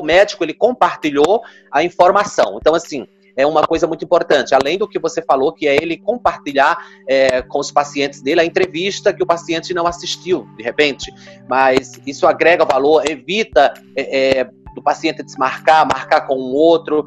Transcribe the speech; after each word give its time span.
o 0.00 0.04
médico 0.04 0.44
ele 0.44 0.54
compartilhou 0.54 1.42
a 1.70 1.82
informação. 1.82 2.58
Então, 2.60 2.74
assim, 2.74 3.06
é 3.36 3.46
uma 3.46 3.66
coisa 3.66 3.86
muito 3.86 4.04
importante. 4.04 4.54
Além 4.54 4.78
do 4.78 4.88
que 4.88 4.98
você 4.98 5.22
falou, 5.22 5.52
que 5.52 5.66
é 5.66 5.76
ele 5.76 5.96
compartilhar 5.96 6.76
é, 7.06 7.42
com 7.42 7.58
os 7.58 7.70
pacientes 7.70 8.20
dele 8.20 8.40
a 8.40 8.44
entrevista 8.44 9.12
que 9.12 9.22
o 9.22 9.26
paciente 9.26 9.72
não 9.72 9.86
assistiu, 9.86 10.46
de 10.56 10.62
repente. 10.62 11.12
Mas 11.48 12.00
isso 12.06 12.26
agrega 12.26 12.64
valor, 12.64 13.08
evita 13.08 13.72
é, 13.96 14.40
é, 14.40 14.50
do 14.74 14.82
paciente 14.82 15.22
desmarcar, 15.22 15.86
marcar 15.86 16.22
com 16.22 16.36
um 16.36 16.52
outro. 16.52 17.06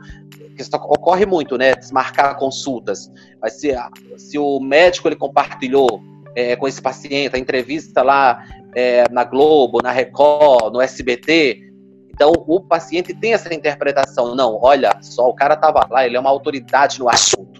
Isso 0.57 0.69
ocorre 0.75 1.25
muito, 1.25 1.57
né? 1.57 1.73
Desmarcar 1.75 2.37
consultas. 2.37 3.11
Mas 3.41 3.59
se, 3.59 3.75
se 4.17 4.37
o 4.37 4.59
médico 4.59 5.07
ele 5.07 5.15
compartilhou 5.15 6.01
é, 6.35 6.55
com 6.55 6.67
esse 6.67 6.81
paciente 6.81 7.35
a 7.35 7.39
entrevista 7.39 8.01
lá 8.01 8.43
é, 8.75 9.07
na 9.09 9.23
Globo, 9.23 9.81
na 9.81 9.91
Record, 9.91 10.73
no 10.73 10.81
SBT, 10.81 11.72
então, 12.13 12.31
o 12.45 12.59
paciente 12.59 13.11
tem 13.11 13.33
essa 13.33 13.51
interpretação. 13.51 14.35
Não, 14.35 14.59
olha 14.61 14.95
só, 15.01 15.27
o 15.27 15.33
cara 15.33 15.55
estava 15.55 15.85
lá, 15.89 16.05
ele 16.05 16.15
é 16.15 16.19
uma 16.19 16.29
autoridade 16.29 16.99
no 16.99 17.09
assunto. 17.09 17.59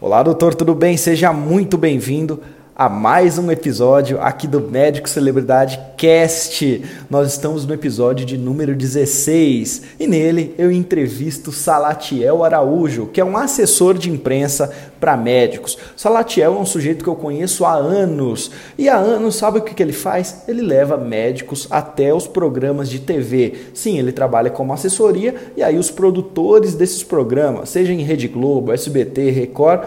Olá, 0.00 0.22
doutor, 0.22 0.54
tudo 0.54 0.74
bem? 0.74 0.96
Seja 0.96 1.30
muito 1.30 1.76
bem-vindo 1.76 2.42
a 2.78 2.90
mais 2.90 3.38
um 3.38 3.50
episódio 3.50 4.20
aqui 4.20 4.46
do 4.46 4.60
Médico 4.60 5.08
Celebridade 5.08 5.80
Cast. 5.96 6.84
Nós 7.08 7.32
estamos 7.32 7.64
no 7.64 7.72
episódio 7.72 8.26
de 8.26 8.36
número 8.36 8.74
16 8.74 9.82
e 9.98 10.06
nele 10.06 10.54
eu 10.58 10.70
entrevisto 10.70 11.50
Salatiel 11.50 12.44
Araújo, 12.44 13.06
que 13.06 13.18
é 13.18 13.24
um 13.24 13.34
assessor 13.34 13.96
de 13.96 14.10
imprensa 14.10 14.70
para 15.00 15.16
médicos. 15.16 15.78
Salatiel 15.96 16.54
é 16.54 16.58
um 16.58 16.66
sujeito 16.66 17.02
que 17.02 17.08
eu 17.08 17.16
conheço 17.16 17.64
há 17.64 17.72
anos 17.72 18.50
e 18.76 18.90
há 18.90 18.96
anos, 18.98 19.36
sabe 19.36 19.58
o 19.58 19.62
que, 19.62 19.74
que 19.74 19.82
ele 19.82 19.94
faz? 19.94 20.42
Ele 20.46 20.60
leva 20.60 20.98
médicos 20.98 21.66
até 21.70 22.12
os 22.12 22.26
programas 22.26 22.90
de 22.90 22.98
TV. 22.98 23.54
Sim, 23.72 23.98
ele 23.98 24.12
trabalha 24.12 24.50
como 24.50 24.74
assessoria 24.74 25.34
e 25.56 25.62
aí 25.62 25.78
os 25.78 25.90
produtores 25.90 26.74
desses 26.74 27.02
programas, 27.02 27.70
seja 27.70 27.94
em 27.94 28.02
Rede 28.02 28.28
Globo, 28.28 28.70
SBT, 28.70 29.30
Record, 29.30 29.86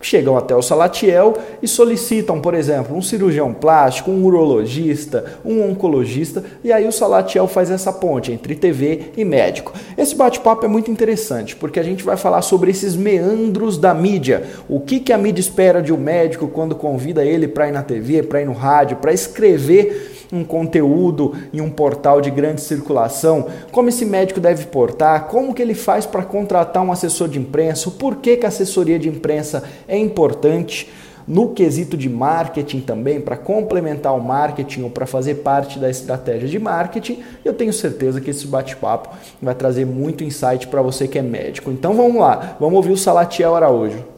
chegam 0.00 0.36
até 0.36 0.54
o 0.54 0.62
Salatiel 0.62 1.34
e 1.62 1.68
solicitam, 1.68 2.40
por 2.40 2.54
exemplo, 2.54 2.96
um 2.96 3.02
cirurgião 3.02 3.52
plástico, 3.52 4.10
um 4.10 4.24
urologista, 4.24 5.38
um 5.44 5.68
oncologista, 5.68 6.44
e 6.62 6.72
aí 6.72 6.86
o 6.86 6.92
Salatiel 6.92 7.46
faz 7.48 7.70
essa 7.70 7.92
ponte 7.92 8.32
entre 8.32 8.54
TV 8.54 9.12
e 9.16 9.24
médico. 9.24 9.72
Esse 9.96 10.14
bate-papo 10.14 10.64
é 10.64 10.68
muito 10.68 10.90
interessante, 10.90 11.56
porque 11.56 11.80
a 11.80 11.82
gente 11.82 12.04
vai 12.04 12.16
falar 12.16 12.42
sobre 12.42 12.70
esses 12.70 12.94
meandros 12.94 13.78
da 13.78 13.92
mídia. 13.92 14.44
O 14.68 14.80
que, 14.80 15.00
que 15.00 15.12
a 15.12 15.18
mídia 15.18 15.40
espera 15.40 15.82
de 15.82 15.92
um 15.92 15.98
médico 15.98 16.48
quando 16.48 16.74
convida 16.74 17.24
ele 17.24 17.48
para 17.48 17.68
ir 17.68 17.72
na 17.72 17.82
TV, 17.82 18.22
para 18.22 18.40
ir 18.40 18.46
no 18.46 18.52
rádio, 18.52 18.98
para 18.98 19.12
escrever 19.12 20.17
um 20.32 20.44
conteúdo 20.44 21.34
em 21.52 21.60
um 21.60 21.70
portal 21.70 22.20
de 22.20 22.30
grande 22.30 22.60
circulação, 22.60 23.46
como 23.72 23.88
esse 23.88 24.04
médico 24.04 24.40
deve 24.40 24.66
portar, 24.66 25.24
como 25.26 25.54
que 25.54 25.62
ele 25.62 25.74
faz 25.74 26.06
para 26.06 26.24
contratar 26.24 26.82
um 26.82 26.92
assessor 26.92 27.28
de 27.28 27.38
imprensa, 27.38 27.88
o 27.88 27.92
porquê 27.92 28.36
que 28.36 28.46
a 28.46 28.48
assessoria 28.48 28.98
de 28.98 29.08
imprensa 29.08 29.62
é 29.86 29.96
importante? 29.96 30.90
No 31.26 31.50
quesito 31.50 31.94
de 31.94 32.08
marketing 32.08 32.80
também, 32.80 33.20
para 33.20 33.36
complementar 33.36 34.16
o 34.16 34.20
marketing 34.20 34.84
ou 34.84 34.90
para 34.90 35.04
fazer 35.04 35.34
parte 35.36 35.78
da 35.78 35.90
estratégia 35.90 36.48
de 36.48 36.58
marketing, 36.58 37.22
eu 37.44 37.52
tenho 37.52 37.70
certeza 37.70 38.18
que 38.18 38.30
esse 38.30 38.46
bate-papo 38.46 39.10
vai 39.42 39.54
trazer 39.54 39.84
muito 39.84 40.24
insight 40.24 40.66
para 40.68 40.80
você 40.80 41.06
que 41.06 41.18
é 41.18 41.22
médico. 41.22 41.70
Então 41.70 41.92
vamos 41.92 42.18
lá, 42.18 42.56
vamos 42.58 42.76
ouvir 42.76 42.92
o 42.92 42.96
Salatiel 42.96 43.54
Araújo. 43.54 44.17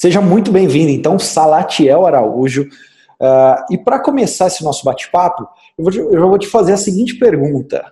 Seja 0.00 0.22
muito 0.22 0.50
bem-vindo, 0.50 0.90
então, 0.90 1.18
Salatiel 1.18 2.06
Araújo. 2.06 2.62
Uh, 2.62 3.66
e 3.70 3.76
para 3.76 3.98
começar 3.98 4.46
esse 4.46 4.64
nosso 4.64 4.82
bate-papo, 4.82 5.46
eu, 5.76 6.10
eu 6.10 6.26
vou 6.26 6.38
te 6.38 6.46
fazer 6.46 6.72
a 6.72 6.78
seguinte 6.78 7.18
pergunta. 7.18 7.84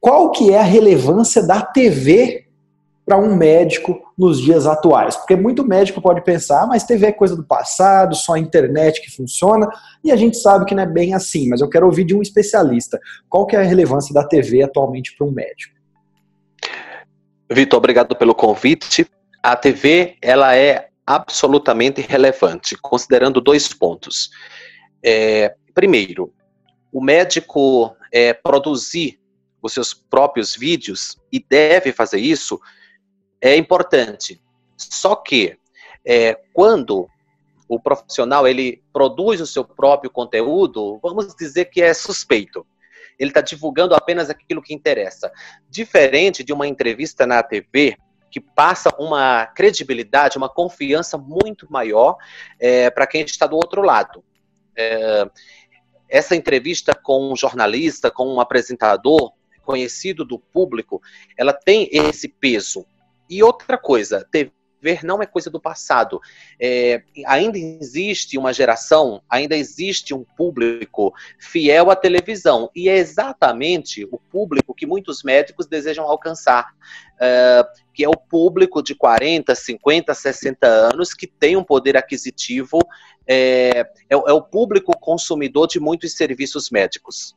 Qual 0.00 0.32
que 0.32 0.52
é 0.52 0.58
a 0.58 0.64
relevância 0.64 1.46
da 1.46 1.62
TV 1.62 2.46
para 3.04 3.16
um 3.16 3.36
médico 3.36 4.00
nos 4.18 4.40
dias 4.40 4.66
atuais? 4.66 5.14
Porque 5.14 5.36
muito 5.36 5.64
médico 5.64 6.02
pode 6.02 6.24
pensar, 6.24 6.64
ah, 6.64 6.66
mas 6.66 6.82
TV 6.82 7.06
é 7.06 7.12
coisa 7.12 7.36
do 7.36 7.44
passado, 7.44 8.16
só 8.16 8.32
a 8.32 8.40
internet 8.40 9.00
que 9.00 9.14
funciona, 9.14 9.68
e 10.02 10.10
a 10.10 10.16
gente 10.16 10.36
sabe 10.36 10.64
que 10.64 10.74
não 10.74 10.82
é 10.82 10.86
bem 10.86 11.14
assim, 11.14 11.48
mas 11.48 11.60
eu 11.60 11.68
quero 11.68 11.86
ouvir 11.86 12.02
de 12.02 12.16
um 12.16 12.20
especialista. 12.20 12.98
Qual 13.28 13.46
que 13.46 13.54
é 13.54 13.60
a 13.60 13.62
relevância 13.62 14.12
da 14.12 14.26
TV 14.26 14.60
atualmente 14.60 15.14
para 15.16 15.24
um 15.24 15.30
médico? 15.30 15.72
Vitor, 17.48 17.78
obrigado 17.78 18.16
pelo 18.16 18.34
convite. 18.34 19.06
A 19.40 19.54
TV, 19.54 20.16
ela 20.20 20.56
é 20.56 20.88
absolutamente 21.06 22.00
relevante, 22.00 22.76
considerando 22.76 23.40
dois 23.40 23.72
pontos. 23.72 24.30
É, 25.02 25.54
primeiro, 25.72 26.34
o 26.92 27.02
médico 27.02 27.94
é, 28.12 28.32
produzir 28.32 29.20
os 29.62 29.72
seus 29.72 29.94
próprios 29.94 30.56
vídeos 30.56 31.16
e 31.30 31.38
deve 31.38 31.92
fazer 31.92 32.18
isso 32.18 32.60
é 33.40 33.56
importante. 33.56 34.40
Só 34.76 35.14
que 35.14 35.58
é, 36.04 36.34
quando 36.52 37.08
o 37.68 37.80
profissional 37.80 38.46
ele 38.46 38.82
produz 38.92 39.40
o 39.40 39.46
seu 39.46 39.64
próprio 39.64 40.10
conteúdo, 40.10 40.98
vamos 41.02 41.34
dizer 41.34 41.66
que 41.66 41.82
é 41.82 41.92
suspeito. 41.92 42.66
Ele 43.18 43.30
está 43.30 43.40
divulgando 43.40 43.94
apenas 43.94 44.30
aquilo 44.30 44.62
que 44.62 44.74
interessa. 44.74 45.32
Diferente 45.68 46.44
de 46.44 46.52
uma 46.52 46.66
entrevista 46.66 47.26
na 47.26 47.42
TV, 47.42 47.96
que 48.30 48.40
passa 48.40 48.94
uma 48.98 49.46
credibilidade, 49.46 50.36
uma 50.36 50.48
confiança 50.48 51.16
muito 51.16 51.70
maior 51.70 52.16
é, 52.58 52.90
para 52.90 53.06
quem 53.06 53.22
está 53.22 53.46
do 53.46 53.56
outro 53.56 53.82
lado. 53.82 54.24
É, 54.76 55.28
essa 56.08 56.36
entrevista 56.36 56.94
com 56.94 57.32
um 57.32 57.36
jornalista, 57.36 58.10
com 58.10 58.26
um 58.26 58.40
apresentador 58.40 59.32
conhecido 59.64 60.24
do 60.24 60.38
público, 60.38 61.00
ela 61.36 61.52
tem 61.52 61.88
esse 61.90 62.28
peso. 62.28 62.86
E 63.28 63.42
outra 63.42 63.76
coisa, 63.76 64.26
TV 64.30 64.52
não 65.02 65.22
é 65.22 65.26
coisa 65.26 65.50
do 65.50 65.60
passado. 65.60 66.20
É, 66.60 67.02
ainda 67.26 67.58
existe 67.58 68.38
uma 68.38 68.52
geração, 68.52 69.22
ainda 69.28 69.56
existe 69.56 70.14
um 70.14 70.24
público 70.36 71.12
fiel 71.38 71.90
à 71.90 71.96
televisão. 71.96 72.70
E 72.74 72.88
é 72.88 72.96
exatamente 72.96 74.04
o 74.10 74.18
público 74.18 74.74
que 74.74 74.86
muitos 74.86 75.22
médicos 75.22 75.66
desejam 75.66 76.04
alcançar. 76.04 76.68
É, 77.20 77.64
que 77.96 78.04
é 78.04 78.08
o 78.08 78.16
público 78.16 78.82
de 78.82 78.94
40, 78.94 79.54
50, 79.54 80.12
60 80.12 80.66
anos 80.66 81.14
que 81.14 81.26
tem 81.26 81.56
um 81.56 81.64
poder 81.64 81.96
aquisitivo, 81.96 82.78
é, 83.26 83.80
é, 83.80 83.86
é 84.10 84.32
o 84.32 84.42
público 84.42 84.92
consumidor 85.00 85.66
de 85.66 85.80
muitos 85.80 86.12
serviços 86.14 86.68
médicos. 86.70 87.34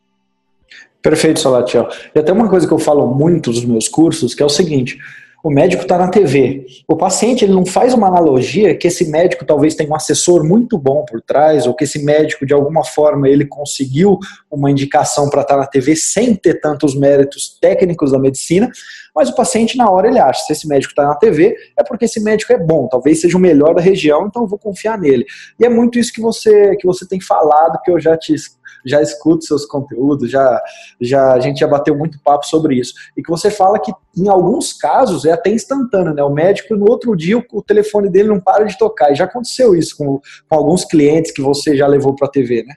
Perfeito, 1.02 1.40
Salatiel. 1.40 1.88
E 2.14 2.20
até 2.20 2.34
uma 2.34 2.50
coisa 2.50 2.68
que 2.68 2.74
eu 2.74 2.80
falo 2.80 3.08
muito 3.08 3.50
nos 3.52 3.64
meus 3.64 3.88
cursos, 3.88 4.36
que 4.36 4.44
é 4.44 4.46
o 4.46 4.50
seguinte: 4.50 5.00
o 5.44 5.50
médico 5.50 5.84
está 5.84 5.98
na 5.98 6.10
TV. 6.10 6.66
O 6.88 6.96
paciente 6.96 7.46
ele 7.46 7.54
não 7.54 7.66
faz 7.66 7.94
uma 7.94 8.08
analogia 8.08 8.76
que 8.76 8.88
esse 8.88 9.10
médico 9.10 9.46
talvez 9.46 9.76
tenha 9.76 9.90
um 9.90 9.96
assessor 9.96 10.44
muito 10.44 10.78
bom 10.78 11.06
por 11.06 11.22
trás, 11.22 11.66
ou 11.66 11.74
que 11.74 11.86
esse 11.86 12.04
médico, 12.04 12.46
de 12.46 12.54
alguma 12.54 12.84
forma, 12.84 13.28
ele 13.30 13.46
conseguiu 13.46 14.20
uma 14.52 14.70
indicação 14.70 15.30
para 15.30 15.42
estar 15.42 15.56
tá 15.56 15.62
na 15.62 15.68
TV 15.68 15.96
sem 15.96 16.36
ter 16.36 16.60
tantos 16.60 16.96
méritos 16.96 17.58
técnicos 17.62 18.12
da 18.12 18.20
medicina, 18.20 18.70
mas 19.20 19.28
o 19.28 19.36
paciente, 19.36 19.78
na 19.78 19.92
hora, 19.92 20.08
ele 20.08 20.18
acha, 20.18 20.46
se 20.46 20.54
esse 20.54 20.66
médico 20.66 20.94
está 20.94 21.06
na 21.06 21.14
TV, 21.14 21.54
é 21.76 21.84
porque 21.84 22.06
esse 22.06 22.22
médico 22.22 22.54
é 22.54 22.58
bom, 22.58 22.88
talvez 22.88 23.20
seja 23.20 23.36
o 23.36 23.42
melhor 23.42 23.76
da 23.76 23.82
região, 23.82 24.26
então 24.26 24.44
eu 24.44 24.48
vou 24.48 24.58
confiar 24.58 24.98
nele. 24.98 25.26
E 25.60 25.66
é 25.66 25.68
muito 25.68 26.00
isso 26.00 26.14
que 26.14 26.22
você, 26.22 26.74
que 26.78 26.88
você 26.88 27.06
tem 27.06 27.20
falado, 27.20 27.82
que 27.84 27.92
eu 27.92 28.00
já 28.00 28.16
te 28.16 28.34
já 28.86 29.02
escuto 29.02 29.44
seus 29.44 29.66
conteúdos, 29.66 30.32
já, 30.32 30.64
já 31.02 31.34
a 31.34 31.40
gente 31.42 31.60
já 31.60 31.68
bateu 31.68 31.98
muito 31.98 32.18
papo 32.24 32.46
sobre 32.46 32.80
isso. 32.80 32.94
E 33.18 33.22
que 33.22 33.30
você 33.30 33.52
fala 33.52 33.78
que 33.78 33.92
em 34.16 34.30
alguns 34.30 34.72
casos 34.72 35.26
é 35.26 35.34
até 35.34 35.50
instantâneo, 35.50 36.14
né? 36.14 36.24
O 36.24 36.30
médico 36.30 36.78
no 36.78 36.90
outro 36.90 37.14
dia 37.14 37.38
o, 37.38 37.62
telefone 37.62 38.10
dele 38.10 38.30
não 38.30 38.40
para 38.40 38.64
de 38.64 38.78
tocar. 38.78 39.12
E 39.12 39.16
já 39.16 39.26
aconteceu 39.26 39.76
isso 39.76 39.98
com, 39.98 40.22
com 40.48 40.56
alguns 40.56 40.86
clientes 40.86 41.34
que 41.34 41.42
você 41.42 41.76
já 41.76 41.88
levou 41.88 42.16
para 42.16 42.30
a 42.30 42.32
TV, 42.32 42.64
né? 42.64 42.76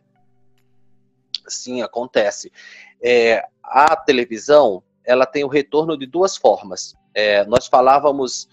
Sim, 1.46 1.82
acontece. 1.82 2.50
É, 3.00 3.44
a 3.62 3.94
televisão 3.94 4.82
ela 5.04 5.26
tem 5.26 5.44
o 5.44 5.48
retorno 5.48 5.96
de 5.96 6.06
duas 6.06 6.36
formas. 6.36 6.94
É, 7.14 7.44
nós 7.46 7.66
falávamos 7.66 8.48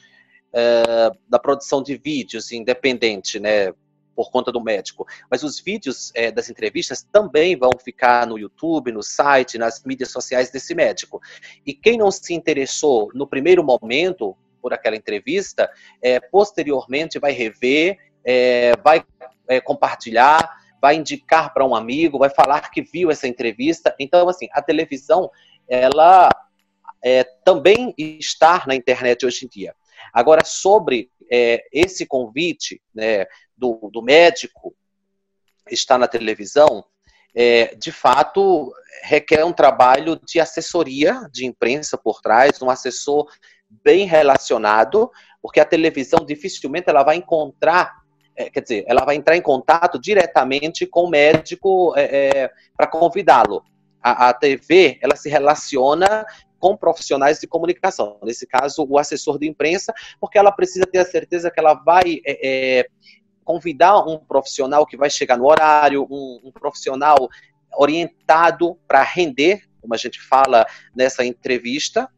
é, 0.54 1.12
da 1.28 1.40
produção 1.40 1.82
de 1.82 1.96
vídeos 1.98 2.52
independente, 2.52 3.40
né? 3.40 3.74
por 4.20 4.32
conta 4.32 4.52
do 4.52 4.62
médico. 4.62 5.08
Mas 5.32 5.44
os 5.44 5.62
vídeos 5.62 6.12
é, 6.14 6.30
das 6.30 6.50
entrevistas 6.50 7.08
também 7.10 7.56
vão 7.56 7.72
ficar 7.82 8.28
no 8.28 8.38
YouTube, 8.38 8.92
no 8.92 9.02
site, 9.02 9.58
nas 9.58 9.82
mídias 9.86 10.12
sociais 10.12 10.52
desse 10.52 10.76
médico. 10.76 11.22
E 11.66 11.74
quem 11.74 11.98
não 11.98 12.12
se 12.12 12.34
interessou 12.34 13.10
no 13.14 13.26
primeiro 13.26 13.64
momento 13.64 14.36
por 14.62 14.74
aquela 14.74 14.98
entrevista, 14.98 15.72
é, 16.02 16.20
posteriormente 16.20 17.18
vai 17.18 17.32
rever, 17.32 17.98
é, 18.26 18.74
vai 18.84 19.06
é, 19.48 19.62
compartilhar, 19.62 20.60
vai 20.82 20.96
indicar 20.96 21.54
para 21.54 21.66
um 21.66 21.76
amigo, 21.76 22.20
vai 22.20 22.30
falar 22.30 22.70
que 22.72 22.82
viu 22.82 23.12
essa 23.12 23.28
entrevista. 23.28 23.96
Então, 24.00 24.28
assim, 24.30 24.48
a 24.52 24.62
televisão, 24.62 25.30
ela 25.68 26.30
é, 27.04 27.24
também 27.44 27.94
está 27.98 28.64
na 28.68 28.76
internet 28.76 29.26
hoje 29.26 29.46
em 29.46 29.50
dia. 29.50 29.76
Agora, 30.14 30.44
sobre 30.46 31.12
é, 31.32 31.64
esse 31.72 32.06
convite 32.06 32.82
né, 32.94 33.26
do, 33.56 33.90
do 33.92 34.02
médico 34.02 34.76
estar 35.70 35.98
na 35.98 36.08
televisão, 36.08 36.84
é, 37.36 37.76
de 37.76 37.92
fato, 37.92 38.74
requer 39.04 39.46
um 39.46 39.54
trabalho 39.54 40.20
de 40.26 40.40
assessoria 40.40 41.28
de 41.32 41.46
imprensa 41.46 41.98
por 41.98 42.22
trás, 42.22 42.62
um 42.62 42.70
assessor 42.70 43.28
bem 43.70 44.06
relacionado, 44.06 45.12
porque 45.42 45.60
a 45.60 45.66
televisão 45.66 46.26
dificilmente 46.26 46.90
ela 46.90 47.04
vai 47.04 47.18
encontrar, 47.18 47.99
é, 48.40 48.50
quer 48.50 48.62
dizer, 48.62 48.86
ela 48.88 49.04
vai 49.04 49.18
entrar 49.18 49.36
em 49.36 49.42
contato 49.42 50.00
diretamente 50.00 50.86
com 50.88 51.04
o 51.04 51.10
médico 51.10 51.94
é, 51.98 52.04
é 52.46 52.52
para 52.76 52.88
convidá-lo. 52.88 53.62
A, 54.02 54.30
a 54.30 54.34
TV, 54.34 54.98
ela 55.02 55.18
se 55.18 55.30
relaciona 55.30 56.26
com 56.58 56.76
profissionais 56.78 57.40
de 57.40 57.48
comunicação, 57.48 58.18
nesse 58.24 58.48
caso, 58.48 58.86
o 58.90 58.98
assessor 58.98 59.38
de 59.38 59.48
imprensa, 59.48 59.94
porque 60.22 60.38
ela 60.38 60.54
precisa 60.54 60.86
ter 60.86 61.00
a 61.00 61.06
certeza 61.06 61.52
que 61.52 61.60
ela 61.60 61.74
vai 61.74 62.22
é, 62.26 62.80
é, 62.80 62.88
convidar 63.44 64.08
um 64.08 64.18
profissional 64.18 64.86
que 64.86 64.96
vai 64.96 65.10
chegar 65.10 65.38
no 65.38 65.46
horário, 65.46 66.08
um, 66.10 66.40
um 66.46 66.52
profissional 66.52 67.18
orientado 67.78 68.78
para 68.88 69.04
render, 69.04 69.64
como 69.82 69.94
a 69.94 69.98
gente 69.98 70.22
fala 70.22 70.66
nessa 70.96 71.26
entrevista. 71.26 72.10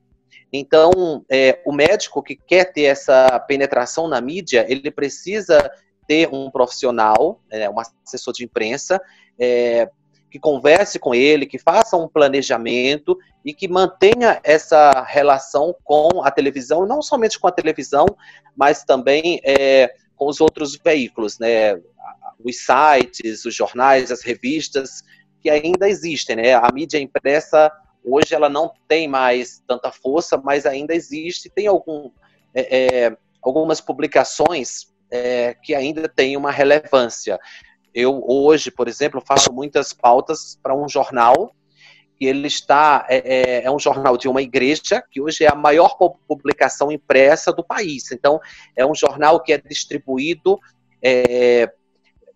Então, 0.54 1.26
é, 1.32 1.60
o 1.66 1.72
médico 1.72 2.22
que 2.22 2.36
quer 2.36 2.66
ter 2.66 2.84
essa 2.84 3.40
penetração 3.40 4.08
na 4.08 4.22
mídia, 4.22 4.66
ele 4.70 4.92
precisa 4.92 5.72
ter 6.12 6.28
um 6.30 6.52
profissional, 6.52 7.40
é, 7.50 7.70
um 7.70 7.78
assessor 7.80 8.34
de 8.34 8.44
imprensa, 8.44 9.02
é, 9.40 9.90
que 10.30 10.38
converse 10.38 11.00
com 11.00 11.16
ele, 11.16 11.46
que 11.46 11.58
faça 11.58 11.96
um 11.96 12.06
planejamento 12.06 13.18
e 13.46 13.54
que 13.54 13.66
mantenha 13.66 14.42
essa 14.44 14.92
relação 15.08 15.74
com 15.86 16.22
a 16.22 16.30
televisão, 16.30 16.86
não 16.86 17.02
somente 17.02 17.40
com 17.40 17.48
a 17.48 17.52
televisão, 17.52 18.06
mas 18.58 18.84
também 18.84 19.40
é, 19.46 19.94
com 20.14 20.28
os 20.28 20.42
outros 20.42 20.78
veículos, 20.84 21.40
né? 21.40 21.76
Os 22.44 22.58
sites, 22.58 23.46
os 23.46 23.56
jornais, 23.56 24.12
as 24.12 24.22
revistas 24.22 25.04
que 25.42 25.50
ainda 25.50 25.88
existem, 25.88 26.36
né? 26.36 26.56
A 26.56 26.70
mídia 26.74 27.00
impressa 27.00 27.72
hoje 28.04 28.36
ela 28.36 28.50
não 28.50 28.74
tem 28.86 29.08
mais 29.08 29.64
tanta 29.66 29.94
força, 29.94 30.36
mas 30.36 30.66
ainda 30.66 30.94
existe. 30.94 31.50
Tem 31.50 31.68
algum, 31.68 32.12
é, 32.54 33.06
é, 33.06 33.18
algumas 33.42 33.80
publicações 33.80 34.91
é, 35.12 35.56
que 35.62 35.76
ainda 35.76 36.08
têm 36.08 36.38
uma 36.38 36.52
relevância. 36.52 37.40
Eu 37.94 38.24
hoje, 38.26 38.72
por 38.72 38.88
exemplo, 38.88 39.22
faço 39.26 39.52
muitas 39.52 39.92
pautas 39.94 40.58
para 40.64 40.76
um 40.76 40.88
jornal 40.88 41.52
que 42.18 42.26
ele 42.26 42.48
está 42.48 43.06
é, 43.10 43.18
é, 43.18 43.64
é, 43.66 43.72
um 43.72 43.80
jornal 43.80 44.16
de 44.16 44.28
uma 44.30 44.42
igreja 44.42 45.04
que 45.12 45.20
hoje 45.20 45.44
é 45.44 45.52
a 45.52 45.56
maior 45.56 45.98
publicação 46.28 46.92
impressa 46.92 47.52
do 47.52 47.64
país. 47.64 48.12
Então 48.12 48.40
é 48.76 48.86
um 48.86 48.94
jornal 48.94 49.42
que 49.42 49.52
é 49.52 49.58
distribuído 49.58 50.60
é, 51.04 51.68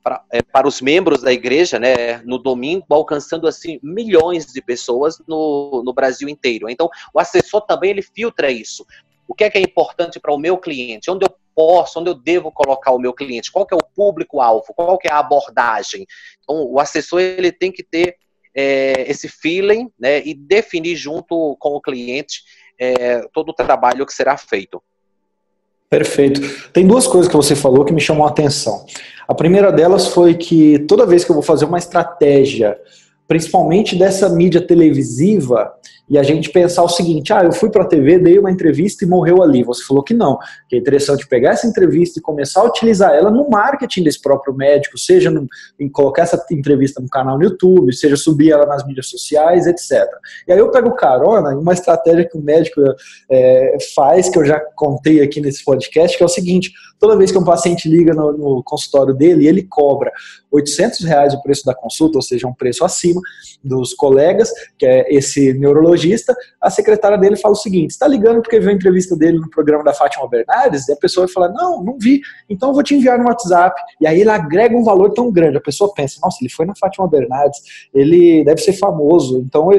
para, 0.03 0.23
é, 0.31 0.41
para 0.41 0.67
os 0.67 0.81
membros 0.81 1.21
da 1.21 1.31
igreja, 1.31 1.79
né, 1.79 2.17
no 2.25 2.37
domingo, 2.37 2.85
alcançando 2.89 3.47
assim 3.47 3.79
milhões 3.81 4.47
de 4.47 4.61
pessoas 4.61 5.19
no, 5.27 5.83
no 5.85 5.93
Brasil 5.93 6.27
inteiro. 6.27 6.69
Então 6.69 6.89
o 7.13 7.19
assessor 7.19 7.61
também 7.61 7.91
ele 7.91 8.01
filtra 8.01 8.51
isso. 8.51 8.85
O 9.27 9.33
que 9.33 9.43
é 9.43 9.49
que 9.49 9.57
é 9.57 9.61
importante 9.61 10.19
para 10.19 10.33
o 10.33 10.37
meu 10.37 10.57
cliente? 10.57 11.09
Onde 11.09 11.25
eu 11.25 11.29
posso, 11.55 11.99
onde 11.99 12.09
eu 12.09 12.13
devo 12.13 12.51
colocar 12.51 12.91
o 12.91 12.99
meu 12.99 13.13
cliente? 13.13 13.51
Qual 13.51 13.65
que 13.65 13.73
é 13.73 13.77
o 13.77 13.95
público-alvo? 13.95 14.73
Qual 14.75 14.97
que 14.97 15.07
é 15.07 15.11
a 15.11 15.19
abordagem? 15.19 16.05
Então, 16.43 16.63
o 16.65 16.79
assessor 16.79 17.21
ele 17.21 17.51
tem 17.51 17.71
que 17.71 17.81
ter 17.81 18.17
é, 18.53 19.09
esse 19.09 19.27
feeling 19.27 19.89
né, 19.97 20.21
e 20.25 20.33
definir 20.33 20.95
junto 20.95 21.55
com 21.59 21.69
o 21.69 21.81
cliente 21.81 22.43
é, 22.79 23.21
todo 23.33 23.49
o 23.49 23.53
trabalho 23.53 24.05
que 24.05 24.13
será 24.13 24.37
feito. 24.37 24.81
Perfeito. 25.89 26.71
Tem 26.71 26.85
duas 26.85 27.07
coisas 27.07 27.29
que 27.29 27.35
você 27.37 27.55
falou 27.55 27.85
que 27.85 27.93
me 27.93 28.01
chamou 28.01 28.25
a 28.25 28.29
atenção. 28.29 28.85
A 29.27 29.33
primeira 29.33 29.71
delas 29.71 30.07
foi 30.07 30.35
que 30.35 30.79
toda 30.79 31.05
vez 31.05 31.23
que 31.23 31.31
eu 31.31 31.35
vou 31.35 31.43
fazer 31.43 31.65
uma 31.65 31.77
estratégia, 31.77 32.77
principalmente 33.27 33.95
dessa 33.95 34.29
mídia 34.29 34.61
televisiva, 34.61 35.73
e 36.07 36.17
a 36.17 36.23
gente 36.23 36.49
pensar 36.49 36.83
o 36.83 36.89
seguinte: 36.89 37.33
ah, 37.33 37.43
eu 37.43 37.51
fui 37.51 37.69
para 37.69 37.83
a 37.83 37.87
TV, 37.87 38.19
dei 38.19 38.37
uma 38.37 38.51
entrevista 38.51 39.03
e 39.03 39.07
morreu 39.07 39.41
ali. 39.41 39.63
Você 39.63 39.83
falou 39.83 40.03
que 40.03 40.13
não. 40.13 40.37
Que 40.69 40.75
é 40.75 40.79
interessante 40.79 41.27
pegar 41.27 41.51
essa 41.51 41.67
entrevista 41.67 42.19
e 42.19 42.21
começar 42.21 42.61
a 42.61 42.65
utilizar 42.65 43.13
ela 43.13 43.31
no 43.31 43.49
marketing 43.49 44.03
desse 44.03 44.21
próprio 44.21 44.53
médico, 44.53 44.97
seja 44.97 45.31
no, 45.31 45.47
em 45.79 45.89
colocar 45.89 46.23
essa 46.23 46.43
entrevista 46.51 47.01
no 47.01 47.09
canal 47.09 47.37
no 47.37 47.43
YouTube, 47.43 47.93
seja 47.93 48.15
subir 48.15 48.51
ela 48.51 48.65
nas 48.65 48.85
mídias 48.85 49.07
sociais, 49.09 49.65
etc. 49.65 50.07
E 50.47 50.53
aí 50.53 50.59
eu 50.59 50.69
pego 50.69 50.95
carona 50.95 51.53
em 51.53 51.57
uma 51.57 51.73
estratégia 51.73 52.27
que 52.27 52.37
o 52.37 52.41
médico 52.41 52.81
é, 53.29 53.77
faz, 53.95 54.29
que 54.29 54.37
eu 54.37 54.45
já 54.45 54.59
contei 54.75 55.21
aqui 55.21 55.41
nesse 55.41 55.63
podcast, 55.63 56.15
que 56.15 56.23
é 56.23 56.25
o 56.25 56.29
seguinte: 56.29 56.71
toda 56.99 57.17
vez 57.17 57.31
que 57.31 57.37
um 57.37 57.43
paciente 57.43 57.89
liga 57.89 58.13
no, 58.13 58.31
no 58.33 58.63
consultório 58.63 59.13
dele, 59.13 59.47
ele 59.47 59.63
cobra 59.63 60.11
800 60.51 61.01
reais 61.01 61.33
o 61.33 61.41
preço 61.41 61.65
da 61.65 61.73
consulta, 61.73 62.17
ou 62.17 62.21
seja, 62.21 62.47
um 62.47 62.53
preço 62.53 62.85
acima 62.85 63.21
dos 63.63 63.93
colegas, 63.93 64.51
que 64.77 64.85
é 64.85 65.13
esse 65.13 65.53
neurologista, 65.53 65.94
a 66.61 66.69
secretária 66.69 67.17
dele 67.17 67.35
fala 67.35 67.53
o 67.53 67.57
seguinte: 67.57 67.91
está 67.91 68.07
ligando 68.07 68.41
porque 68.41 68.59
viu 68.59 68.69
a 68.69 68.73
entrevista 68.73 69.15
dele 69.15 69.39
no 69.39 69.49
programa 69.49 69.83
da 69.83 69.93
Fátima 69.93 70.27
Bernardes? 70.27 70.87
E 70.87 70.93
a 70.93 70.97
pessoa 70.97 71.25
vai 71.25 71.33
falar: 71.33 71.49
não, 71.49 71.83
não 71.83 71.97
vi, 71.99 72.21
então 72.49 72.73
vou 72.73 72.83
te 72.83 72.95
enviar 72.95 73.17
no 73.17 73.25
WhatsApp. 73.25 73.79
E 73.99 74.07
aí 74.07 74.21
ele 74.21 74.29
agrega 74.29 74.75
um 74.75 74.83
valor 74.83 75.11
tão 75.13 75.31
grande. 75.31 75.57
A 75.57 75.61
pessoa 75.61 75.93
pensa: 75.93 76.19
nossa, 76.21 76.37
ele 76.41 76.49
foi 76.49 76.65
na 76.65 76.75
Fátima 76.75 77.07
Bernardes, 77.07 77.59
ele 77.93 78.43
deve 78.43 78.61
ser 78.61 78.73
famoso, 78.73 79.39
então 79.39 79.69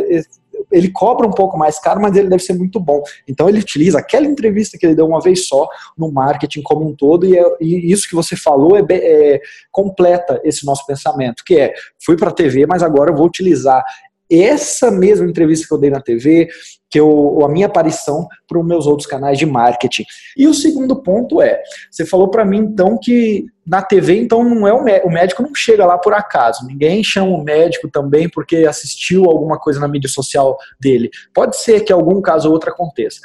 ele 0.70 0.90
cobra 0.90 1.26
um 1.26 1.30
pouco 1.30 1.56
mais 1.56 1.78
caro, 1.78 2.00
mas 2.00 2.16
ele 2.16 2.28
deve 2.28 2.42
ser 2.42 2.54
muito 2.54 2.80
bom. 2.80 3.02
Então 3.28 3.48
ele 3.48 3.60
utiliza 3.60 3.98
aquela 3.98 4.26
entrevista 4.26 4.76
que 4.78 4.86
ele 4.86 4.94
deu 4.94 5.06
uma 5.06 5.20
vez 5.20 5.46
só 5.46 5.68
no 5.96 6.10
marketing 6.10 6.62
como 6.62 6.86
um 6.86 6.94
todo, 6.94 7.26
e, 7.26 7.38
é, 7.38 7.42
e 7.60 7.92
isso 7.92 8.08
que 8.08 8.14
você 8.14 8.36
falou 8.36 8.76
é, 8.76 8.84
é, 8.90 9.40
completa 9.70 10.40
esse 10.44 10.64
nosso 10.66 10.86
pensamento, 10.86 11.44
que 11.44 11.58
é, 11.58 11.72
fui 12.04 12.16
para 12.16 12.30
a 12.30 12.34
TV, 12.34 12.66
mas 12.66 12.82
agora 12.82 13.10
eu 13.10 13.16
vou 13.16 13.26
utilizar 13.26 13.84
essa 14.30 14.90
mesma 14.90 15.26
entrevista 15.26 15.66
que 15.66 15.74
eu 15.74 15.78
dei 15.78 15.90
na 15.90 16.00
TV, 16.00 16.48
que 16.90 16.98
eu, 16.98 17.44
a 17.44 17.48
minha 17.48 17.66
aparição 17.66 18.26
para 18.48 18.58
os 18.58 18.66
meus 18.66 18.86
outros 18.86 19.08
canais 19.08 19.38
de 19.38 19.46
marketing. 19.46 20.04
E 20.36 20.46
o 20.46 20.54
segundo 20.54 21.02
ponto 21.02 21.40
é, 21.40 21.60
você 21.90 22.04
falou 22.04 22.28
para 22.28 22.44
mim 22.44 22.58
então 22.58 22.98
que 23.00 23.46
na 23.66 23.82
TV, 23.82 24.20
então, 24.20 24.44
não 24.44 24.66
é 24.66 24.72
o, 24.72 24.82
médico, 24.82 25.08
o 25.08 25.12
médico 25.12 25.42
não 25.42 25.54
chega 25.54 25.84
lá 25.84 25.98
por 25.98 26.14
acaso. 26.14 26.64
Ninguém 26.66 27.02
chama 27.02 27.32
o 27.32 27.42
médico 27.42 27.88
também 27.90 28.28
porque 28.28 28.58
assistiu 28.58 29.24
alguma 29.24 29.58
coisa 29.58 29.80
na 29.80 29.88
mídia 29.88 30.08
social 30.08 30.56
dele. 30.80 31.10
Pode 31.34 31.56
ser 31.56 31.80
que 31.80 31.92
algum 31.92 32.20
caso 32.20 32.48
ou 32.48 32.54
outro 32.54 32.70
aconteça. 32.70 33.18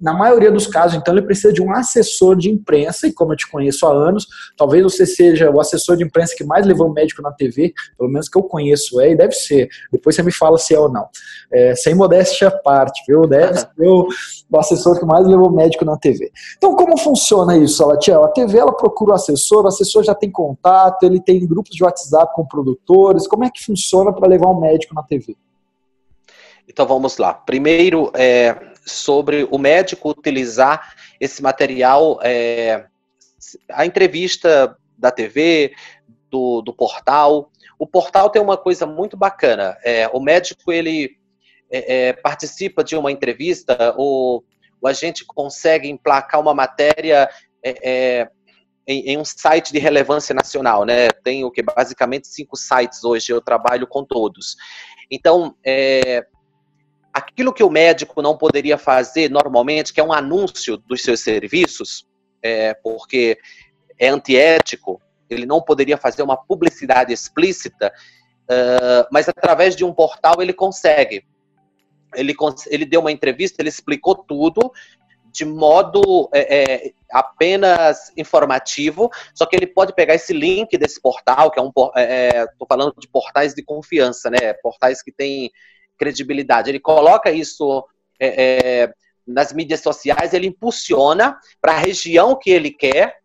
Na 0.00 0.12
maioria 0.12 0.52
dos 0.52 0.66
casos, 0.66 0.96
então, 0.96 1.14
ele 1.14 1.24
precisa 1.24 1.52
de 1.52 1.62
um 1.62 1.72
assessor 1.72 2.36
de 2.36 2.50
imprensa, 2.50 3.06
e 3.06 3.12
como 3.12 3.32
eu 3.32 3.36
te 3.36 3.50
conheço 3.50 3.86
há 3.86 3.90
anos, 3.90 4.26
talvez 4.56 4.82
você 4.82 5.06
seja 5.06 5.50
o 5.50 5.60
assessor 5.60 5.96
de 5.96 6.04
imprensa 6.04 6.34
que 6.36 6.44
mais 6.44 6.66
levou 6.66 6.88
o 6.88 6.92
médico 6.92 7.22
na 7.22 7.32
TV, 7.32 7.72
pelo 7.96 8.10
menos 8.10 8.28
que 8.28 8.36
eu 8.36 8.42
conheço, 8.42 9.00
é, 9.00 9.12
e 9.12 9.16
deve 9.16 9.32
ser. 9.32 9.68
Depois 9.90 10.14
você 10.14 10.22
me 10.22 10.32
fala 10.32 10.58
se 10.58 10.74
é 10.74 10.78
ou 10.78 10.92
não. 10.92 11.08
É, 11.50 11.74
sem 11.74 11.94
modéstia 11.94 12.48
à 12.48 12.50
parte, 12.50 13.02
viu? 13.08 13.26
Deve 13.26 13.58
ser 13.58 13.68
o, 13.78 14.06
o 14.50 14.58
assessor 14.58 14.98
que 14.98 15.06
mais 15.06 15.26
levou 15.26 15.48
o 15.48 15.54
médico 15.54 15.84
na 15.84 15.96
TV. 15.96 16.30
Então, 16.58 16.74
como 16.76 16.98
funciona 16.98 17.56
isso, 17.56 17.78
Salatiel? 17.78 18.24
A 18.24 18.28
TV, 18.28 18.58
ela 18.58 18.72
procura 18.72 19.12
o 19.12 19.14
assessor, 19.14 19.64
o 19.64 19.68
assessor 19.68 19.85
assessor 19.86 20.02
já 20.02 20.14
tem 20.14 20.30
contato, 20.30 21.04
ele 21.04 21.20
tem 21.20 21.46
grupos 21.46 21.74
de 21.74 21.84
WhatsApp 21.84 22.34
com 22.34 22.44
produtores. 22.44 23.26
Como 23.26 23.44
é 23.44 23.50
que 23.50 23.64
funciona 23.64 24.12
para 24.12 24.28
levar 24.28 24.50
um 24.50 24.60
médico 24.60 24.94
na 24.94 25.02
TV? 25.02 25.36
Então 26.68 26.86
vamos 26.86 27.16
lá. 27.16 27.32
Primeiro, 27.32 28.10
é, 28.14 28.72
sobre 28.84 29.46
o 29.50 29.58
médico 29.58 30.10
utilizar 30.10 30.94
esse 31.20 31.42
material, 31.42 32.18
é, 32.22 32.86
a 33.70 33.86
entrevista 33.86 34.76
da 34.98 35.10
TV, 35.10 35.72
do, 36.28 36.60
do, 36.60 36.72
portal. 36.72 37.50
O 37.78 37.86
portal 37.86 38.30
tem 38.30 38.42
uma 38.42 38.56
coisa 38.56 38.84
muito 38.84 39.16
bacana. 39.16 39.76
É, 39.84 40.08
o 40.08 40.20
médico 40.20 40.72
ele 40.72 41.16
é, 41.70 42.08
é, 42.08 42.12
participa 42.12 42.82
de 42.82 42.96
uma 42.96 43.12
entrevista, 43.12 43.94
ou 43.96 44.44
a 44.84 44.92
gente 44.92 45.24
consegue 45.24 45.88
emplacar 45.88 46.40
uma 46.40 46.54
matéria 46.54 47.28
é, 47.62 48.20
é 48.22 48.30
em, 48.86 49.12
em, 49.12 49.18
um 49.18 49.24
site 49.24 49.72
de 49.72 49.78
relevância 49.78 50.34
nacional, 50.34 50.84
né? 50.84 51.10
Tenho 51.10 51.50
que 51.50 51.62
basicamente 51.62 52.28
cinco 52.28 52.56
sites 52.56 53.04
hoje, 53.04 53.32
eu 53.32 53.40
trabalho 53.40 53.86
com 53.86 54.04
todos. 54.04 54.56
Então, 55.10 55.54
é, 55.64 56.26
aquilo 57.12 57.52
que 57.52 57.64
o 57.64 57.70
médico 57.70 58.22
não 58.22 58.36
poderia 58.36 58.78
fazer 58.78 59.30
normalmente, 59.30 59.92
que 59.92 60.00
é 60.00 60.04
um 60.04 60.12
anúncio 60.12 60.76
dos 60.76 61.02
seus 61.02 61.20
serviços, 61.20 62.06
é, 62.42 62.74
porque 62.74 63.38
é 63.98 64.08
antiético, 64.08 65.00
ele 65.28 65.46
não 65.46 65.60
poderia 65.60 65.96
fazer 65.96 66.22
uma 66.22 66.36
publicidade 66.36 67.12
explícita, 67.12 67.92
uh, 68.44 69.08
mas 69.10 69.28
através 69.28 69.74
de 69.74 69.84
um 69.84 69.92
portal 69.92 70.40
ele 70.40 70.52
consegue. 70.52 71.24
Ele, 72.14 72.34
ele 72.68 72.84
deu 72.84 73.00
uma 73.00 73.12
entrevista, 73.12 73.60
ele 73.60 73.68
explicou 73.68 74.14
tudo, 74.14 74.72
de 75.36 75.44
modo 75.44 76.30
é, 76.32 76.86
é, 76.86 76.92
apenas 77.10 78.10
informativo, 78.16 79.10
só 79.34 79.44
que 79.44 79.54
ele 79.54 79.66
pode 79.66 79.94
pegar 79.94 80.14
esse 80.14 80.32
link 80.32 80.76
desse 80.78 80.98
portal, 80.98 81.50
que 81.50 81.58
é 81.58 81.62
um, 81.62 81.68
estou 81.68 81.92
é, 81.94 82.28
é 82.28 82.46
falando 82.66 82.94
de 82.98 83.06
portais 83.06 83.52
de 83.54 83.62
confiança, 83.62 84.30
né, 84.30 84.54
portais 84.62 85.02
que 85.02 85.12
têm 85.12 85.50
credibilidade. 85.98 86.70
Ele 86.70 86.80
coloca 86.80 87.30
isso 87.30 87.86
é, 88.18 88.90
nas 89.26 89.52
mídias 89.52 89.80
sociais, 89.80 90.32
ele 90.32 90.46
impulsiona 90.46 91.38
para 91.60 91.72
a 91.72 91.78
região 91.78 92.34
que 92.34 92.50
ele 92.50 92.70
quer, 92.70 93.18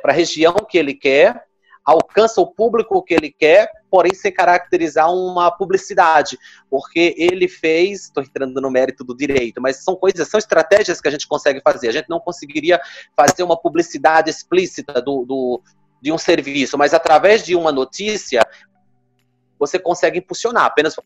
para 0.00 0.12
a 0.12 0.14
região 0.14 0.54
que 0.54 0.78
ele 0.78 0.94
quer, 0.94 1.44
alcança 1.84 2.40
o 2.40 2.46
público 2.46 3.02
que 3.02 3.14
ele 3.14 3.32
quer, 3.32 3.68
porém 3.94 4.12
sem 4.12 4.32
caracterizar 4.32 5.08
uma 5.08 5.52
publicidade, 5.52 6.36
porque 6.68 7.14
ele 7.16 7.46
fez, 7.46 8.06
estou 8.06 8.24
entrando 8.24 8.60
no 8.60 8.68
mérito 8.68 9.04
do 9.04 9.16
direito, 9.16 9.62
mas 9.62 9.84
são 9.84 9.94
coisas, 9.94 10.26
são 10.26 10.36
estratégias 10.36 11.00
que 11.00 11.06
a 11.06 11.12
gente 11.12 11.28
consegue 11.28 11.60
fazer. 11.60 11.90
A 11.90 11.92
gente 11.92 12.10
não 12.10 12.18
conseguiria 12.18 12.80
fazer 13.16 13.44
uma 13.44 13.56
publicidade 13.56 14.28
explícita 14.28 15.00
do, 15.00 15.24
do 15.24 15.62
de 16.02 16.10
um 16.10 16.18
serviço, 16.18 16.76
mas 16.76 16.92
através 16.92 17.44
de 17.44 17.54
uma 17.54 17.70
notícia 17.70 18.40
você 19.56 19.78
consegue 19.78 20.18
impulsionar. 20.18 20.64
Apenas 20.64 20.96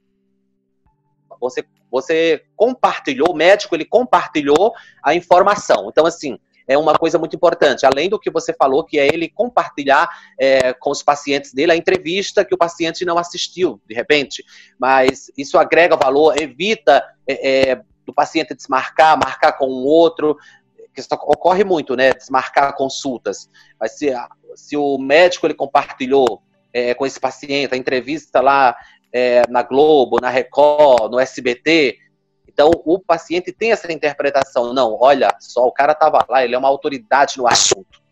você, 1.38 1.66
você 1.90 2.42
compartilhou, 2.56 3.32
o 3.32 3.36
médico 3.36 3.76
ele 3.76 3.84
compartilhou 3.84 4.72
a 5.04 5.14
informação. 5.14 5.90
Então, 5.90 6.06
assim, 6.06 6.38
é 6.68 6.76
uma 6.76 6.96
coisa 6.96 7.18
muito 7.18 7.34
importante. 7.34 7.86
Além 7.86 8.08
do 8.08 8.18
que 8.18 8.30
você 8.30 8.52
falou, 8.52 8.84
que 8.84 8.98
é 8.98 9.06
ele 9.06 9.28
compartilhar 9.28 10.08
é, 10.38 10.72
com 10.74 10.90
os 10.90 11.02
pacientes 11.02 11.52
dele 11.52 11.72
a 11.72 11.76
entrevista 11.76 12.44
que 12.44 12.54
o 12.54 12.58
paciente 12.58 13.04
não 13.04 13.18
assistiu, 13.18 13.80
de 13.88 13.94
repente. 13.94 14.44
Mas 14.78 15.32
isso 15.36 15.58
agrega 15.58 15.96
valor, 15.96 16.40
evita 16.40 17.02
é, 17.26 17.70
é, 17.70 17.82
do 18.04 18.12
paciente 18.12 18.54
desmarcar, 18.54 19.18
marcar 19.18 19.52
com 19.52 19.66
um 19.66 19.84
outro, 19.86 20.36
que 20.94 21.00
isso 21.00 21.08
ocorre 21.12 21.64
muito, 21.64 21.96
né? 21.96 22.12
Desmarcar 22.12 22.76
consultas. 22.76 23.48
Mas 23.80 23.92
se, 23.98 24.12
se 24.54 24.76
o 24.76 24.98
médico 24.98 25.46
ele 25.46 25.54
compartilhou 25.54 26.42
é, 26.72 26.94
com 26.94 27.06
esse 27.06 27.18
paciente 27.18 27.74
a 27.74 27.78
entrevista 27.78 28.40
lá 28.40 28.76
é, 29.12 29.42
na 29.48 29.62
Globo, 29.62 30.20
na 30.20 30.28
Record, 30.28 31.10
no 31.10 31.18
SBT. 31.18 31.98
Então, 32.58 32.72
o 32.84 32.98
paciente 32.98 33.52
tem 33.52 33.70
essa 33.70 33.92
interpretação. 33.92 34.74
Não, 34.74 34.98
olha 35.00 35.32
só, 35.38 35.64
o 35.64 35.70
cara 35.70 35.92
estava 35.92 36.26
lá, 36.28 36.44
ele 36.44 36.56
é 36.56 36.58
uma 36.58 36.66
autoridade 36.66 37.38
no 37.38 37.46
assunto. 37.46 38.02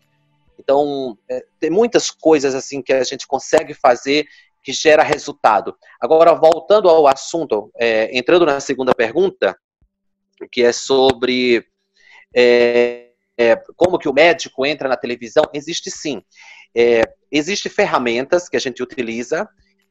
Então, 0.57 1.17
é, 1.29 1.45
tem 1.59 1.69
muitas 1.69 2.09
coisas 2.09 2.55
assim 2.55 2.81
que 2.81 2.93
a 2.93 3.03
gente 3.03 3.27
consegue 3.27 3.73
fazer 3.73 4.25
que 4.63 4.71
gera 4.71 5.03
resultado. 5.03 5.75
Agora, 5.99 6.33
voltando 6.33 6.87
ao 6.87 7.07
assunto, 7.07 7.69
é, 7.75 8.17
entrando 8.17 8.45
na 8.45 8.61
segunda 8.61 8.95
pergunta, 8.95 9.53
que 10.49 10.63
é 10.63 10.71
sobre 10.71 11.65
é, 12.33 13.09
é, 13.37 13.61
como 13.75 13.99
que 13.99 14.07
o 14.07 14.13
médico 14.13 14.65
entra 14.65 14.87
na 14.87 14.95
televisão, 14.95 15.43
existe 15.53 15.91
sim. 15.91 16.23
É, 16.73 17.01
Existem 17.29 17.69
ferramentas 17.69 18.47
que 18.47 18.55
a 18.55 18.59
gente 18.59 18.81
utiliza, 18.81 19.47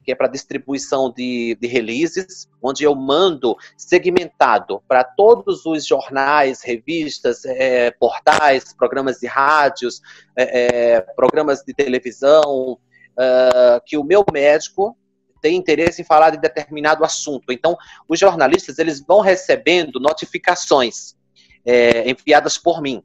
que 0.07 0.13
é 0.13 0.15
para 0.15 0.29
distribuição 0.29 1.13
de, 1.13 1.59
de 1.61 1.67
releases, 1.67 2.49
onde 2.63 2.85
eu 2.85 2.95
mando 2.95 3.57
segmentado 3.77 4.81
para 4.87 5.03
todos 5.03 5.67
os 5.67 5.85
jornais, 5.85 6.63
revistas, 6.63 7.45
é, 7.45 7.91
portais, 7.91 8.73
programas 8.73 9.19
de 9.19 9.27
rádios, 9.27 10.01
é, 10.39 10.95
é 10.95 11.01
programas 11.01 11.65
de 11.67 11.75
televisão, 11.75 12.79
uh, 13.19 13.81
que 13.85 13.99
o 13.99 14.05
meu 14.05 14.25
médico 14.33 14.97
tem 15.43 15.57
interesse 15.57 16.03
em 16.03 16.05
falar 16.05 16.31
de 16.31 16.39
determinado 16.39 17.05
assunto. 17.05 17.53
Então, 17.53 17.77
os 18.09 18.17
jornalistas 18.17 18.79
eles 18.79 19.05
vão 19.05 19.21
recebendo 19.21 19.99
notificações 19.99 21.17
é, 21.65 22.09
enviadas 22.09 22.57
por 22.57 22.81
mim. 22.81 23.03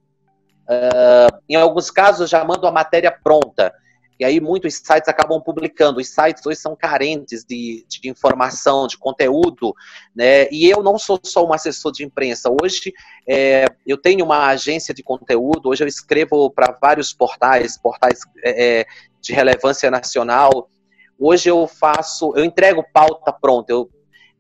Em 1.50 1.56
alguns 1.56 1.92
casos, 1.92 2.30
já 2.30 2.46
mando 2.46 2.66
a 2.66 2.72
matéria 2.72 3.12
pronta. 3.12 3.74
E 4.22 4.24
aí 4.24 4.40
muitos 4.40 4.76
sites 4.76 5.08
acabam 5.08 5.42
publicando. 5.42 6.00
Os 6.00 6.10
sites 6.10 6.46
hoje 6.46 6.60
são 6.60 6.76
carentes 6.76 7.44
de, 7.44 7.84
de 7.90 8.08
informação, 8.08 8.86
de 8.86 8.96
conteúdo, 8.96 9.74
né? 10.16 10.48
E 10.52 10.70
eu 10.70 10.84
não 10.84 11.00
sou 11.00 11.20
só 11.24 11.44
um 11.44 11.52
assessor 11.52 11.92
de 11.92 12.06
imprensa. 12.06 12.48
Hoje 12.62 12.94
é, 13.28 13.66
eu 13.84 13.98
tenho 13.98 14.24
uma 14.24 14.46
agência 14.46 14.94
de 14.94 15.02
conteúdo. 15.02 15.70
Hoje 15.70 15.84
eu 15.84 15.88
escrevo 15.88 16.52
para 16.52 16.78
vários 16.80 17.12
portais, 17.12 17.80
portais 17.80 18.20
é, 18.44 18.82
é, 18.82 18.86
de 19.20 19.34
relevância 19.34 19.90
nacional. 19.90 20.70
Hoje 21.18 21.50
eu 21.50 21.66
faço, 21.66 22.32
eu 22.36 22.46
entrego 22.46 22.86
pauta 22.94 23.34
pronta. 23.34 23.74
Eu 23.74 23.90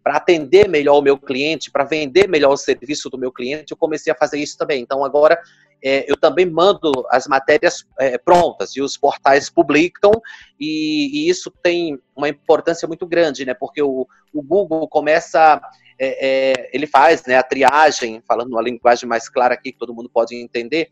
para 0.03 0.17
atender 0.17 0.67
melhor 0.67 0.97
o 0.97 1.01
meu 1.01 1.17
cliente, 1.17 1.71
para 1.71 1.83
vender 1.83 2.27
melhor 2.27 2.51
o 2.51 2.57
serviço 2.57 3.09
do 3.09 3.19
meu 3.19 3.31
cliente, 3.31 3.71
eu 3.71 3.77
comecei 3.77 4.11
a 4.11 4.15
fazer 4.15 4.39
isso 4.39 4.57
também. 4.57 4.81
Então, 4.81 5.05
agora, 5.05 5.39
eu 5.81 6.15
também 6.15 6.45
mando 6.45 6.91
as 7.09 7.27
matérias 7.27 7.85
é, 7.99 8.17
prontas 8.17 8.75
e 8.75 8.81
os 8.81 8.97
portais 8.97 9.49
publicam, 9.49 10.11
e, 10.59 11.25
e, 11.25 11.29
isso 11.29 11.51
tem 11.63 11.99
uma 12.15 12.29
importância 12.29 12.87
muito 12.87 13.07
grande, 13.07 13.45
né? 13.45 13.53
Porque 13.53 13.81
o, 13.81 14.07
o 14.33 14.41
Google 14.41 14.87
começa. 14.87 15.61
É, 15.99 16.27
é 16.27 16.69
ele 16.73 16.87
faz 16.87 17.25
né, 17.25 17.35
a 17.35 17.43
triagem, 17.43 18.21
falando 18.27 18.51
uma 18.51 18.61
linguagem 18.61 19.07
mais 19.07 19.29
clara 19.29 19.53
aqui 19.53 19.71
que 19.71 19.77
todo 19.77 19.93
mundo 19.93 20.09
pode 20.09 20.35
entender, 20.35 20.89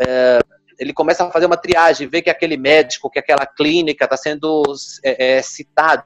é, 0.00 0.38
ele 0.78 0.92
começa 0.92 1.24
a 1.24 1.30
fazer 1.30 1.46
uma 1.46 1.56
triagem, 1.56 2.08
vê 2.08 2.22
que 2.22 2.30
aquele 2.30 2.56
médico, 2.56 3.10
que 3.10 3.18
aquela 3.18 3.44
clínica 3.44 4.04
está 4.04 4.16
sendo 4.16 4.62
é, 5.02 5.42
citado 5.42 6.04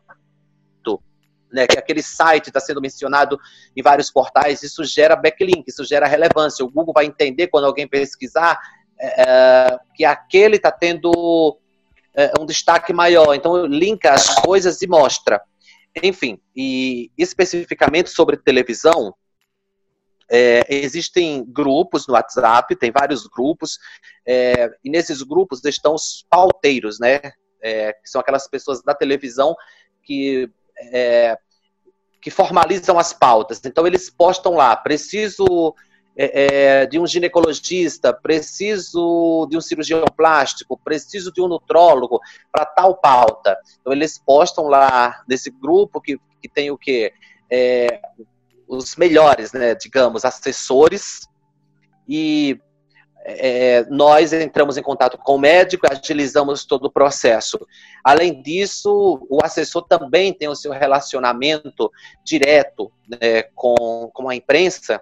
né, 1.53 1.67
que 1.67 1.79
aquele 1.79 2.03
site 2.03 2.49
está 2.49 2.61
sendo 2.61 2.81
mencionado 2.81 3.39
em 3.77 3.83
vários 3.83 4.11
portais, 4.11 4.63
isso 4.63 4.85
gera 4.85 5.17
backlink, 5.17 5.65
isso 5.67 5.85
gera 5.85 6.07
relevância. 6.07 6.65
O 6.65 6.71
Google 6.71 6.95
vai 6.95 7.05
entender 7.05 7.49
quando 7.49 7.65
alguém 7.65 7.87
pesquisar 7.87 8.59
é, 8.99 9.23
é 9.23 9.79
que 9.95 10.05
aquele 10.05 10.57
está 10.57 10.71
tendo 10.71 11.59
é, 12.15 12.33
um 12.41 12.47
destaque 12.47 12.93
maior. 12.93 13.35
Então, 13.35 13.67
linka 13.67 14.13
as 14.13 14.29
coisas 14.41 14.81
e 14.83 14.87
mostra. 14.87 15.41
Enfim, 16.03 16.41
e 16.57 17.11
especificamente 17.19 18.09
sobre 18.11 18.37
televisão, 18.37 19.15
é, 20.31 20.65
existem 20.69 21.45
grupos 21.47 22.07
no 22.07 22.15
WhatsApp, 22.15 22.75
tem 22.77 22.91
vários 22.91 23.27
grupos, 23.27 23.79
é, 24.27 24.71
e 24.83 24.89
nesses 24.89 25.21
grupos 25.23 25.63
estão 25.65 25.95
os 25.95 26.25
pauteiros, 26.31 26.99
né? 26.99 27.21
É, 27.65 27.93
que 27.93 28.09
são 28.09 28.21
aquelas 28.21 28.49
pessoas 28.49 28.83
da 28.83 28.95
televisão 28.95 29.55
que 30.03 30.51
é, 30.93 31.39
que 32.21 32.31
formalizam 32.31 32.99
as 32.99 33.13
pautas. 33.13 33.61
Então, 33.65 33.87
eles 33.87 34.09
postam 34.09 34.55
lá: 34.55 34.75
preciso 34.77 35.75
é, 36.17 36.83
é, 36.83 36.87
de 36.87 36.99
um 36.99 37.07
ginecologista, 37.07 38.13
preciso 38.13 39.47
de 39.51 39.57
um 39.57 39.61
cirurgião 39.61 40.05
plástico, 40.17 40.79
preciso 40.83 41.33
de 41.33 41.41
um 41.41 41.49
nutrólogo 41.49 42.21
para 42.51 42.65
tal 42.65 42.97
pauta. 42.97 43.59
Então, 43.81 43.93
eles 43.93 44.19
postam 44.19 44.67
lá 44.69 45.23
nesse 45.29 45.51
grupo 45.51 46.01
que, 46.01 46.19
que 46.41 46.49
tem 46.49 46.71
o 46.71 46.79
quê? 46.79 47.13
É, 47.51 48.01
os 48.69 48.97
melhores, 48.97 49.53
né, 49.53 49.75
digamos, 49.75 50.25
assessores 50.25 51.29
e 52.09 52.59
é, 53.25 53.87
nós 53.89 54.33
entramos 54.33 54.77
em 54.77 54.83
contato 54.83 55.17
com 55.19 55.37
o 55.37 55.39
médico 55.39 55.87
e 55.87 55.93
agilizamos 55.93 56.65
todo 56.65 56.87
o 56.87 56.93
processo. 56.93 57.59
Além 58.05 58.43
disso, 58.43 59.27
o 59.31 59.39
assessor 59.43 59.83
também 59.83 60.33
tem 60.33 60.49
o 60.49 60.57
seu 60.57 60.73
relacionamento 60.73 61.91
direto 62.25 62.91
né, 63.09 63.45
com, 63.55 64.11
com 64.13 64.29
a 64.29 64.35
imprensa. 64.35 65.01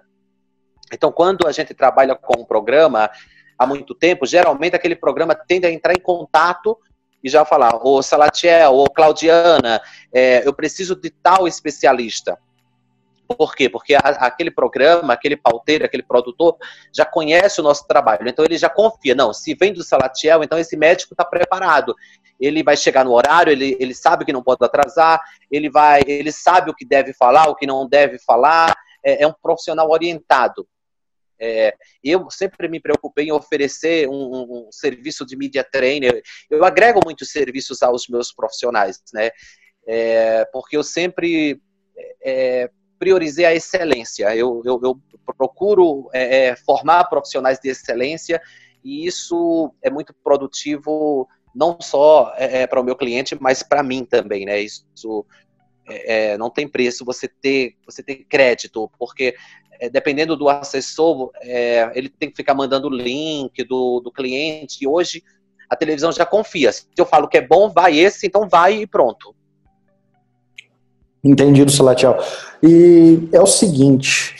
Então, 0.93 1.11
quando 1.11 1.47
a 1.47 1.51
gente 1.51 1.73
trabalha 1.73 2.15
com 2.15 2.41
um 2.41 2.45
programa 2.45 3.09
há 3.57 3.65
muito 3.65 3.95
tempo, 3.95 4.25
geralmente 4.25 4.75
aquele 4.75 4.95
programa 4.95 5.33
tende 5.33 5.65
a 5.65 5.71
entrar 5.71 5.93
em 5.93 6.01
contato 6.01 6.77
e 7.23 7.29
já 7.29 7.45
falar, 7.45 7.85
ô 7.85 8.01
Salatiel, 8.01 8.75
ô 8.75 8.85
Claudiana, 8.89 9.81
é, 10.13 10.45
eu 10.47 10.53
preciso 10.53 10.95
de 10.95 11.09
tal 11.09 11.47
especialista. 11.47 12.37
Por 13.35 13.55
quê? 13.55 13.69
Porque 13.69 13.95
a, 13.95 13.99
aquele 13.99 14.51
programa, 14.51 15.13
aquele 15.13 15.35
pauteiro, 15.35 15.85
aquele 15.85 16.03
produtor 16.03 16.57
já 16.95 17.05
conhece 17.05 17.59
o 17.59 17.63
nosso 17.63 17.87
trabalho, 17.87 18.27
então 18.27 18.43
ele 18.45 18.57
já 18.57 18.69
confia. 18.69 19.15
Não, 19.15 19.33
se 19.33 19.53
vem 19.55 19.73
do 19.73 19.83
Salatiel, 19.83 20.43
então 20.43 20.57
esse 20.59 20.75
médico 20.77 21.13
está 21.13 21.25
preparado. 21.25 21.95
Ele 22.39 22.63
vai 22.63 22.75
chegar 22.75 23.05
no 23.05 23.13
horário, 23.13 23.51
ele, 23.51 23.77
ele 23.79 23.93
sabe 23.93 24.25
que 24.25 24.33
não 24.33 24.43
pode 24.43 24.63
atrasar, 24.63 25.21
ele 25.49 25.69
vai, 25.69 26.01
ele 26.07 26.31
sabe 26.31 26.71
o 26.71 26.75
que 26.75 26.85
deve 26.85 27.13
falar, 27.13 27.49
o 27.49 27.55
que 27.55 27.67
não 27.67 27.87
deve 27.87 28.17
falar. 28.19 28.75
É, 29.03 29.23
é 29.23 29.27
um 29.27 29.33
profissional 29.33 29.89
orientado. 29.89 30.67
É, 31.43 31.73
eu 32.03 32.29
sempre 32.29 32.67
me 32.67 32.79
preocupei 32.79 33.25
em 33.25 33.31
oferecer 33.31 34.07
um, 34.07 34.13
um, 34.13 34.67
um, 34.67 34.71
serviço 34.71 35.25
de 35.25 35.35
media 35.35 35.63
trainer. 35.63 36.21
Eu 36.47 36.63
agrego 36.63 37.01
muitos 37.03 37.31
serviços 37.31 37.81
aos 37.81 38.07
meus 38.07 38.31
profissionais, 38.31 39.01
né? 39.11 39.31
É, 39.87 40.45
porque 40.53 40.77
eu 40.77 40.83
sempre 40.83 41.59
é, 42.23 42.69
priorizei 43.01 43.45
a 43.45 43.55
excelência. 43.55 44.35
Eu, 44.35 44.61
eu, 44.63 44.79
eu 44.83 45.01
procuro 45.35 46.07
é, 46.13 46.49
é, 46.49 46.55
formar 46.55 47.05
profissionais 47.05 47.57
de 47.59 47.69
excelência 47.69 48.39
e 48.83 49.07
isso 49.07 49.73
é 49.81 49.89
muito 49.89 50.13
produtivo 50.23 51.27
não 51.53 51.79
só 51.81 52.31
é, 52.37 52.61
é 52.61 52.67
para 52.67 52.79
o 52.79 52.83
meu 52.83 52.95
cliente, 52.95 53.35
mas 53.41 53.63
para 53.63 53.81
mim 53.81 54.05
também, 54.05 54.45
né? 54.45 54.61
Isso 54.61 55.25
é, 55.89 56.33
é, 56.33 56.37
não 56.37 56.51
tem 56.51 56.67
preço 56.67 57.03
você 57.03 57.27
ter 57.27 57.75
você 57.87 58.03
ter 58.03 58.17
crédito, 58.29 58.87
porque 58.99 59.35
é, 59.79 59.89
dependendo 59.89 60.37
do 60.37 60.47
assessor, 60.47 61.31
ele 61.95 62.07
tem 62.07 62.29
que 62.29 62.37
ficar 62.37 62.53
mandando 62.53 62.87
o 62.87 62.95
link 62.95 63.63
do, 63.63 63.99
do 63.99 64.11
cliente. 64.11 64.83
E 64.83 64.87
hoje 64.87 65.23
a 65.67 65.75
televisão 65.75 66.11
já 66.11 66.23
confia. 66.23 66.71
Se 66.71 66.85
eu 66.95 67.05
falo 67.07 67.27
que 67.27 67.39
é 67.39 67.41
bom, 67.41 67.67
vai 67.67 67.97
esse, 67.97 68.27
então 68.27 68.47
vai 68.47 68.83
e 68.83 68.85
pronto. 68.85 69.35
Entendido, 71.23 71.71
Salatiel. 71.71 72.17
E 72.63 73.27
é 73.31 73.39
o 73.39 73.45
seguinte, 73.45 74.35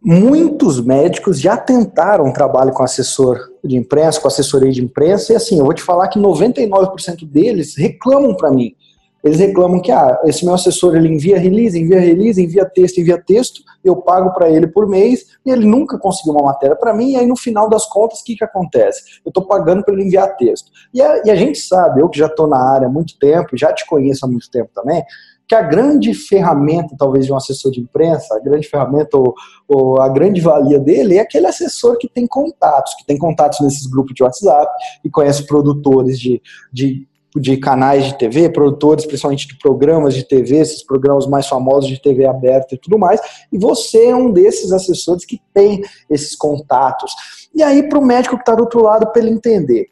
muitos 0.00 0.80
médicos 0.80 1.40
já 1.40 1.56
tentaram 1.56 2.32
trabalho 2.32 2.72
com 2.72 2.82
assessor 2.82 3.38
de 3.64 3.76
imprensa, 3.76 4.20
com 4.20 4.28
assessoria 4.28 4.70
de 4.70 4.82
imprensa, 4.82 5.32
e 5.32 5.36
assim, 5.36 5.58
eu 5.58 5.64
vou 5.64 5.74
te 5.74 5.82
falar 5.82 6.08
que 6.08 6.18
99% 6.18 7.28
deles 7.28 7.76
reclamam 7.76 8.34
para 8.36 8.50
mim. 8.50 8.74
Eles 9.22 9.40
reclamam 9.40 9.80
que 9.80 9.90
ah, 9.90 10.20
esse 10.24 10.44
meu 10.44 10.54
assessor 10.54 10.94
ele 10.94 11.08
envia 11.08 11.38
release, 11.38 11.78
envia 11.78 11.98
release, 11.98 12.40
envia 12.40 12.64
texto, 12.64 12.98
envia 12.98 13.20
texto, 13.20 13.62
eu 13.84 13.96
pago 13.96 14.32
para 14.32 14.48
ele 14.48 14.68
por 14.68 14.88
mês 14.88 15.26
e 15.44 15.50
ele 15.50 15.66
nunca 15.66 15.98
conseguiu 15.98 16.34
uma 16.34 16.44
matéria 16.44 16.76
para 16.76 16.94
mim. 16.94 17.12
E 17.12 17.16
aí 17.16 17.26
no 17.26 17.36
final 17.36 17.68
das 17.68 17.84
contas, 17.86 18.20
o 18.20 18.24
que, 18.24 18.36
que 18.36 18.44
acontece? 18.44 19.20
Eu 19.24 19.30
estou 19.30 19.44
pagando 19.44 19.84
para 19.84 19.92
ele 19.92 20.04
enviar 20.04 20.36
texto. 20.36 20.70
E 20.94 21.02
a, 21.02 21.22
e 21.24 21.30
a 21.30 21.34
gente 21.34 21.58
sabe, 21.58 22.00
eu 22.00 22.08
que 22.08 22.18
já 22.18 22.26
estou 22.26 22.46
na 22.46 22.58
área 22.58 22.86
há 22.86 22.90
muito 22.90 23.18
tempo, 23.18 23.56
já 23.56 23.72
te 23.72 23.84
conheço 23.86 24.24
há 24.24 24.28
muito 24.28 24.48
tempo 24.50 24.70
também, 24.72 25.02
que 25.48 25.54
a 25.54 25.62
grande 25.62 26.12
ferramenta, 26.12 26.94
talvez, 26.98 27.24
de 27.24 27.32
um 27.32 27.36
assessor 27.36 27.72
de 27.72 27.80
imprensa, 27.80 28.36
a 28.36 28.40
grande 28.40 28.68
ferramenta 28.68 29.16
ou, 29.16 29.34
ou, 29.66 30.00
a 30.00 30.08
grande 30.08 30.42
valia 30.42 30.78
dele 30.78 31.16
é 31.16 31.20
aquele 31.20 31.46
assessor 31.46 31.96
que 31.96 32.06
tem 32.06 32.26
contatos, 32.26 32.94
que 32.94 33.06
tem 33.06 33.16
contatos 33.16 33.60
nesses 33.60 33.86
grupos 33.86 34.14
de 34.14 34.22
WhatsApp, 34.22 34.70
e 35.02 35.08
conhece 35.08 35.46
produtores 35.46 36.20
de, 36.20 36.42
de, 36.70 37.08
de 37.34 37.56
canais 37.56 38.04
de 38.04 38.18
TV, 38.18 38.50
produtores 38.50 39.06
principalmente 39.06 39.48
de 39.48 39.58
programas 39.58 40.14
de 40.14 40.22
TV, 40.22 40.56
esses 40.56 40.84
programas 40.84 41.26
mais 41.26 41.46
famosos 41.46 41.88
de 41.88 42.00
TV 42.00 42.26
aberta 42.26 42.74
e 42.74 42.78
tudo 42.78 42.98
mais, 42.98 43.18
e 43.50 43.58
você 43.58 44.06
é 44.06 44.14
um 44.14 44.30
desses 44.30 44.70
assessores 44.70 45.24
que 45.24 45.40
tem 45.54 45.82
esses 46.10 46.36
contatos. 46.36 47.12
E 47.54 47.62
aí, 47.62 47.88
para 47.88 47.98
o 47.98 48.04
médico 48.04 48.36
que 48.36 48.42
está 48.42 48.54
do 48.54 48.64
outro 48.64 48.82
lado, 48.82 49.10
para 49.10 49.22
ele 49.22 49.30
entender 49.30 49.88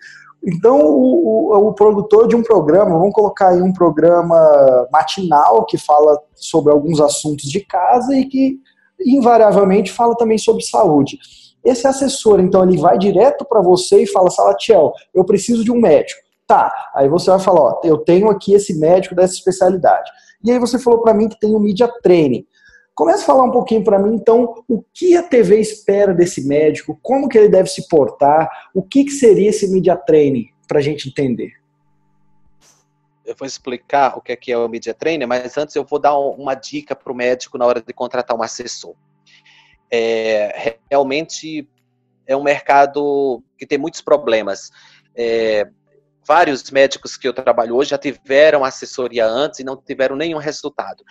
então, 0.47 0.79
o, 0.81 1.51
o, 1.53 1.69
o, 1.69 1.73
produtor 1.75 2.29
de 2.29 2.37
um 2.37 2.43
programa, 2.43 2.97
vamos 2.97 3.13
colocar 3.13 3.49
aí 3.49 3.61
um 3.61 3.73
programa 3.73 4.39
matinal 4.93 5.67
que 5.67 5.77
fala 5.77 6.17
sobre 6.37 6.73
alguns 6.73 7.01
assuntos 7.01 7.47
de 7.47 7.61
casa 7.61 8.15
e 8.15 8.25
que 8.27 8.57
invariavelmente 9.05 9.91
fala 9.91 10.15
também 10.17 10.39
sobre 10.39 10.63
saúde. 10.63 11.19
Esse 11.65 11.89
assessor, 11.89 12.39
então, 12.39 12.63
ele 12.63 12.79
vai 12.79 12.97
direto 12.97 13.45
para 13.45 13.61
você 13.61 14.05
e 14.05 14.07
fala, 14.07 14.31
Salatiel, 14.31 14.93
eu 15.13 15.25
preciso 15.25 15.65
de 15.65 15.73
um 15.73 15.81
médico. 15.81 16.21
Tá, 16.47 16.73
aí 16.95 17.09
você 17.09 17.29
vai 17.29 17.41
falar, 17.41 17.61
ó, 17.61 17.81
eu 17.83 17.99
tenho 17.99 18.31
aqui 18.31 18.55
esse 18.55 18.79
médico 18.79 19.17
dessa 19.17 19.35
especialidade. 19.35 20.09
E 20.45 20.53
aí 20.53 20.61
você 20.61 20.79
falou 20.79 21.03
para 21.03 21.13
mim 21.13 21.29
que 21.29 21.41
tem 21.41 21.57
o 21.57 21.59
Media 21.59 21.91
Training. 22.05 22.47
Começa 22.97 23.25
a 23.25 23.27
falar 23.27 23.45
um 23.45 23.51
pouquinho 23.51 23.85
para 23.85 23.99
mim, 23.99 24.15
então, 24.15 24.65
o 24.67 24.83
que 24.83 25.15
a 25.15 25.23
TV 25.23 25.61
espera 25.61 26.15
desse 26.15 26.49
médico, 26.49 26.99
como 27.03 27.29
que 27.29 27.37
ele 27.37 27.51
deve 27.51 27.69
se 27.69 27.87
portar, 27.89 28.49
o 28.75 28.83
que, 28.83 29.05
que 29.05 29.11
seria 29.11 29.51
esse 29.51 29.71
media 29.71 29.95
training, 29.95 30.49
para 30.67 30.79
a 30.79 30.83
gente 30.83 31.11
entender. 31.11 31.53
Eu 33.23 33.37
vou 33.39 33.47
explicar 33.47 34.17
o 34.17 34.23
que 34.23 34.33
é, 34.33 34.37
que 34.37 34.51
é 34.51 34.57
o 34.57 34.67
media 34.67 34.95
training, 34.95 35.27
mas 35.27 35.59
antes 35.59 35.77
eu 35.77 35.85
vou 35.85 35.99
dar 35.99 36.17
uma 36.17 36.55
dica 36.55 36.97
para 36.97 37.13
o 37.13 37.15
médico 37.15 37.59
na 37.59 37.67
hora 37.67 37.83
de 37.83 37.93
contratar 37.93 38.35
um 38.35 38.43
assessor. 38.43 38.95
É, 39.91 40.79
realmente 40.91 41.69
é 42.27 42.35
um 42.35 42.43
mercado 42.43 43.43
que 43.59 43.67
tem 43.67 43.77
muitos 43.77 44.01
problemas. 44.01 44.71
É, 45.15 45.69
vários 46.27 46.71
médicos 46.71 47.17
que 47.17 47.29
eu 47.29 47.33
trabalho 47.33 47.77
hoje 47.77 47.91
já 47.91 47.99
tiveram 47.99 48.65
assessoria 48.65 49.27
antes 49.27 49.61
e 49.61 49.65
não 49.65 49.77
tiveram 49.77 50.17
nenhum 50.17 50.39
resultado 50.39 51.05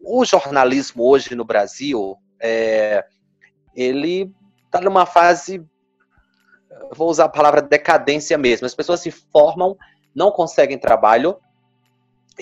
o 0.00 0.24
jornalismo 0.24 1.04
hoje 1.04 1.34
no 1.34 1.44
Brasil, 1.44 2.16
é, 2.40 3.04
ele 3.74 4.32
está 4.64 4.80
numa 4.80 5.06
fase, 5.06 5.64
vou 6.94 7.08
usar 7.08 7.24
a 7.24 7.28
palavra 7.28 7.60
decadência 7.60 8.38
mesmo. 8.38 8.66
As 8.66 8.74
pessoas 8.74 9.00
se 9.00 9.10
formam, 9.10 9.76
não 10.14 10.30
conseguem 10.30 10.78
trabalho 10.78 11.38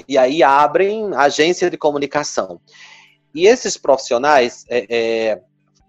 e 0.08 0.16
aí 0.16 0.42
abrem 0.42 1.14
agência 1.14 1.70
de 1.70 1.76
comunicação. 1.76 2.60
E 3.34 3.46
esses 3.46 3.76
profissionais, 3.76 4.64
é, 4.68 4.86
é, 4.88 5.42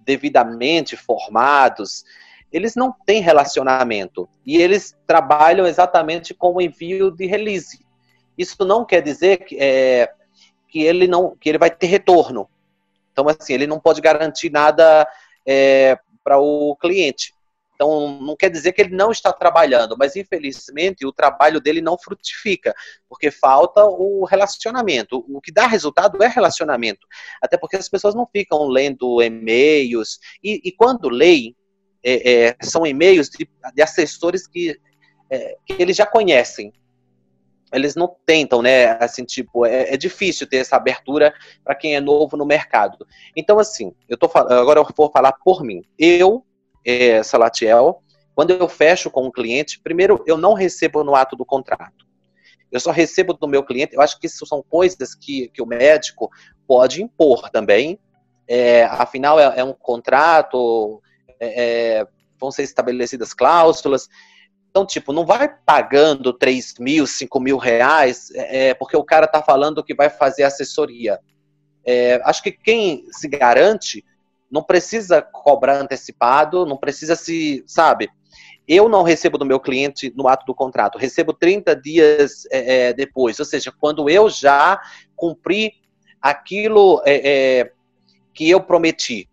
devidamente 0.06 0.96
formados, 0.96 2.04
eles 2.52 2.76
não 2.76 2.94
têm 3.06 3.22
relacionamento 3.22 4.28
e 4.46 4.58
eles 4.58 4.96
trabalham 5.08 5.66
exatamente 5.66 6.34
com 6.34 6.56
o 6.56 6.62
envio 6.62 7.12
de 7.12 7.26
release. 7.26 7.86
Isso 8.38 8.66
não 8.66 8.86
quer 8.86 9.02
dizer 9.02 9.38
que 9.46 9.58
é, 9.60 10.12
que 10.68 10.82
ele 10.82 11.08
não 11.08 11.36
que 11.36 11.50
ele 11.50 11.58
vai 11.58 11.70
ter 11.70 11.88
retorno. 11.88 12.50
Então, 13.12 13.28
assim, 13.28 13.54
ele 13.54 13.68
não 13.68 13.80
pode 13.80 14.02
garantir 14.02 14.50
nada 14.50 15.08
é, 15.46 15.98
para 16.24 16.40
o 16.40 16.76
cliente. 16.78 17.34
Então, 17.82 18.22
não 18.22 18.36
quer 18.36 18.50
dizer 18.52 18.74
que 18.74 18.82
ele 18.82 18.96
não 18.96 19.12
está 19.12 19.34
trabalhando, 19.34 19.98
mas 19.98 20.16
infelizmente 20.16 21.04
o 21.04 21.12
trabalho 21.12 21.60
dele 21.60 21.82
não 21.82 21.98
frutifica, 21.98 22.76
porque 23.10 23.32
falta 23.32 23.84
o 23.84 24.24
relacionamento. 24.24 25.26
O 25.28 25.42
que 25.42 25.52
dá 25.52 25.66
resultado 25.66 26.22
é 26.24 26.28
relacionamento. 26.28 27.08
Até 27.42 27.58
porque 27.58 27.78
as 27.78 27.90
pessoas 27.90 28.14
não 28.14 28.28
ficam 28.32 28.68
lendo 28.68 29.20
e-mails, 29.20 30.20
e, 30.44 30.62
e 30.64 30.72
quando 30.72 31.10
leem, 31.10 31.56
é, 32.04 32.48
é, 32.48 32.56
são 32.62 32.86
e-mails 32.86 33.30
de, 33.30 33.50
de 33.74 33.82
assessores 33.82 34.48
que, 34.48 34.80
é, 35.30 35.58
que 35.66 35.74
eles 35.80 35.96
já 35.96 36.06
conhecem 36.06 36.74
eles 37.72 37.96
não 37.96 38.16
tentam, 38.26 38.62
né? 38.62 38.98
Assim, 39.04 39.24
tipo, 39.24 39.66
é, 39.66 39.94
é 39.94 39.98
difícil 39.98 40.46
ter 40.48 40.58
essa 40.58 40.76
abertura 40.76 41.34
para 41.64 41.76
quem 41.76 41.96
é 41.96 42.02
novo 42.02 42.36
no 42.36 42.46
mercado. 42.46 43.06
Então, 43.36 43.60
assim, 43.60 43.94
eu 44.10 44.18
tô 44.18 44.30
agora 44.36 44.80
eu 44.80 44.88
vou 44.96 45.10
falar 45.10 45.32
por 45.44 45.64
mim. 45.64 45.82
Eu, 45.98 46.46
é, 46.86 47.24
Salatiel, 47.24 48.04
quando 48.36 48.52
eu 48.52 48.68
fecho 48.68 49.10
com 49.10 49.26
um 49.26 49.32
cliente, 49.32 49.80
primeiro 49.80 50.24
eu 50.28 50.38
não 50.38 50.54
recebo 50.54 51.04
no 51.04 51.16
ato 51.16 51.36
do 51.36 51.46
contrato. 51.46 52.06
Eu 52.72 52.80
só 52.80 52.92
recebo 52.92 53.34
do 53.34 53.48
meu 53.48 53.64
cliente. 53.64 53.96
Eu 53.96 54.02
acho 54.02 54.20
que 54.20 54.28
isso 54.28 54.46
são 54.46 54.64
coisas 54.64 55.14
que, 55.16 55.50
que 55.50 55.62
o 55.62 55.66
médico 55.66 56.30
pode 56.68 57.02
impor 57.02 57.50
também. 57.50 58.00
É, 58.48 58.84
afinal, 58.84 59.40
é, 59.40 59.60
é, 59.60 59.64
um 59.64 59.74
contrato, 59.74 61.02
é, 61.42 61.98
é, 62.00 62.08
vão 62.40 62.52
ser 62.52 62.62
estabelecidas 62.62 63.34
cláusulas. 63.34 64.08
Então, 64.70 64.86
tipo, 64.86 65.12
não 65.12 65.26
vai 65.26 65.50
pagando 65.66 66.32
3 66.32 66.76
mil, 66.80 67.08
5 67.08 67.40
mil 67.40 67.58
reais, 67.58 68.30
é, 68.34 68.70
é, 68.70 68.74
porque 68.76 68.96
o 68.96 69.04
cara 69.04 69.28
tá 69.28 69.42
falando 69.42 69.84
que 69.84 69.96
vai 69.96 70.10
fazer 70.10 70.44
assessoria. 70.44 71.20
É, 71.84 72.22
acho 72.24 72.44
que 72.44 72.52
quem 72.52 73.04
se 73.12 73.28
garante 73.28 74.06
não 74.50 74.62
precisa 74.62 75.22
cobrar 75.22 75.80
antecipado, 75.80 76.66
não 76.66 76.78
precisa 76.78 77.16
se, 77.16 77.64
sabe? 77.66 78.08
Eu 78.68 78.88
não 78.88 79.02
recebo 79.02 79.38
do 79.38 79.46
meu 79.46 79.60
cliente 79.60 80.14
no 80.16 80.28
ato 80.28 80.46
do 80.46 80.54
contrato, 80.54 81.00
recebo 81.00 81.34
30 81.34 81.76
dias 81.76 82.46
é, 82.52 82.90
é, 82.90 82.94
depois, 82.94 83.40
ou 83.40 83.46
seja, 83.46 83.74
quando 83.78 84.10
eu 84.10 84.30
já 84.30 84.80
cumpri 85.16 85.74
aquilo 86.22 87.02
que 88.34 88.48
eu 88.50 88.62
prometi. 88.62 89.28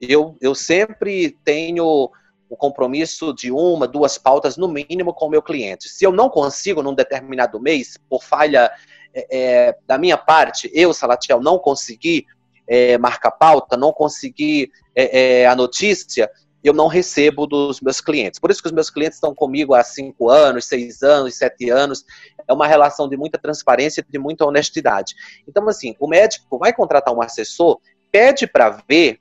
Eu, 0.00 0.36
eu 0.40 0.54
sempre 0.54 1.36
tenho 1.44 2.10
o 2.48 2.56
compromisso 2.56 3.32
de 3.32 3.52
uma, 3.52 3.86
duas 3.86 4.18
pautas, 4.18 4.56
no 4.56 4.66
mínimo, 4.66 5.14
com 5.14 5.26
o 5.26 5.30
meu 5.30 5.42
cliente. 5.42 5.88
Se 5.88 6.04
eu 6.04 6.10
não 6.10 6.28
consigo, 6.28 6.82
num 6.82 6.94
determinado 6.94 7.60
mês, 7.60 7.96
por 8.08 8.24
falha 8.24 8.70
é, 9.14 9.76
da 9.86 9.96
minha 9.96 10.16
parte, 10.16 10.70
eu, 10.74 10.92
Salatiel, 10.92 11.40
não 11.40 11.58
consegui 11.58 12.26
é, 12.66 12.98
marcar 12.98 13.30
pauta, 13.30 13.76
não 13.76 13.92
consegui 13.92 14.70
é, 14.94 15.46
a 15.46 15.54
notícia, 15.54 16.30
eu 16.62 16.72
não 16.72 16.88
recebo 16.88 17.46
dos 17.46 17.80
meus 17.80 18.00
clientes. 18.00 18.38
Por 18.38 18.50
isso 18.50 18.60
que 18.60 18.68
os 18.68 18.72
meus 18.72 18.90
clientes 18.90 19.16
estão 19.16 19.34
comigo 19.34 19.74
há 19.74 19.82
cinco 19.82 20.28
anos, 20.28 20.66
seis 20.66 21.02
anos, 21.02 21.36
sete 21.36 21.70
anos. 21.70 22.04
É 22.46 22.52
uma 22.52 22.66
relação 22.66 23.08
de 23.08 23.16
muita 23.16 23.38
transparência, 23.38 24.04
de 24.06 24.18
muita 24.18 24.44
honestidade. 24.44 25.14
Então, 25.48 25.66
assim, 25.68 25.94
o 25.98 26.06
médico 26.06 26.58
vai 26.58 26.72
contratar 26.72 27.14
um 27.14 27.22
assessor, 27.22 27.80
pede 28.10 28.46
para 28.46 28.82
ver 28.88 29.18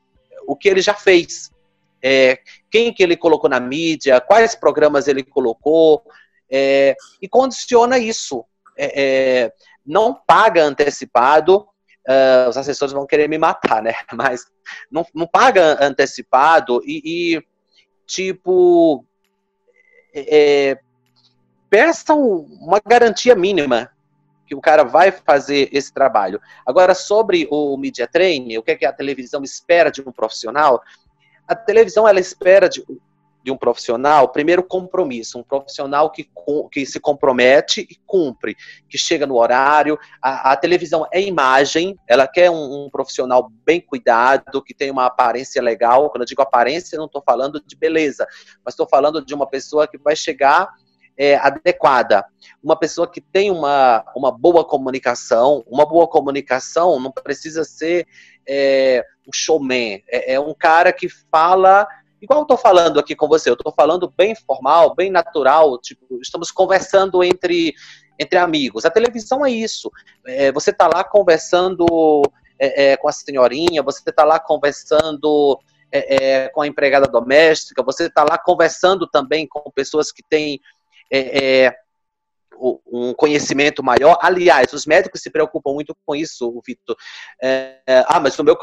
o 0.50 0.56
que 0.56 0.68
ele 0.68 0.82
já 0.82 0.96
fez 0.96 1.52
é, 2.02 2.40
quem 2.72 2.94
que 2.94 3.04
ele 3.04 3.16
colocou 3.16 3.50
na 3.50 3.60
mídia, 3.60 4.20
quais 4.20 4.56
programas 4.56 5.08
ele 5.08 5.24
colocou, 5.24 6.04
é, 6.50 6.96
e 7.22 7.30
condiciona 7.30 8.00
isso. 8.00 8.44
É, 8.78 9.46
é 9.46 9.54
não 9.86 10.14
paga 10.14 10.64
antecipado, 10.64 11.62
uh, 12.08 12.50
os 12.50 12.58
assessores 12.58 12.94
vão 12.94 13.08
querer 13.08 13.28
me 13.28 13.38
matar, 13.38 13.82
né? 13.82 13.94
Mas 14.14 14.46
não, 14.92 15.06
não 15.14 15.26
paga 15.26 15.84
antecipado 15.84 16.82
e, 16.86 17.02
e 17.36 17.44
tipo, 18.06 19.04
é, 20.14 20.78
peça 21.70 22.14
uma 22.14 22.80
garantia 22.86 23.36
mínima 23.36 23.92
que 24.50 24.56
o 24.56 24.60
cara 24.60 24.84
vai 24.84 25.12
fazer 25.12 25.70
esse 25.72 25.94
trabalho. 25.94 26.42
Agora, 26.66 26.96
sobre 26.96 27.48
o 27.52 27.78
media 27.78 28.08
training, 28.08 28.58
o 28.58 28.64
que, 28.64 28.72
é 28.72 28.76
que 28.76 28.86
a 28.86 28.92
televisão 28.92 29.44
espera 29.44 29.92
de 29.92 30.02
um 30.02 30.12
profissional, 30.12 30.82
a 31.48 31.56
televisão 31.56 32.08
ela 32.08 32.20
espera 32.20 32.68
de, 32.68 32.84
de 33.44 33.52
um 33.52 33.58
profissional, 33.58 34.30
primeiro 34.30 34.64
compromisso, 34.64 35.38
um 35.38 35.44
profissional 35.44 36.10
que, 36.10 36.28
que 36.72 36.84
se 36.84 37.00
compromete 37.00 37.88
e 37.88 37.96
cumpre, 38.08 38.56
que 38.90 38.98
chega 38.98 39.28
no 39.28 39.38
horário. 39.38 40.00
A, 40.20 40.54
a 40.54 40.58
televisão 40.58 41.06
é 41.14 41.22
imagem, 41.22 41.96
ela 42.08 42.28
quer 42.28 42.50
um, 42.50 42.86
um, 42.86 42.90
profissional 42.90 43.52
bem 43.64 43.80
cuidado, 43.80 44.64
que 44.64 44.74
tem 44.74 44.90
uma 44.90 45.06
aparência 45.06 45.62
legal. 45.62 46.10
Quando 46.10 46.24
eu 46.24 46.28
digo 46.28 46.42
aparência, 46.42 46.98
não 46.98 47.06
estou 47.06 47.22
falando 47.24 47.62
de 47.64 47.76
beleza, 47.76 48.26
mas 48.66 48.74
estou 48.74 48.90
falando 48.90 49.24
de 49.24 49.36
uma 49.36 49.46
pessoa 49.46 49.88
que 49.88 50.00
vai 50.00 50.16
chegar 50.16 50.74
é, 51.19 51.36
adequada. 51.36 52.25
Uma 52.63 52.77
pessoa 52.77 53.05
que 53.05 53.19
tem 53.19 53.51
uma, 53.51 54.05
uma 54.15 54.32
boa 54.32 54.63
comunicação. 54.63 55.62
Uma 55.67 55.86
boa 55.86 56.08
comunicação 56.08 56.97
não 56.97 57.12
precisa 57.12 57.65
ser 57.65 58.08
é, 58.47 59.03
showman, 59.32 60.01
é, 60.08 60.34
é 60.34 60.39
um 60.39 60.55
cara 60.55 60.91
que 60.91 61.08
fala 61.29 61.88
igual 62.21 62.39
eu 62.39 62.43
estou 62.43 62.58
falando 62.58 62.99
aqui 62.99 63.15
com 63.15 63.27
você, 63.27 63.49
eu 63.49 63.53
estou 63.53 63.71
falando 63.71 64.12
bem 64.17 64.36
formal, 64.36 64.93
bem 64.93 65.10
natural, 65.10 65.77
tipo, 65.77 66.19
estamos 66.21 66.51
conversando 66.51 67.23
entre, 67.23 67.73
entre 68.17 68.38
amigos. 68.38 68.84
A 68.84 68.89
televisão 68.89 69.45
é 69.45 69.51
isso. 69.51 69.89
É, 70.27 70.51
você 70.51 70.71
está 70.71 70.88
lá 70.88 71.01
conversando 71.01 71.86
é, 72.60 72.91
é, 72.91 72.97
com 72.97 73.08
a 73.08 73.12
senhorinha, 73.12 73.82
você 73.82 74.01
está 74.10 74.25
lá 74.25 74.38
conversando 74.38 75.58
é, 75.91 76.43
é, 76.43 76.47
com 76.49 76.62
a 76.62 76.67
empregada 76.67 77.08
doméstica, 77.08 77.82
você 77.82 78.08
está 78.08 78.25
lá 78.29 78.38
conversando 78.38 79.08
também 79.08 79.47
com 79.47 79.71
pessoas 79.71 80.12
que 80.12 80.23
têm 80.29 80.60
é, 81.12 81.76
um 82.91 83.13
conhecimento 83.13 83.84
maior. 83.84 84.17
Aliás, 84.22 84.74
os 84.74 84.86
médicos 84.86 85.22
se 85.22 85.30
preocupam 85.30 85.74
muito 85.74 85.95
com 86.06 86.15
isso, 86.15 86.62
Vitor. 86.65 86.95
ah, 88.08 88.19
mas 88.19 88.38
no 88.38 88.43
meu 88.43 88.56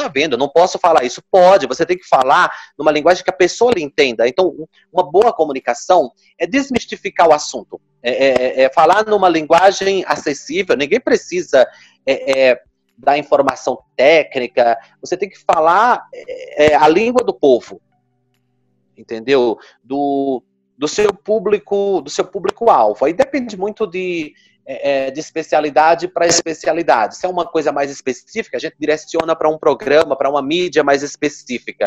tá 0.00 0.08
vendo, 0.08 0.32
eu 0.34 0.38
não 0.38 0.48
posso 0.48 0.78
falar 0.78 1.04
isso. 1.04 1.22
Pode, 1.30 1.66
você 1.66 1.84
tem 1.84 1.96
que 1.96 2.08
falar 2.08 2.50
numa 2.78 2.90
linguagem 2.90 3.22
que 3.22 3.30
a 3.30 3.34
pessoa 3.34 3.72
lhe 3.72 3.82
entenda. 3.82 4.26
Então, 4.26 4.66
uma 4.92 5.02
boa 5.02 5.32
comunicação 5.32 6.10
é 6.38 6.46
desmistificar 6.46 7.28
o 7.28 7.34
assunto. 7.34 7.80
É, 8.02 8.12
é, 8.12 8.62
é 8.62 8.72
falar 8.72 9.04
numa 9.04 9.28
linguagem 9.28 10.04
acessível, 10.06 10.76
ninguém 10.76 11.00
precisa 11.00 11.68
é, 12.06 12.48
é 12.48 12.62
dar 12.96 13.18
informação 13.18 13.78
técnica, 13.96 14.78
você 15.00 15.16
tem 15.16 15.28
que 15.28 15.38
falar 15.38 16.06
é, 16.14 16.72
é, 16.72 16.74
a 16.74 16.88
língua 16.88 17.24
do 17.24 17.32
povo, 17.32 17.80
entendeu? 18.96 19.58
Do, 19.82 20.42
do 20.80 20.88
seu 20.88 21.12
público, 21.12 22.00
do 22.00 22.08
seu 22.08 22.24
público-alvo. 22.24 23.04
Aí 23.04 23.12
depende 23.12 23.54
muito 23.54 23.86
de 23.86 24.32
é, 24.64 25.08
é, 25.08 25.10
de 25.10 25.20
especialidade 25.20 26.08
para 26.08 26.26
especialidade. 26.26 27.16
Se 27.16 27.26
é 27.26 27.28
uma 27.28 27.44
coisa 27.44 27.70
mais 27.70 27.90
específica, 27.90 28.56
a 28.56 28.60
gente 28.60 28.76
direciona 28.80 29.36
para 29.36 29.50
um 29.50 29.58
programa, 29.58 30.16
para 30.16 30.30
uma 30.30 30.40
mídia 30.40 30.82
mais 30.82 31.02
específica. 31.02 31.84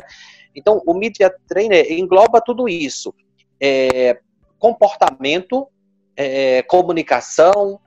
Então, 0.56 0.80
o 0.86 0.94
Media 0.94 1.34
Trainer 1.48 1.92
engloba 1.92 2.40
tudo 2.40 2.70
isso. 2.70 3.12
É, 3.60 4.20
comportamento, 4.60 5.68
é, 6.16 6.62
comunicação, 6.62 7.80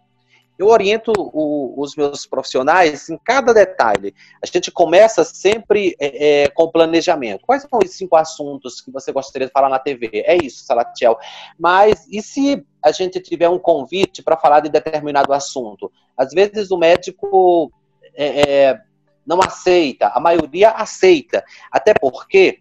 eu 0.59 0.69
oriento 0.69 1.13
o, 1.17 1.75
os 1.81 1.95
meus 1.97 2.27
profissionais 2.27 3.09
em 3.09 3.19
cada 3.19 3.53
detalhe. 3.53 4.15
A 4.43 4.47
gente 4.47 4.71
começa 4.71 5.25
sempre 5.25 5.95
é, 6.01 6.45
é, 6.45 6.49
com 6.49 6.71
planejamento. 6.71 7.45
Quais 7.47 7.63
são 7.63 7.79
os 7.83 7.91
cinco 7.91 8.17
assuntos 8.17 8.81
que 8.81 8.91
você 8.91 9.13
gostaria 9.13 9.47
de 9.47 9.53
falar 9.53 9.69
na 9.69 9.79
TV? 9.79 10.09
É 10.25 10.37
isso, 10.37 10.65
Salatiel. 10.65 11.19
Mas 11.59 12.07
e 12.11 12.23
se 12.23 12.65
a 12.83 12.91
gente 12.91 13.21
tiver 13.21 13.49
um 13.49 13.59
convite 13.59 14.23
para 14.23 14.37
falar 14.37 14.61
de 14.61 14.69
determinado 14.69 15.33
assunto? 15.33 15.93
Às 16.17 16.33
vezes 16.33 16.71
o 16.71 16.79
médico 16.79 17.71
é, 18.15 18.69
é 18.69 18.81
não 19.27 19.41
aceita, 19.41 20.09
a 20.09 20.21
maioria 20.21 20.71
aceita. 20.71 21.45
Até 21.71 21.93
porque 21.93 22.61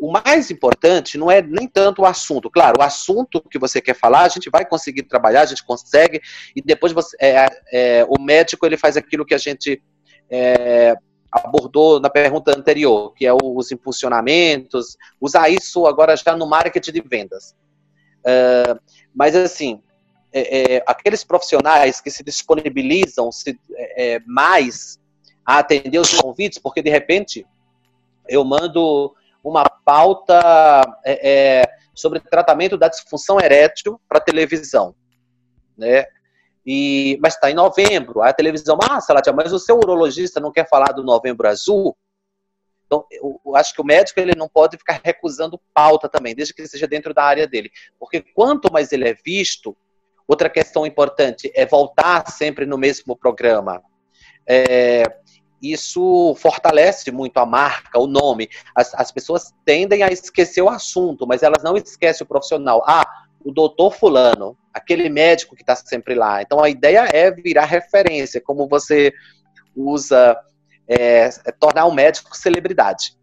o 0.00 0.12
mais 0.12 0.50
importante 0.50 1.16
não 1.16 1.30
é 1.30 1.40
nem 1.40 1.66
tanto 1.66 2.02
o 2.02 2.06
assunto. 2.06 2.50
Claro, 2.50 2.80
o 2.80 2.82
assunto 2.82 3.40
que 3.40 3.58
você 3.58 3.80
quer 3.80 3.94
falar, 3.94 4.22
a 4.22 4.28
gente 4.28 4.50
vai 4.50 4.64
conseguir 4.64 5.04
trabalhar, 5.04 5.42
a 5.42 5.46
gente 5.46 5.64
consegue, 5.64 6.20
e 6.54 6.60
depois 6.60 6.92
você, 6.92 7.16
é, 7.20 7.46
é, 7.72 8.06
o 8.08 8.20
médico 8.20 8.66
ele 8.66 8.76
faz 8.76 8.96
aquilo 8.96 9.24
que 9.24 9.34
a 9.34 9.38
gente 9.38 9.82
é, 10.30 10.94
abordou 11.30 12.00
na 12.00 12.10
pergunta 12.10 12.56
anterior, 12.56 13.14
que 13.14 13.26
é 13.26 13.32
os 13.32 13.72
impulsionamentos, 13.72 14.96
usar 15.20 15.48
isso 15.48 15.86
agora 15.86 16.16
já 16.16 16.36
no 16.36 16.46
marketing 16.46 16.92
de 16.92 17.00
vendas. 17.00 17.54
Uh, 18.20 18.78
mas 19.14 19.34
assim, 19.34 19.80
é, 20.32 20.76
é, 20.76 20.84
aqueles 20.86 21.24
profissionais 21.24 22.00
que 22.00 22.10
se 22.10 22.22
disponibilizam 22.22 23.30
se, 23.32 23.58
mais 24.26 24.98
a 25.44 25.58
atender 25.58 25.98
os 25.98 26.12
convites, 26.14 26.58
porque 26.58 26.82
de 26.82 26.90
repente 26.90 27.46
eu 28.28 28.44
mando 28.44 29.14
uma 29.48 29.64
pauta 29.64 30.82
é, 31.04 31.60
é, 31.60 31.62
sobre 31.94 32.20
tratamento 32.20 32.76
da 32.76 32.88
disfunção 32.88 33.40
erétil 33.40 34.00
para 34.08 34.20
televisão, 34.20 34.94
né? 35.76 36.06
E, 36.66 37.18
mas 37.22 37.34
está 37.34 37.50
em 37.50 37.54
novembro, 37.54 38.20
aí 38.20 38.30
a 38.30 38.34
televisão, 38.34 38.78
ah, 38.90 39.00
Salatia, 39.00 39.32
mas 39.32 39.52
o 39.52 39.58
seu 39.58 39.76
urologista 39.76 40.38
não 40.38 40.52
quer 40.52 40.68
falar 40.68 40.92
do 40.92 41.02
novembro 41.02 41.48
azul? 41.48 41.96
Então, 42.84 43.06
eu, 43.10 43.40
acho 43.54 43.74
que 43.74 43.80
o 43.80 43.84
médico 43.84 44.18
ele 44.18 44.34
não 44.34 44.48
pode 44.48 44.76
ficar 44.76 45.00
recusando 45.04 45.60
pauta 45.74 46.08
também, 46.08 46.34
desde 46.34 46.54
que 46.54 46.66
seja 46.66 46.86
dentro 46.86 47.12
da 47.12 47.22
área 47.22 47.46
dele. 47.46 47.70
Porque 47.98 48.22
quanto 48.34 48.72
mais 48.72 48.92
ele 48.92 49.08
é 49.08 49.14
visto, 49.24 49.76
outra 50.26 50.48
questão 50.48 50.86
importante 50.86 51.50
é 51.54 51.66
voltar 51.66 52.30
sempre 52.30 52.64
no 52.64 52.78
mesmo 52.78 53.14
programa. 53.14 53.82
É, 54.46 55.02
isso 55.62 56.34
fortalece 56.36 57.10
muito 57.10 57.38
a 57.38 57.46
marca, 57.46 57.98
o 57.98 58.06
nome. 58.06 58.48
As, 58.74 58.94
as 58.94 59.10
pessoas 59.10 59.52
tendem 59.64 60.02
a 60.02 60.08
esquecer 60.08 60.62
o 60.62 60.68
assunto, 60.68 61.26
mas 61.26 61.42
elas 61.42 61.62
não 61.62 61.76
esquecem 61.76 62.24
o 62.24 62.28
profissional. 62.28 62.82
Ah, 62.86 63.06
o 63.44 63.52
doutor 63.52 63.92
fulano, 63.92 64.56
aquele 64.72 65.08
médico 65.08 65.56
que 65.56 65.62
está 65.62 65.74
sempre 65.74 66.14
lá. 66.14 66.42
Então 66.42 66.62
a 66.62 66.68
ideia 66.68 67.08
é 67.12 67.30
virar 67.30 67.64
referência, 67.64 68.40
como 68.40 68.68
você 68.68 69.12
usa, 69.74 70.36
é, 70.86 71.28
é 71.44 71.52
tornar 71.52 71.86
o 71.86 71.94
médico 71.94 72.36
celebridade. 72.36 73.17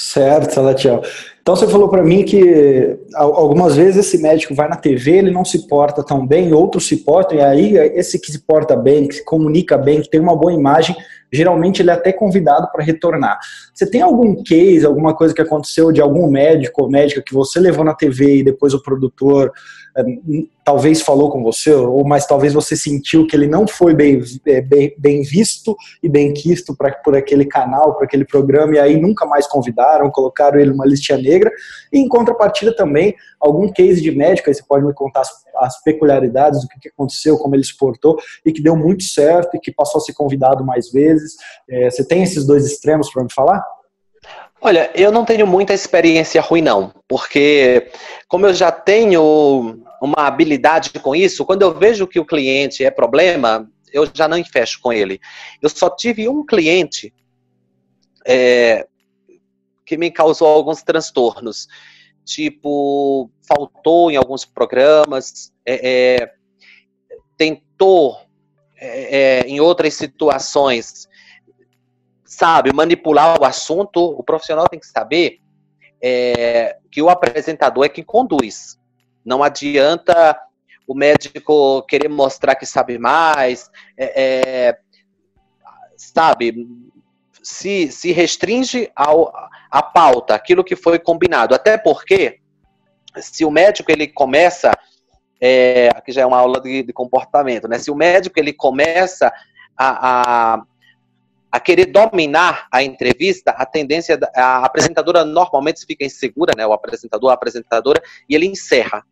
Certo, 0.00 0.54
Salatiel. 0.54 1.02
Então 1.42 1.56
você 1.56 1.66
falou 1.66 1.88
para 1.88 2.04
mim 2.04 2.22
que 2.22 2.96
algumas 3.14 3.74
vezes 3.74 4.06
esse 4.06 4.22
médico 4.22 4.54
vai 4.54 4.68
na 4.68 4.76
TV, 4.76 5.16
ele 5.16 5.32
não 5.32 5.44
se 5.44 5.66
porta 5.66 6.04
tão 6.04 6.24
bem, 6.24 6.52
outros 6.52 6.86
se 6.86 6.98
portam, 6.98 7.36
e 7.36 7.40
aí 7.40 7.76
esse 7.76 8.16
que 8.20 8.30
se 8.30 8.38
porta 8.38 8.76
bem, 8.76 9.08
que 9.08 9.16
se 9.16 9.24
comunica 9.24 9.76
bem, 9.76 10.00
que 10.00 10.08
tem 10.08 10.20
uma 10.20 10.36
boa 10.36 10.52
imagem, 10.52 10.94
geralmente 11.32 11.82
ele 11.82 11.90
é 11.90 11.94
até 11.94 12.12
convidado 12.12 12.70
para 12.70 12.84
retornar. 12.84 13.40
Você 13.74 13.90
tem 13.90 14.00
algum 14.00 14.40
case, 14.40 14.86
alguma 14.86 15.16
coisa 15.16 15.34
que 15.34 15.42
aconteceu 15.42 15.90
de 15.90 16.00
algum 16.00 16.30
médico 16.30 16.84
ou 16.84 16.88
médica 16.88 17.20
que 17.20 17.34
você 17.34 17.58
levou 17.58 17.84
na 17.84 17.92
TV 17.92 18.36
e 18.36 18.44
depois 18.44 18.74
o 18.74 18.80
produtor 18.80 19.50
é, 19.50 19.87
talvez 20.64 21.00
falou 21.00 21.30
com 21.30 21.42
você, 21.42 21.72
ou 21.72 22.04
mas 22.06 22.26
talvez 22.26 22.52
você 22.52 22.76
sentiu 22.76 23.26
que 23.26 23.34
ele 23.34 23.46
não 23.46 23.66
foi 23.66 23.94
bem, 23.94 24.20
é, 24.46 24.60
bem, 24.60 24.94
bem 24.98 25.22
visto 25.22 25.76
e 26.02 26.08
bem 26.08 26.32
quisto 26.32 26.76
pra, 26.76 26.92
por 26.92 27.16
aquele 27.16 27.46
canal, 27.46 27.94
por 27.94 28.04
aquele 28.04 28.24
programa, 28.24 28.74
e 28.74 28.78
aí 28.78 29.00
nunca 29.00 29.24
mais 29.24 29.46
convidaram, 29.46 30.10
colocaram 30.10 30.60
ele 30.60 30.70
numa 30.70 30.86
listinha 30.86 31.16
negra. 31.16 31.50
E 31.92 31.98
em 31.98 32.08
contrapartida 32.08 32.74
também, 32.74 33.14
algum 33.40 33.72
case 33.72 34.00
de 34.00 34.10
médico, 34.10 34.50
aí 34.50 34.54
você 34.54 34.62
pode 34.62 34.84
me 34.84 34.92
contar 34.92 35.20
as, 35.20 35.30
as 35.56 35.82
peculiaridades 35.82 36.60
do 36.60 36.68
que, 36.68 36.80
que 36.80 36.88
aconteceu, 36.88 37.38
como 37.38 37.54
ele 37.54 37.64
se 37.64 37.76
portou, 37.76 38.18
e 38.44 38.52
que 38.52 38.62
deu 38.62 38.76
muito 38.76 39.04
certo 39.04 39.56
e 39.56 39.60
que 39.60 39.72
passou 39.72 40.00
a 40.00 40.04
ser 40.04 40.12
convidado 40.12 40.64
mais 40.64 40.90
vezes. 40.92 41.36
É, 41.68 41.90
você 41.90 42.04
tem 42.04 42.22
esses 42.22 42.46
dois 42.46 42.66
extremos 42.66 43.10
para 43.10 43.22
me 43.22 43.32
falar? 43.32 43.62
Olha, 44.60 44.90
eu 44.94 45.12
não 45.12 45.24
tenho 45.24 45.46
muita 45.46 45.72
experiência 45.72 46.40
ruim, 46.40 46.62
não, 46.62 46.92
porque 47.08 47.90
como 48.26 48.46
eu 48.46 48.52
já 48.52 48.72
tenho 48.72 49.80
uma 50.00 50.26
habilidade 50.26 50.90
com 50.90 51.14
isso, 51.14 51.44
quando 51.44 51.62
eu 51.62 51.74
vejo 51.74 52.06
que 52.06 52.20
o 52.20 52.24
cliente 52.24 52.84
é 52.84 52.90
problema, 52.90 53.70
eu 53.92 54.08
já 54.12 54.28
não 54.28 54.42
fecho 54.44 54.80
com 54.80 54.92
ele. 54.92 55.20
Eu 55.60 55.68
só 55.68 55.90
tive 55.90 56.28
um 56.28 56.44
cliente 56.44 57.12
é, 58.26 58.86
que 59.84 59.96
me 59.96 60.10
causou 60.10 60.48
alguns 60.48 60.82
transtornos, 60.82 61.66
tipo, 62.24 63.30
faltou 63.46 64.10
em 64.10 64.16
alguns 64.16 64.44
programas, 64.44 65.52
é, 65.64 66.20
é, 66.20 66.32
tentou 67.36 68.18
é, 68.76 69.16
é, 69.16 69.40
em 69.48 69.60
outras 69.60 69.94
situações 69.94 71.08
sabe 72.28 72.72
manipular 72.72 73.40
o 73.40 73.44
assunto, 73.44 74.00
o 74.00 74.22
profissional 74.22 74.68
tem 74.68 74.78
que 74.78 74.86
saber 74.86 75.40
é, 76.00 76.76
que 76.90 77.00
o 77.00 77.08
apresentador 77.08 77.84
é 77.84 77.88
quem 77.88 78.04
conduz. 78.04 78.77
Não 79.28 79.44
adianta 79.44 80.40
o 80.86 80.94
médico 80.94 81.82
querer 81.82 82.08
mostrar 82.08 82.54
que 82.54 82.64
sabe 82.64 82.98
mais, 82.98 83.70
é, 83.94 84.22
é, 84.22 84.78
sabe, 85.98 86.66
se, 87.42 87.92
se 87.92 88.10
restringe 88.10 88.90
ao, 88.96 89.30
a 89.70 89.82
pauta, 89.82 90.34
aquilo 90.34 90.64
que 90.64 90.74
foi 90.74 90.98
combinado. 90.98 91.54
Até 91.54 91.76
porque, 91.76 92.40
se 93.20 93.44
o 93.44 93.50
médico 93.50 93.92
ele 93.92 94.08
começa, 94.08 94.72
é, 95.38 95.90
aqui 95.94 96.10
já 96.10 96.22
é 96.22 96.26
uma 96.26 96.38
aula 96.38 96.58
de, 96.58 96.82
de 96.82 96.92
comportamento, 96.94 97.68
né? 97.68 97.78
Se 97.78 97.90
o 97.90 97.94
médico 97.94 98.40
ele 98.40 98.54
começa 98.54 99.30
a, 99.76 100.54
a 100.54 100.62
a 101.50 101.58
querer 101.58 101.86
dominar 101.86 102.68
a 102.70 102.82
entrevista, 102.82 103.52
a 103.52 103.64
tendência, 103.64 104.18
a 104.34 104.64
apresentadora 104.66 105.24
normalmente 105.24 105.84
fica 105.86 106.04
insegura, 106.04 106.52
né, 106.56 106.66
o 106.66 106.72
apresentador, 106.74 107.30
a 107.30 107.34
apresentadora, 107.34 108.02
e 108.28 108.34
ele 108.34 108.46
encerra. 108.46 109.02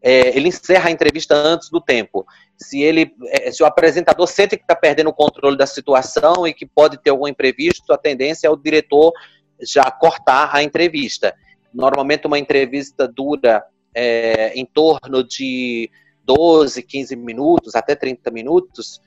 É, 0.00 0.36
ele 0.36 0.48
encerra 0.48 0.88
a 0.88 0.92
entrevista 0.92 1.34
antes 1.34 1.70
do 1.70 1.80
tempo. 1.80 2.26
Se 2.56 2.80
ele, 2.80 3.12
é, 3.26 3.50
se 3.50 3.62
o 3.62 3.66
apresentador 3.66 4.26
sente 4.26 4.56
que 4.56 4.62
está 4.62 4.76
perdendo 4.76 5.10
o 5.10 5.14
controle 5.14 5.56
da 5.56 5.66
situação 5.66 6.46
e 6.46 6.54
que 6.54 6.66
pode 6.66 6.98
ter 6.98 7.10
algum 7.10 7.26
imprevisto, 7.26 7.92
a 7.92 7.98
tendência 7.98 8.46
é 8.46 8.50
o 8.50 8.56
diretor 8.56 9.12
já 9.60 9.90
cortar 9.90 10.54
a 10.54 10.62
entrevista. 10.62 11.34
Normalmente 11.74 12.26
uma 12.26 12.38
entrevista 12.38 13.08
dura 13.08 13.64
é, 13.94 14.52
em 14.54 14.64
torno 14.64 15.24
de 15.24 15.90
12, 16.24 16.82
15 16.82 17.16
minutos, 17.16 17.74
até 17.74 17.94
30 17.94 18.30
minutos, 18.30 19.00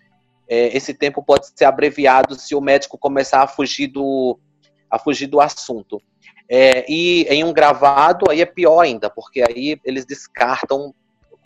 é, 0.49 0.75
esse 0.75 0.93
tempo 0.93 1.23
pode 1.23 1.47
ser 1.55 1.65
abreviado 1.65 2.35
se 2.35 2.53
o 2.53 2.59
médico 2.59 2.97
começar 2.97 3.41
a 3.41 3.47
fugir 3.47 3.87
do, 3.87 4.37
a 4.89 4.99
fugir 4.99 5.27
do 5.27 5.39
assunto. 5.39 6.01
É, 6.53 6.83
e 6.91 7.23
em 7.29 7.45
um 7.45 7.53
gravado, 7.53 8.29
aí 8.29 8.41
é 8.41 8.45
pior 8.45 8.81
ainda, 8.81 9.09
porque 9.09 9.41
aí 9.41 9.79
eles 9.85 10.03
descartam 10.03 10.93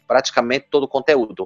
praticamente 0.08 0.66
todo 0.72 0.86
o 0.86 0.88
conteúdo. 0.88 1.44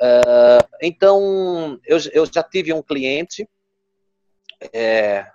Uh, 0.00 0.66
então, 0.80 1.78
eu, 1.84 1.98
eu 2.14 2.24
já 2.24 2.42
tive 2.42 2.72
um 2.72 2.80
cliente 2.80 3.46
é, 4.72 5.26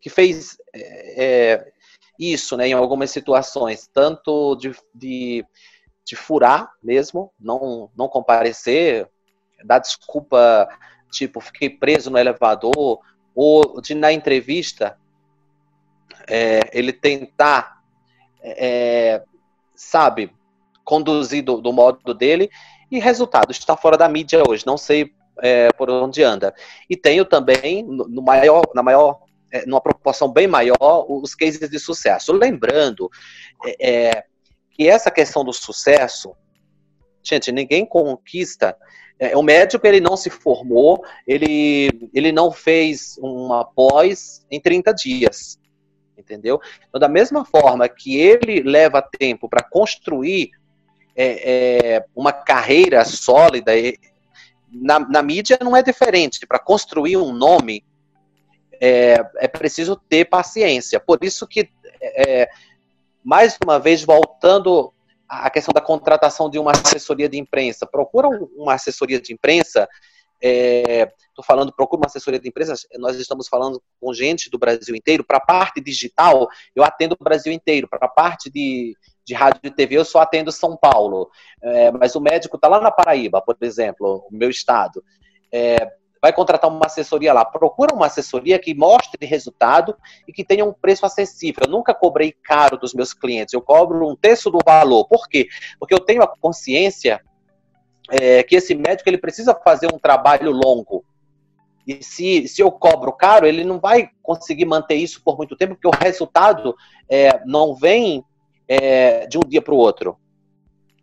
que 0.00 0.08
fez 0.08 0.56
é, 0.74 1.24
é, 1.24 1.72
isso 2.18 2.56
né, 2.56 2.68
em 2.68 2.72
algumas 2.72 3.10
situações, 3.10 3.86
tanto 3.92 4.56
de, 4.56 4.74
de, 4.94 5.44
de, 6.02 6.16
furar 6.16 6.72
mesmo, 6.82 7.30
não, 7.38 7.90
não 7.94 8.08
comparecer, 8.08 9.06
dar 9.62 9.80
desculpa, 9.80 10.66
tipo, 11.10 11.42
fiquei 11.42 11.68
preso 11.68 12.10
no 12.10 12.16
elevador, 12.16 13.00
ou 13.34 13.82
de 13.82 13.94
na 13.94 14.14
entrevista 14.14 14.98
é, 16.28 16.60
ele 16.72 16.92
tentar, 16.92 17.82
é, 18.42 19.22
sabe, 19.74 20.32
conduzir 20.84 21.44
do, 21.44 21.60
do, 21.60 21.72
modo 21.72 22.14
dele, 22.14 22.50
e 22.90 22.98
resultado, 22.98 23.50
está 23.50 23.76
fora 23.76 23.96
da 23.96 24.08
mídia 24.08 24.42
hoje, 24.48 24.64
não 24.66 24.76
sei 24.76 25.12
é, 25.42 25.72
por 25.72 25.90
onde 25.90 26.22
anda. 26.22 26.54
E 26.88 26.96
tenho 26.96 27.24
também, 27.24 27.84
no 27.84 28.22
maior, 28.22 28.62
na 28.74 28.82
maior 28.82 29.26
é, 29.52 29.64
numa 29.66 29.80
proporção 29.80 30.30
bem 30.30 30.46
maior, 30.46 31.06
os 31.08 31.34
cases 31.34 31.68
de 31.68 31.78
sucesso. 31.78 32.32
Lembrando 32.32 33.10
é, 33.64 33.90
é, 33.90 34.24
que 34.70 34.88
essa 34.88 35.10
questão 35.10 35.44
do 35.44 35.52
sucesso, 35.52 36.34
gente, 37.22 37.50
ninguém 37.52 37.86
conquista. 37.86 38.76
É, 39.18 39.36
o 39.36 39.42
médico 39.42 39.86
ele 39.86 40.00
não 40.00 40.16
se 40.16 40.28
formou, 40.28 41.02
ele, 41.26 42.10
ele 42.12 42.32
não 42.32 42.52
fez 42.52 43.16
uma 43.18 43.64
pós 43.64 44.44
em 44.50 44.60
30 44.60 44.92
dias. 44.92 45.58
Entendeu? 46.16 46.60
Então, 46.88 46.98
da 46.98 47.08
mesma 47.08 47.44
forma 47.44 47.88
que 47.88 48.18
ele 48.18 48.62
leva 48.62 49.02
tempo 49.02 49.48
para 49.48 49.62
construir 49.62 50.50
é, 51.14 51.96
é, 51.96 52.04
uma 52.14 52.32
carreira 52.32 53.04
sólida, 53.04 53.72
na, 54.70 54.98
na 54.98 55.22
mídia 55.22 55.58
não 55.62 55.76
é 55.76 55.82
diferente. 55.82 56.46
Para 56.46 56.58
construir 56.58 57.16
um 57.16 57.32
nome, 57.32 57.84
é, 58.80 59.18
é 59.36 59.48
preciso 59.48 59.96
ter 59.96 60.26
paciência. 60.26 61.00
Por 61.00 61.18
isso 61.22 61.46
que, 61.46 61.68
é, 62.00 62.48
mais 63.24 63.58
uma 63.64 63.78
vez, 63.78 64.04
voltando 64.04 64.92
à 65.28 65.50
questão 65.50 65.72
da 65.72 65.80
contratação 65.80 66.48
de 66.48 66.58
uma 66.58 66.72
assessoria 66.72 67.28
de 67.28 67.38
imprensa, 67.38 67.86
procura 67.86 68.28
uma 68.28 68.74
assessoria 68.74 69.20
de 69.20 69.32
imprensa. 69.32 69.88
Estou 70.40 71.42
é, 71.42 71.46
falando, 71.46 71.72
procura 71.72 72.00
uma 72.00 72.06
assessoria 72.06 72.38
de 72.38 72.48
imprensa. 72.48 72.74
Nós 72.98 73.16
estamos 73.16 73.48
falando 73.48 73.82
com 74.00 74.12
gente 74.12 74.50
do 74.50 74.58
Brasil 74.58 74.94
inteiro. 74.94 75.24
Para 75.24 75.38
a 75.38 75.44
parte 75.44 75.80
digital, 75.80 76.48
eu 76.74 76.84
atendo 76.84 77.16
o 77.18 77.24
Brasil 77.24 77.52
inteiro. 77.52 77.88
Para 77.88 78.06
a 78.06 78.08
parte 78.08 78.50
de, 78.50 78.96
de 79.24 79.34
rádio 79.34 79.60
e 79.64 79.70
TV, 79.70 79.96
eu 79.96 80.04
só 80.04 80.20
atendo 80.20 80.52
São 80.52 80.76
Paulo. 80.76 81.30
É, 81.62 81.90
mas 81.90 82.14
o 82.14 82.20
médico 82.20 82.56
está 82.56 82.68
lá 82.68 82.80
na 82.80 82.90
Paraíba, 82.90 83.40
por 83.40 83.56
exemplo, 83.62 84.26
o 84.30 84.36
meu 84.36 84.50
estado. 84.50 85.02
É, 85.52 85.90
vai 86.20 86.32
contratar 86.32 86.70
uma 86.70 86.86
assessoria 86.86 87.32
lá. 87.32 87.44
Procura 87.44 87.94
uma 87.94 88.06
assessoria 88.06 88.58
que 88.58 88.74
mostre 88.74 89.24
resultado 89.24 89.96
e 90.26 90.32
que 90.32 90.44
tenha 90.44 90.64
um 90.64 90.72
preço 90.72 91.06
acessível. 91.06 91.62
Eu 91.64 91.70
nunca 91.70 91.94
cobrei 91.94 92.32
caro 92.32 92.76
dos 92.76 92.92
meus 92.94 93.14
clientes, 93.14 93.54
eu 93.54 93.62
cobro 93.62 94.08
um 94.08 94.16
terço 94.16 94.50
do 94.50 94.58
valor. 94.64 95.06
Por 95.06 95.28
quê? 95.28 95.48
Porque 95.78 95.94
eu 95.94 96.00
tenho 96.00 96.22
a 96.22 96.26
consciência 96.26 97.20
é, 98.10 98.42
que 98.42 98.56
esse 98.56 98.74
médico 98.74 99.08
ele 99.08 99.18
precisa 99.18 99.54
fazer 99.54 99.92
um 99.92 99.98
trabalho 99.98 100.50
longo. 100.50 101.04
E 101.86 102.02
se, 102.02 102.48
se 102.48 102.60
eu 102.60 102.70
cobro 102.70 103.12
caro, 103.12 103.46
ele 103.46 103.62
não 103.62 103.78
vai 103.78 104.10
conseguir 104.22 104.64
manter 104.64 104.96
isso 104.96 105.22
por 105.24 105.36
muito 105.36 105.56
tempo, 105.56 105.74
porque 105.74 105.86
o 105.86 106.02
resultado 106.02 106.74
é, 107.08 107.40
não 107.44 107.74
vem 107.74 108.24
é, 108.68 109.26
de 109.26 109.38
um 109.38 109.42
dia 109.46 109.62
para 109.62 109.74
o 109.74 109.78
outro. 109.78 110.18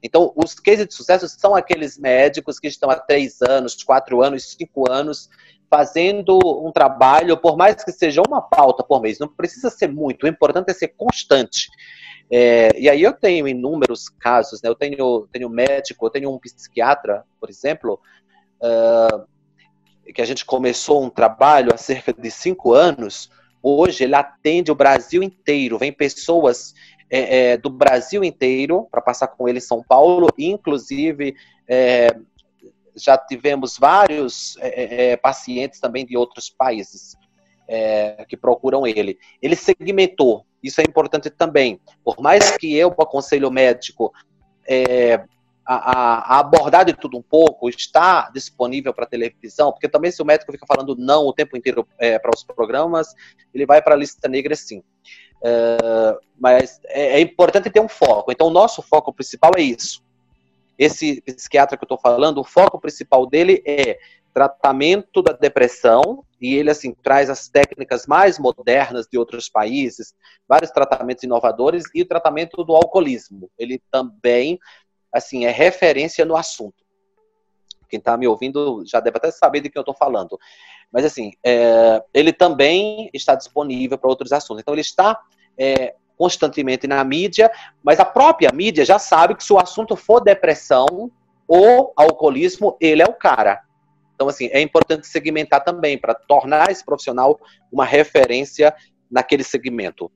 Então, 0.01 0.33
os 0.35 0.53
cases 0.55 0.85
de 0.85 0.93
sucesso 0.93 1.29
são 1.29 1.55
aqueles 1.55 1.97
médicos 1.97 2.59
que 2.59 2.67
estão 2.67 2.89
há 2.89 2.99
três 2.99 3.41
anos, 3.41 3.81
quatro 3.81 4.21
anos, 4.21 4.51
cinco 4.51 4.91
anos, 4.91 5.29
fazendo 5.69 6.37
um 6.43 6.71
trabalho, 6.71 7.37
por 7.37 7.55
mais 7.55 7.81
que 7.83 7.91
seja 7.91 8.21
uma 8.27 8.41
pauta 8.41 8.83
por 8.83 9.01
mês, 9.01 9.17
não 9.17 9.27
precisa 9.27 9.69
ser 9.69 9.87
muito, 9.87 10.23
o 10.23 10.27
importante 10.27 10.69
é 10.69 10.73
ser 10.73 10.89
constante. 10.89 11.67
É, 12.35 12.71
e 12.79 12.89
aí 12.89 13.03
eu 13.03 13.13
tenho 13.13 13.47
inúmeros 13.47 14.09
casos, 14.09 14.59
né? 14.63 14.67
Eu 14.67 14.73
tenho, 14.73 15.27
tenho 15.31 15.47
médico, 15.47 16.03
eu 16.03 16.09
tenho 16.09 16.33
um 16.33 16.39
psiquiatra, 16.39 17.23
por 17.39 17.47
exemplo, 17.47 17.99
uh, 18.59 19.23
que 20.11 20.19
a 20.19 20.25
gente 20.25 20.43
começou 20.43 21.03
um 21.03 21.11
trabalho 21.11 21.71
há 21.71 21.77
cerca 21.77 22.11
de 22.11 22.31
cinco 22.31 22.73
anos. 22.73 23.29
Hoje 23.61 24.03
ele 24.03 24.15
atende 24.15 24.71
o 24.71 24.75
Brasil 24.75 25.21
inteiro. 25.21 25.77
Vem 25.77 25.93
pessoas 25.93 26.73
é, 27.07 27.51
é, 27.51 27.57
do 27.57 27.69
Brasil 27.69 28.23
inteiro 28.23 28.87
para 28.89 28.99
passar 28.99 29.27
com 29.27 29.47
ele 29.47 29.59
em 29.59 29.61
São 29.61 29.83
Paulo, 29.83 30.27
inclusive 30.35 31.35
é, 31.67 32.07
já 32.95 33.15
tivemos 33.15 33.77
vários 33.77 34.57
é, 34.57 35.11
é, 35.11 35.17
pacientes 35.17 35.79
também 35.79 36.03
de 36.03 36.17
outros 36.17 36.49
países 36.49 37.15
que 38.27 38.35
procuram 38.35 38.85
ele. 38.85 39.17
Ele 39.41 39.55
segmentou, 39.55 40.45
isso 40.63 40.81
é 40.81 40.83
importante 40.87 41.29
também. 41.29 41.79
Por 42.03 42.21
mais 42.21 42.55
que 42.57 42.73
eu, 42.75 42.89
aconselho 42.97 43.51
médico, 43.51 44.13
a, 45.65 46.35
a, 46.35 46.39
abordar 46.39 46.85
de 46.85 46.93
tudo 46.93 47.17
um 47.17 47.21
pouco, 47.21 47.69
está 47.69 48.29
disponível 48.31 48.93
para 48.93 49.05
televisão, 49.05 49.71
porque 49.71 49.89
também 49.89 50.11
se 50.11 50.21
o 50.21 50.25
médico 50.25 50.51
fica 50.51 50.65
falando 50.65 50.95
não 50.97 51.25
o 51.25 51.33
tempo 51.33 51.57
inteiro 51.57 51.87
para 51.97 52.31
os 52.33 52.43
programas, 52.43 53.13
ele 53.53 53.65
vai 53.65 53.81
para 53.81 53.95
a 53.95 53.97
lista 53.97 54.27
negra 54.27 54.55
sim. 54.55 54.81
Uh, 55.43 56.17
mas 56.39 56.79
é, 56.85 57.17
é, 57.17 57.19
importante 57.19 57.69
ter 57.69 57.81
um 57.81 57.89
foco. 57.89 58.31
Então, 58.31 58.47
o 58.47 58.51
nosso 58.51 58.81
foco 58.81 59.11
principal 59.13 59.51
é 59.57 59.61
isso. 59.61 60.01
Esse 60.77 61.21
psiquiatra 61.21 61.77
que 61.77 61.83
eu 61.83 61.85
estou 61.85 61.99
falando, 61.99 62.39
o 62.39 62.43
foco 62.43 62.79
principal 62.79 63.25
dele 63.25 63.61
é 63.65 63.99
tratamento 64.33 65.21
da 65.21 65.31
depressão, 65.31 66.25
e 66.41 66.55
ele, 66.55 66.71
assim, 66.71 66.93
traz 66.93 67.29
as 67.29 67.47
técnicas 67.47 68.07
mais 68.07 68.39
modernas 68.39 69.07
de 69.09 69.17
outros 69.17 69.47
países, 69.47 70.13
vários 70.47 70.71
tratamentos 70.71 71.23
inovadores, 71.23 71.83
e 71.93 72.01
o 72.01 72.07
tratamento 72.07 72.63
do 72.63 72.75
alcoolismo. 72.75 73.49
Ele 73.57 73.81
também, 73.91 74.59
assim, 75.13 75.45
é 75.45 75.51
referência 75.51 76.25
no 76.25 76.35
assunto. 76.35 76.83
Quem 77.87 77.99
está 77.99 78.17
me 78.17 78.27
ouvindo 78.27 78.83
já 78.87 78.99
deve 78.99 79.17
até 79.17 79.29
saber 79.29 79.61
de 79.61 79.69
que 79.69 79.77
eu 79.77 79.83
estou 79.83 79.93
falando. 79.93 80.39
Mas, 80.91 81.05
assim, 81.05 81.33
é, 81.45 82.03
ele 82.11 82.33
também 82.33 83.09
está 83.13 83.35
disponível 83.35 83.99
para 83.99 84.09
outros 84.09 84.31
assuntos. 84.31 84.61
Então, 84.61 84.73
ele 84.73 84.81
está 84.81 85.19
é, 85.55 85.95
constantemente 86.17 86.87
na 86.87 87.03
mídia, 87.03 87.51
mas 87.83 87.99
a 87.99 88.05
própria 88.05 88.51
mídia 88.53 88.85
já 88.85 88.99
sabe 88.99 89.35
que 89.35 89.43
se 89.43 89.51
o 89.51 89.59
assunto 89.59 89.95
for 89.95 90.21
depressão 90.21 91.11
ou 91.47 91.93
alcoolismo, 91.95 92.77
ele 92.79 93.01
é 93.01 93.05
o 93.05 93.13
cara. 93.13 93.61
Então, 94.15 94.27
assim, 94.27 94.47
é 94.51 94.61
importante 94.61 95.07
segmentar 95.07 95.63
também 95.63 95.97
para 95.97 96.13
tornar 96.13 96.71
esse 96.71 96.85
profissional 96.85 97.39
uma 97.71 97.85
referência 97.85 98.73
naquele 99.11 99.43
segmento. 99.43 100.11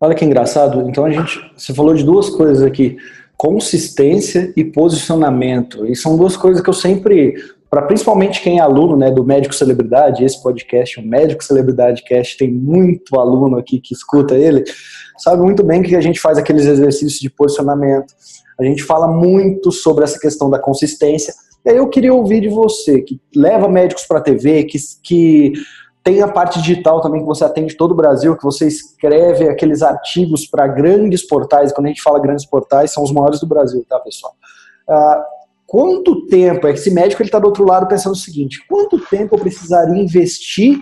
Olha 0.00 0.14
que 0.14 0.24
engraçado. 0.24 0.88
Então, 0.88 1.04
a 1.04 1.10
gente, 1.10 1.52
você 1.56 1.72
falou 1.72 1.94
de 1.94 2.04
duas 2.04 2.28
coisas 2.28 2.62
aqui 2.62 2.98
consistência 3.36 4.52
e 4.56 4.64
posicionamento. 4.64 5.86
E 5.86 5.94
são 5.94 6.16
duas 6.16 6.36
coisas 6.36 6.62
que 6.62 6.70
eu 6.70 6.74
sempre, 6.74 7.34
para 7.68 7.82
principalmente 7.82 8.40
quem 8.42 8.58
é 8.58 8.62
aluno 8.62 8.96
né, 8.96 9.10
do 9.10 9.24
Médico 9.24 9.54
Celebridade, 9.54 10.24
esse 10.24 10.40
podcast, 10.42 11.00
o 11.00 11.06
Médico 11.06 11.42
Celebridade 11.42 12.02
Cast, 12.04 12.36
tem 12.38 12.50
muito 12.50 13.18
aluno 13.18 13.58
aqui 13.58 13.80
que 13.80 13.92
escuta 13.92 14.34
ele, 14.34 14.64
sabe 15.18 15.42
muito 15.42 15.62
bem 15.62 15.82
que 15.82 15.96
a 15.96 16.00
gente 16.00 16.20
faz 16.20 16.38
aqueles 16.38 16.64
exercícios 16.66 17.20
de 17.20 17.28
posicionamento. 17.28 18.14
A 18.58 18.64
gente 18.64 18.82
fala 18.82 19.08
muito 19.08 19.70
sobre 19.72 20.04
essa 20.04 20.18
questão 20.18 20.48
da 20.48 20.58
consistência. 20.58 21.34
E 21.64 21.70
aí 21.70 21.76
eu 21.76 21.88
queria 21.88 22.14
ouvir 22.14 22.40
de 22.40 22.48
você, 22.48 23.02
que 23.02 23.20
leva 23.34 23.68
médicos 23.68 24.06
para 24.06 24.18
a 24.18 24.22
TV, 24.22 24.64
que, 24.64 24.78
que 25.02 25.52
tem 26.02 26.22
a 26.22 26.28
parte 26.28 26.60
digital 26.60 27.00
também 27.00 27.20
que 27.20 27.26
você 27.26 27.44
atende 27.44 27.76
todo 27.76 27.90
o 27.90 27.96
Brasil, 27.96 28.36
que 28.36 28.44
você 28.44 28.68
escreve 28.68 29.48
aqueles 29.48 29.82
artigos 29.82 30.46
para 30.46 30.68
grandes 30.68 31.26
portais. 31.26 31.72
Quando 31.72 31.86
a 31.86 31.88
gente 31.88 32.02
fala 32.02 32.20
grandes 32.20 32.46
portais, 32.46 32.92
são 32.92 33.02
os 33.02 33.10
maiores 33.10 33.40
do 33.40 33.46
Brasil, 33.46 33.84
tá, 33.88 33.98
pessoal? 33.98 34.32
Uh, 34.88 35.35
quanto 35.66 36.26
tempo, 36.26 36.66
é 36.66 36.72
que 36.72 36.78
esse 36.78 36.90
médico 36.90 37.22
está 37.22 37.38
do 37.38 37.46
outro 37.46 37.64
lado 37.64 37.88
pensando 37.88 38.12
o 38.12 38.16
seguinte, 38.16 38.64
quanto 38.68 38.98
tempo 38.98 39.34
eu 39.34 39.40
precisaria 39.40 40.00
investir 40.00 40.80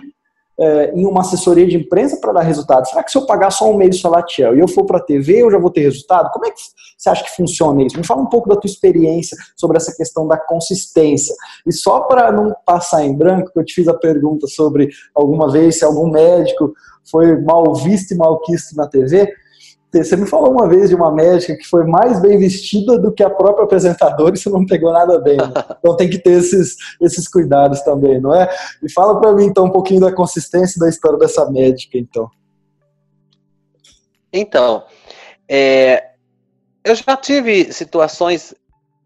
é, 0.57 0.93
em 0.93 1.05
uma 1.05 1.21
assessoria 1.21 1.67
de 1.67 1.75
imprensa 1.75 2.17
para 2.21 2.33
dar 2.33 2.41
resultado? 2.41 2.87
Será 2.87 3.03
que 3.03 3.11
se 3.11 3.17
eu 3.17 3.25
pagar 3.25 3.51
só 3.51 3.69
um 3.69 3.75
mês 3.75 3.99
Salatiel 3.99 4.55
e 4.55 4.59
eu 4.59 4.67
for 4.67 4.85
para 4.85 4.99
a 4.99 5.03
TV, 5.03 5.41
eu 5.41 5.51
já 5.51 5.57
vou 5.57 5.69
ter 5.69 5.81
resultado? 5.81 6.31
Como 6.31 6.45
é 6.45 6.51
que 6.51 6.57
você 6.97 7.09
acha 7.09 7.23
que 7.23 7.35
funciona 7.35 7.83
isso? 7.83 7.97
Me 7.97 8.05
fala 8.05 8.21
um 8.21 8.29
pouco 8.29 8.47
da 8.47 8.55
tua 8.55 8.69
experiência 8.69 9.37
sobre 9.57 9.77
essa 9.77 9.93
questão 9.95 10.27
da 10.27 10.37
consistência. 10.37 11.35
E 11.65 11.73
só 11.73 12.01
para 12.01 12.31
não 12.31 12.55
passar 12.65 13.03
em 13.03 13.15
branco, 13.15 13.51
que 13.51 13.59
eu 13.59 13.65
te 13.65 13.73
fiz 13.73 13.87
a 13.87 13.93
pergunta 13.93 14.47
sobre 14.47 14.89
alguma 15.13 15.51
vez 15.51 15.79
se 15.79 15.85
algum 15.85 16.09
médico 16.09 16.73
foi 17.09 17.39
mal 17.41 17.73
visto 17.75 18.13
e 18.13 18.17
mal 18.17 18.39
quisto 18.41 18.75
na 18.75 18.87
TV, 18.87 19.31
você 20.03 20.15
me 20.15 20.25
falou 20.25 20.51
uma 20.51 20.67
vez 20.67 20.89
de 20.89 20.95
uma 20.95 21.11
médica 21.11 21.55
que 21.55 21.65
foi 21.65 21.85
mais 21.85 22.19
bem 22.21 22.37
vestida 22.37 22.97
do 22.97 23.11
que 23.11 23.23
a 23.23 23.29
própria 23.29 23.63
apresentadora 23.63 24.35
e 24.35 24.37
você 24.37 24.49
não 24.49 24.65
pegou 24.65 24.91
nada 24.91 25.19
bem. 25.19 25.37
Né? 25.37 25.53
Então 25.79 25.95
tem 25.95 26.09
que 26.09 26.17
ter 26.17 26.39
esses, 26.39 26.75
esses 26.99 27.27
cuidados 27.27 27.81
também, 27.81 28.19
não 28.19 28.33
é? 28.33 28.49
E 28.81 28.91
fala 28.91 29.19
para 29.19 29.33
mim 29.33 29.45
então 29.45 29.65
um 29.65 29.71
pouquinho 29.71 30.01
da 30.01 30.11
consistência 30.11 30.79
da 30.79 30.89
história 30.89 31.19
dessa 31.19 31.49
médica, 31.51 31.97
então. 31.97 32.29
Então, 34.33 34.83
é, 35.47 36.11
eu 36.83 36.95
já 36.95 37.15
tive 37.15 37.71
situações 37.71 38.53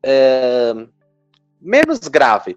é, 0.01 0.73
menos 1.61 1.99
graves, 1.99 2.55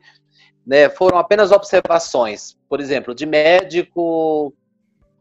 né? 0.66 0.88
Foram 0.88 1.18
apenas 1.18 1.50
observações, 1.50 2.56
por 2.68 2.80
exemplo, 2.80 3.14
de 3.14 3.26
médico 3.26 4.54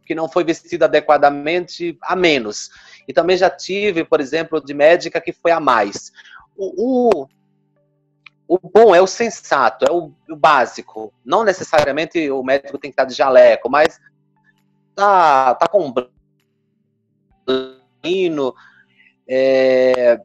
que 0.06 0.16
não 0.16 0.28
foi 0.28 0.44
vestido 0.44 0.84
adequadamente 0.84 1.98
a 2.02 2.16
menos. 2.16 2.70
E 3.08 3.14
também 3.14 3.38
já 3.38 3.50
tive, 3.50 4.04
por 4.04 4.20
exemplo, 4.20 4.64
de 4.64 4.74
médica 4.74 5.22
que 5.22 5.34
foi 5.34 5.52
a 5.52 5.60
mais. 5.60 6.12
O, 6.56 7.22
o, 7.22 7.28
o 8.48 8.60
bom 8.60 8.94
é 8.94 9.02
o 9.02 9.08
sensato, 9.08 9.86
é 9.86 9.92
o, 9.92 10.12
o, 10.30 10.36
básico. 10.36 11.14
Não 11.24 11.44
necessariamente 11.44 12.30
o 12.30 12.44
médico 12.44 12.78
tem 12.78 12.92
que 12.92 12.94
estar 12.94 13.06
de 13.06 13.14
jaleco, 13.14 13.70
mas 13.70 14.00
tá, 14.96 15.56
tá 15.56 15.68
com 15.68 15.88
um 15.88 15.94
é, 19.28 20.20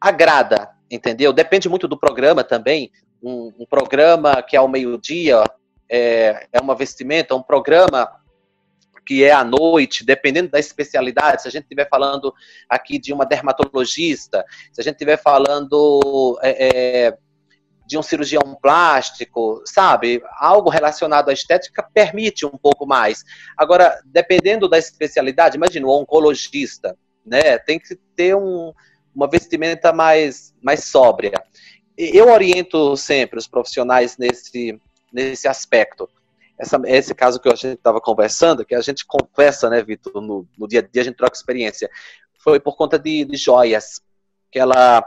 agrada, 0.00 0.70
entendeu? 0.90 1.32
Depende 1.32 1.68
muito 1.68 1.86
do 1.86 1.98
programa 1.98 2.42
também. 2.42 2.90
Um, 3.22 3.52
um 3.58 3.66
programa 3.66 4.42
que 4.42 4.56
é 4.56 4.58
ao 4.58 4.68
meio-dia 4.68 5.44
é, 5.88 6.46
é 6.52 6.60
uma 6.60 6.74
vestimenta, 6.74 7.34
um 7.34 7.42
programa 7.42 8.19
que 9.04 9.24
é 9.24 9.32
à 9.32 9.44
noite, 9.44 10.04
dependendo 10.04 10.50
da 10.50 10.58
especialidade, 10.58 11.42
se 11.42 11.48
a 11.48 11.50
gente 11.50 11.64
estiver 11.64 11.88
falando 11.88 12.32
aqui 12.68 12.98
de 12.98 13.12
uma 13.12 13.24
dermatologista, 13.24 14.44
se 14.72 14.80
a 14.80 14.84
gente 14.84 14.94
estiver 14.94 15.16
falando 15.16 16.38
é, 16.42 17.06
é, 17.06 17.18
de 17.86 17.98
um 17.98 18.02
cirurgião 18.02 18.56
plástico, 18.62 19.62
sabe? 19.64 20.22
Algo 20.38 20.70
relacionado 20.70 21.28
à 21.28 21.32
estética 21.32 21.82
permite 21.92 22.46
um 22.46 22.56
pouco 22.56 22.86
mais. 22.86 23.24
Agora, 23.56 24.00
dependendo 24.04 24.68
da 24.68 24.78
especialidade, 24.78 25.56
imagina, 25.56 25.86
o 25.86 25.90
oncologista, 25.90 26.96
né? 27.26 27.58
Tem 27.58 27.78
que 27.78 27.96
ter 28.14 28.36
um, 28.36 28.72
uma 29.14 29.28
vestimenta 29.28 29.92
mais, 29.92 30.54
mais 30.62 30.84
sóbria. 30.84 31.32
Eu 31.96 32.30
oriento 32.30 32.96
sempre 32.96 33.38
os 33.38 33.48
profissionais 33.48 34.16
nesse, 34.16 34.80
nesse 35.12 35.48
aspecto 35.48 36.08
essa, 36.60 36.78
esse 36.84 37.14
caso 37.14 37.40
que 37.40 37.48
a 37.48 37.54
gente 37.54 37.78
estava 37.78 38.00
conversando, 38.00 38.66
que 38.66 38.74
a 38.74 38.82
gente 38.82 39.06
conversa, 39.06 39.70
né, 39.70 39.82
Vitor, 39.82 40.20
no, 40.20 40.46
no, 40.58 40.68
dia 40.68 40.80
a 40.80 40.82
dia 40.82 41.00
a 41.00 41.04
gente 41.04 41.16
troca 41.16 41.34
experiência, 41.34 41.90
foi 42.38 42.60
por 42.60 42.76
conta 42.76 42.98
de, 42.98 43.24
de 43.24 43.36
joias, 43.36 44.02
que 44.52 44.58
ela 44.58 45.02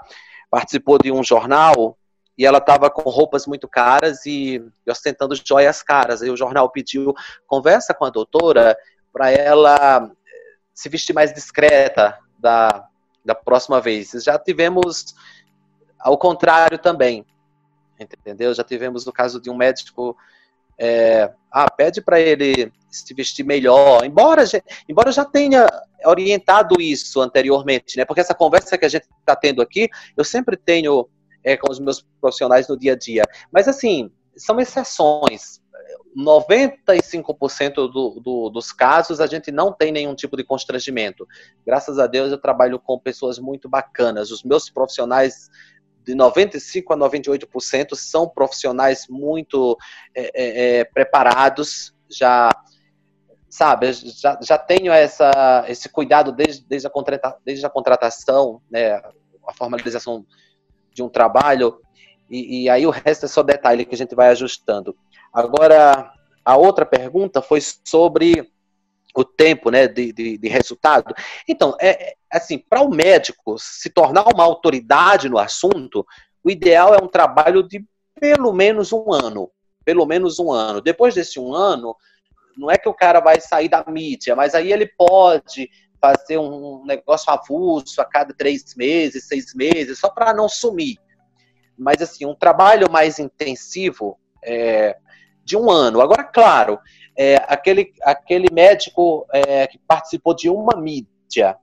participou 0.50 0.98
de 0.98 1.12
um 1.12 1.24
jornal 1.24 1.96
e 2.36 2.44
ela 2.46 2.58
estava 2.58 2.90
com 2.90 3.08
roupas 3.08 3.46
muito 3.46 3.68
caras 3.68 4.26
e, 4.26 4.64
e 4.86 4.92
ostentando 4.92 5.36
joias 5.36 5.84
caras. 5.84 6.24
Aí 6.24 6.32
o 6.32 6.38
jornal 6.38 6.70
pediu, 6.72 7.14
conversa 7.46 7.94
com 7.94 8.06
a 8.06 8.10
doutora 8.10 8.76
para 9.12 9.30
ela 9.30 10.12
eh, 10.26 10.56
se 10.74 10.90
vestir 10.90 11.14
mais 11.14 11.32
discreta 11.32 12.18
da, 12.40 12.88
da 13.24 13.36
próxima 13.36 13.80
vez. 13.80 14.12
Já 14.24 14.40
tivemos 14.40 15.14
ao 16.00 16.18
contrário 16.18 16.80
também, 16.80 17.24
entendeu? 18.00 18.52
Já 18.56 18.64
tivemos 18.64 19.06
o 19.06 19.12
caso 19.12 19.40
de 19.40 19.52
um 19.52 19.56
médico 19.56 20.18
é, 20.78 21.32
ah, 21.52 21.70
pede 21.70 22.02
para 22.02 22.20
ele 22.20 22.72
se 22.90 23.14
vestir 23.14 23.44
melhor, 23.44 24.06
embora, 24.06 24.44
embora 24.88 25.12
já 25.12 25.26
tenha 25.26 25.68
orientado 26.06 26.80
isso 26.80 27.22
anteriormente, 27.22 27.98
né? 27.98 28.06
Porque 28.06 28.22
essa 28.22 28.36
conversa 28.36 28.78
que 28.78 28.86
a 28.86 28.90
gente 28.90 29.08
está 29.20 29.36
tendo 29.36 29.62
aqui, 29.62 29.90
eu 30.16 30.24
sempre 30.24 30.56
tenho 30.56 31.08
é, 31.44 31.58
com 31.58 31.72
os 31.72 31.80
meus 31.80 32.06
profissionais 32.22 32.68
no 32.68 32.78
dia 32.78 32.94
a 32.94 32.96
dia. 32.96 33.24
Mas 33.52 33.68
assim, 33.68 34.12
são 34.36 34.60
exceções. 34.60 35.62
95% 36.16 37.74
do, 37.74 38.20
do, 38.20 38.50
dos 38.50 38.72
casos 38.72 39.20
a 39.20 39.26
gente 39.26 39.52
não 39.52 39.74
tem 39.74 39.92
nenhum 39.92 40.14
tipo 40.14 40.38
de 40.38 40.44
constrangimento. 40.44 41.28
Graças 41.66 41.98
a 41.98 42.06
Deus 42.06 42.32
eu 42.32 42.38
trabalho 42.38 42.80
com 42.80 43.00
pessoas 43.00 43.40
muito 43.40 43.68
bacanas. 43.68 44.30
Os 44.30 44.44
meus 44.44 44.70
profissionais 44.70 45.50
de 46.04 46.14
95% 46.14 46.84
a 46.90 46.98
98% 46.98 47.96
são 47.96 48.28
profissionais 48.28 49.06
muito 49.10 49.78
é, 50.16 50.24
é, 50.34 50.80
é, 50.80 50.84
preparados, 50.86 51.94
já 52.10 52.50
sabe, 53.50 53.94
já, 53.94 54.40
já 54.42 54.58
tenho 54.58 54.92
essa, 54.92 55.64
esse 55.68 55.88
cuidado 55.88 56.32
desde, 56.32 56.66
desde, 56.66 56.88
a, 56.88 56.90
contrata, 56.90 57.38
desde 57.46 57.66
a 57.66 57.70
contratação, 57.70 58.62
né, 58.70 58.94
a 59.48 59.54
formalização 59.56 60.26
de 60.92 61.04
um 61.04 61.10
trabalho, 61.10 61.80
e, 62.30 62.64
e 62.64 62.70
aí 62.70 62.86
o 62.88 62.90
resto 62.90 63.26
é 63.26 63.30
só 63.30 63.44
detalhe 63.44 63.86
que 63.86 63.94
a 63.94 63.98
gente 63.98 64.16
vai 64.16 64.30
ajustando. 64.30 64.96
Agora, 65.32 66.12
a 66.44 66.58
outra 66.58 66.86
pergunta 66.86 67.42
foi 67.42 67.60
sobre 67.62 68.52
o 69.22 69.24
tempo 69.24 69.70
né, 69.70 69.88
de, 69.88 70.12
de, 70.12 70.38
de 70.38 70.48
resultado. 70.48 71.14
Então, 71.48 71.76
é, 71.80 72.12
é 72.12 72.16
assim, 72.32 72.58
para 72.58 72.82
o 72.82 72.90
médico 72.90 73.58
se 73.60 73.90
tornar 73.90 74.26
uma 74.28 74.44
autoridade 74.44 75.30
no 75.30 75.38
assunto, 75.38 76.06
o 76.44 76.50
ideal 76.50 76.96
é 76.96 77.04
um 77.04 77.08
trabalho 77.08 77.62
de 77.62 77.86
pelo 78.20 78.52
menos 78.54 78.92
um 78.92 79.12
ano. 79.12 79.52
Pelo 79.86 80.06
menos 80.06 80.40
um 80.40 80.52
ano. 80.52 80.82
Depois 80.82 81.14
desse 81.14 81.40
um 81.40 81.54
ano, 81.54 81.96
não 82.58 82.72
é 82.72 82.78
que 82.78 82.90
o 82.90 82.94
cara 82.94 83.20
vai 83.20 83.40
sair 83.40 83.70
da 83.70 83.84
mídia, 83.88 84.36
mas 84.36 84.56
aí 84.56 84.72
ele 84.72 84.88
pode 84.88 85.70
fazer 86.02 86.38
um 86.38 86.84
negócio 86.86 87.32
avulso 87.32 88.02
a 88.02 88.06
cada 88.06 88.34
três 88.34 88.76
meses, 88.76 89.28
seis 89.28 89.54
meses, 89.54 90.00
só 90.00 90.10
para 90.10 90.34
não 90.34 90.50
sumir. 90.50 90.98
Mas, 91.78 92.02
assim, 92.02 92.26
um 92.26 92.36
trabalho 92.36 92.92
mais 92.92 93.20
intensivo 93.20 94.20
é, 94.44 94.98
de 95.44 95.58
um 95.58 95.70
ano. 95.70 96.02
Agora, 96.02 96.24
claro, 96.24 96.80
é, 97.18 97.36
aquele, 97.48 97.94
aquele 98.02 98.48
médico 98.52 99.26
é, 99.32 99.68
que 99.68 99.80
participou 99.88 100.36
de 100.36 100.50
uma 100.50 100.76
mídia, 100.76 101.58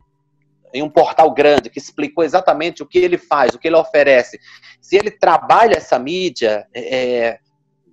em 0.72 0.82
um 0.82 0.88
portal 0.88 1.30
grande, 1.32 1.68
que 1.68 1.78
explicou 1.78 2.22
exatamente 2.22 2.82
o 2.82 2.86
que 2.86 2.98
ele 2.98 3.18
faz, 3.18 3.54
o 3.54 3.58
que 3.58 3.68
ele 3.68 3.76
oferece. 3.76 4.38
Se 4.80 4.96
ele 4.96 5.10
trabalha 5.10 5.76
essa 5.76 5.98
mídia 5.98 6.66
é, 6.74 7.38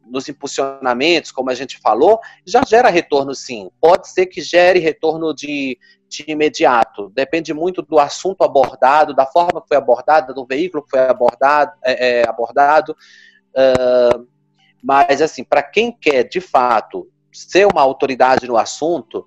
nos 0.06 0.30
impulsionamentos, 0.30 1.32
como 1.32 1.50
a 1.50 1.56
gente 1.56 1.80
falou, 1.80 2.20
já 2.46 2.62
gera 2.64 2.90
retorno 2.90 3.34
sim. 3.34 3.70
Pode 3.82 4.10
ser 4.10 4.28
que 4.28 4.42
gere 4.42 4.80
retorno 4.80 5.34
de, 5.34 5.78
de 6.08 6.26
imediato. 6.28 7.10
Depende 7.10 7.54
muito 7.54 7.82
do 7.82 8.00
assunto 8.00 8.44
abordado, 8.44 9.16
da 9.16 9.26
forma 9.26 9.62
que 9.62 9.68
foi 9.68 9.78
abordada, 9.78 10.34
do 10.34 10.46
veículo 10.46 10.84
que 10.84 10.92
foi 10.92 11.00
abordado. 11.00 11.72
É, 11.84 12.22
é, 12.22 12.30
abordado. 12.30 12.96
Uh, 13.54 14.28
mas, 14.84 15.22
assim, 15.22 15.44
para 15.44 15.64
quem 15.64 15.92
quer, 15.92 16.24
de 16.24 16.40
fato, 16.40 17.10
ser 17.38 17.68
uma 17.68 17.82
autoridade 17.82 18.48
no 18.48 18.58
assunto, 18.58 19.26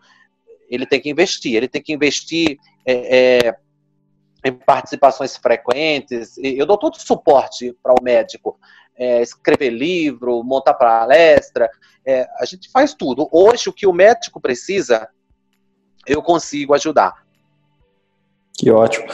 ele 0.68 0.86
tem 0.86 1.00
que 1.00 1.10
investir. 1.10 1.54
Ele 1.54 1.68
tem 1.68 1.82
que 1.82 1.92
investir 1.92 2.58
é, 2.84 3.46
é, 3.46 3.54
em 4.44 4.52
participações 4.52 5.36
frequentes. 5.36 6.36
Eu 6.38 6.66
dou 6.66 6.78
todo 6.78 6.94
o 6.94 7.00
suporte 7.00 7.76
para 7.82 7.92
o 7.92 8.02
médico. 8.02 8.58
É, 8.96 9.22
escrever 9.22 9.70
livro, 9.70 10.42
montar 10.42 10.74
palestra, 10.74 11.70
é, 12.04 12.28
a 12.38 12.44
gente 12.44 12.70
faz 12.70 12.92
tudo. 12.92 13.28
Hoje, 13.32 13.70
o 13.70 13.72
que 13.72 13.86
o 13.86 13.94
médico 13.94 14.38
precisa, 14.38 15.08
eu 16.06 16.22
consigo 16.22 16.74
ajudar. 16.74 17.24
Que 18.58 18.70
ótimo. 18.70 19.06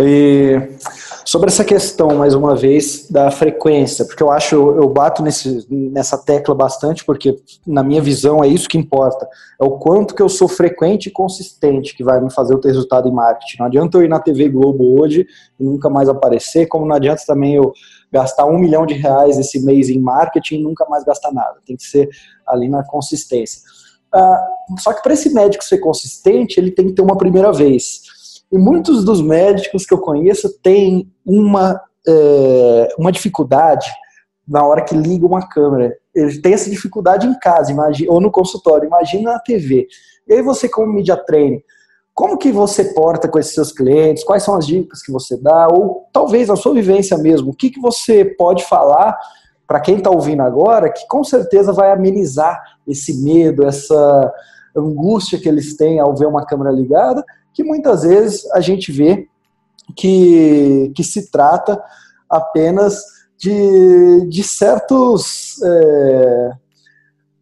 E 0.00 0.76
sobre 1.24 1.48
essa 1.48 1.64
questão, 1.64 2.14
mais 2.14 2.32
uma 2.32 2.54
vez, 2.54 3.08
da 3.10 3.30
frequência, 3.32 4.04
porque 4.04 4.22
eu 4.22 4.30
acho, 4.30 4.54
eu 4.54 4.88
bato 4.88 5.22
nesse, 5.22 5.66
nessa 5.68 6.16
tecla 6.16 6.54
bastante, 6.54 7.04
porque 7.04 7.36
na 7.66 7.82
minha 7.82 8.00
visão 8.00 8.42
é 8.42 8.46
isso 8.46 8.68
que 8.68 8.78
importa. 8.78 9.28
É 9.60 9.64
o 9.64 9.72
quanto 9.72 10.14
que 10.14 10.22
eu 10.22 10.28
sou 10.28 10.46
frequente 10.46 11.06
e 11.06 11.10
consistente 11.10 11.96
que 11.96 12.04
vai 12.04 12.20
me 12.20 12.32
fazer 12.32 12.54
eu 12.54 12.60
ter 12.60 12.68
resultado 12.68 13.08
em 13.08 13.12
marketing. 13.12 13.56
Não 13.58 13.66
adianta 13.66 13.98
eu 13.98 14.04
ir 14.04 14.08
na 14.08 14.20
TV 14.20 14.48
Globo 14.48 15.00
hoje 15.00 15.26
e 15.58 15.64
nunca 15.64 15.90
mais 15.90 16.08
aparecer, 16.08 16.66
como 16.66 16.86
não 16.86 16.94
adianta 16.94 17.22
também 17.26 17.56
eu 17.56 17.72
gastar 18.12 18.46
um 18.46 18.56
milhão 18.56 18.86
de 18.86 18.94
reais 18.94 19.36
esse 19.36 19.62
mês 19.64 19.90
em 19.90 20.00
marketing 20.00 20.60
e 20.60 20.62
nunca 20.62 20.86
mais 20.88 21.02
gastar 21.04 21.32
nada. 21.32 21.56
Tem 21.66 21.76
que 21.76 21.84
ser 21.84 22.08
ali 22.46 22.68
na 22.68 22.84
consistência. 22.84 23.60
Ah, 24.12 24.46
só 24.78 24.92
que 24.92 25.02
para 25.02 25.12
esse 25.12 25.34
médico 25.34 25.64
ser 25.64 25.78
consistente, 25.78 26.58
ele 26.58 26.70
tem 26.70 26.86
que 26.86 26.92
ter 26.92 27.02
uma 27.02 27.18
primeira 27.18 27.52
vez. 27.52 28.16
E 28.50 28.56
muitos 28.56 29.04
dos 29.04 29.20
médicos 29.20 29.84
que 29.84 29.92
eu 29.92 29.98
conheço 29.98 30.48
têm 30.62 31.10
uma, 31.24 31.80
é, 32.06 32.88
uma 32.98 33.12
dificuldade 33.12 33.86
na 34.46 34.64
hora 34.64 34.82
que 34.82 34.96
liga 34.96 35.26
uma 35.26 35.46
câmera. 35.46 35.94
Eles 36.14 36.40
têm 36.40 36.54
essa 36.54 36.70
dificuldade 36.70 37.26
em 37.26 37.38
casa, 37.38 37.70
imagine, 37.70 38.08
ou 38.08 38.20
no 38.20 38.30
consultório, 38.30 38.86
imagina 38.86 39.34
na 39.34 39.38
TV. 39.38 39.86
E 40.26 40.32
aí 40.32 40.42
você, 40.42 40.68
como 40.68 40.92
media 40.92 41.16
trainer, 41.16 41.62
como 42.14 42.38
que 42.38 42.50
você 42.50 42.84
porta 42.94 43.28
com 43.28 43.38
esses 43.38 43.54
seus 43.54 43.70
clientes? 43.70 44.24
Quais 44.24 44.42
são 44.42 44.56
as 44.56 44.66
dicas 44.66 45.02
que 45.02 45.12
você 45.12 45.36
dá? 45.36 45.68
Ou 45.68 46.08
talvez 46.12 46.48
na 46.48 46.56
sua 46.56 46.74
vivência 46.74 47.16
mesmo, 47.18 47.50
o 47.50 47.54
que, 47.54 47.70
que 47.70 47.80
você 47.80 48.24
pode 48.24 48.64
falar 48.64 49.16
para 49.66 49.80
quem 49.80 49.98
está 49.98 50.10
ouvindo 50.10 50.42
agora 50.42 50.90
que 50.90 51.06
com 51.06 51.22
certeza 51.22 51.72
vai 51.72 51.92
amenizar 51.92 52.60
esse 52.86 53.22
medo, 53.22 53.66
essa 53.66 54.32
angústia 54.74 55.38
que 55.38 55.48
eles 55.48 55.76
têm 55.76 56.00
ao 56.00 56.16
ver 56.16 56.26
uma 56.26 56.44
câmera 56.44 56.70
ligada 56.70 57.22
que 57.58 57.64
muitas 57.64 58.04
vezes 58.04 58.48
a 58.52 58.60
gente 58.60 58.92
vê 58.92 59.26
que, 59.96 60.92
que 60.94 61.02
se 61.02 61.28
trata 61.28 61.82
apenas 62.30 63.02
de, 63.36 64.28
de 64.28 64.44
certos. 64.44 65.60
É, 65.60 66.50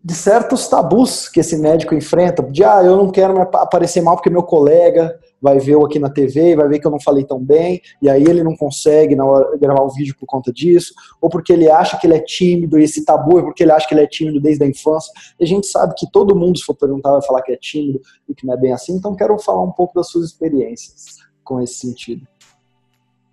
de 0.02 0.14
certos 0.14 0.68
tabus 0.68 1.28
que 1.28 1.40
esse 1.40 1.58
médico 1.58 1.92
enfrenta, 1.92 2.40
de 2.40 2.62
ah, 2.62 2.80
eu 2.80 2.96
não 2.96 3.10
quero 3.10 3.40
aparecer 3.42 4.00
mal 4.00 4.14
porque 4.14 4.30
meu 4.30 4.44
colega 4.44 5.18
vai 5.40 5.58
ver 5.58 5.74
eu 5.74 5.84
aqui 5.84 5.98
na 5.98 6.10
TV 6.10 6.52
e 6.52 6.56
vai 6.56 6.68
ver 6.68 6.78
que 6.78 6.86
eu 6.86 6.90
não 6.90 7.00
falei 7.00 7.24
tão 7.24 7.38
bem, 7.38 7.80
e 8.00 8.08
aí 8.08 8.22
ele 8.22 8.42
não 8.42 8.56
consegue 8.56 9.14
na 9.14 9.24
hora 9.24 9.56
gravar 9.58 9.82
o 9.82 9.90
vídeo 9.90 10.14
por 10.18 10.26
conta 10.26 10.52
disso, 10.52 10.94
ou 11.20 11.28
porque 11.28 11.52
ele 11.52 11.70
acha 11.70 11.98
que 11.98 12.06
ele 12.06 12.14
é 12.14 12.20
tímido, 12.20 12.78
e 12.78 12.84
esse 12.84 13.04
tabu 13.04 13.38
é 13.38 13.42
porque 13.42 13.62
ele 13.62 13.72
acha 13.72 13.86
que 13.86 13.94
ele 13.94 14.02
é 14.02 14.06
tímido 14.06 14.40
desde 14.40 14.64
a 14.64 14.66
infância. 14.66 15.12
E 15.38 15.44
a 15.44 15.46
gente 15.46 15.66
sabe 15.66 15.94
que 15.96 16.10
todo 16.10 16.34
mundo, 16.34 16.58
se 16.58 16.64
for 16.64 16.74
perguntar, 16.74 17.12
vai 17.12 17.22
falar 17.22 17.42
que 17.42 17.52
é 17.52 17.56
tímido 17.56 18.00
e 18.28 18.34
que 18.34 18.46
não 18.46 18.54
é 18.54 18.56
bem 18.56 18.72
assim, 18.72 18.94
então 18.94 19.14
quero 19.14 19.38
falar 19.38 19.62
um 19.62 19.72
pouco 19.72 19.94
das 19.94 20.08
suas 20.08 20.26
experiências 20.26 21.16
com 21.44 21.60
esse 21.60 21.74
sentido. 21.74 22.26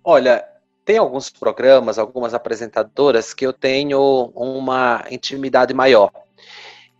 Olha, 0.04 0.44
tem 0.84 0.98
alguns 0.98 1.30
programas, 1.30 1.98
algumas 1.98 2.34
apresentadoras 2.34 3.32
que 3.32 3.46
eu 3.46 3.52
tenho 3.52 4.30
uma 4.34 5.02
intimidade 5.10 5.72
maior. 5.72 6.10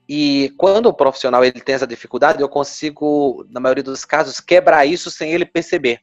E 0.08 0.52
quando 0.58 0.86
o 0.86 0.94
profissional 0.94 1.44
ele 1.44 1.60
tem 1.60 1.74
essa 1.74 1.86
dificuldade, 1.86 2.42
eu 2.42 2.48
consigo, 2.48 3.46
na 3.48 3.60
maioria 3.60 3.82
dos 3.82 4.04
casos, 4.04 4.40
quebrar 4.40 4.84
isso 4.84 5.10
sem 5.10 5.32
ele 5.32 5.46
perceber. 5.46 6.00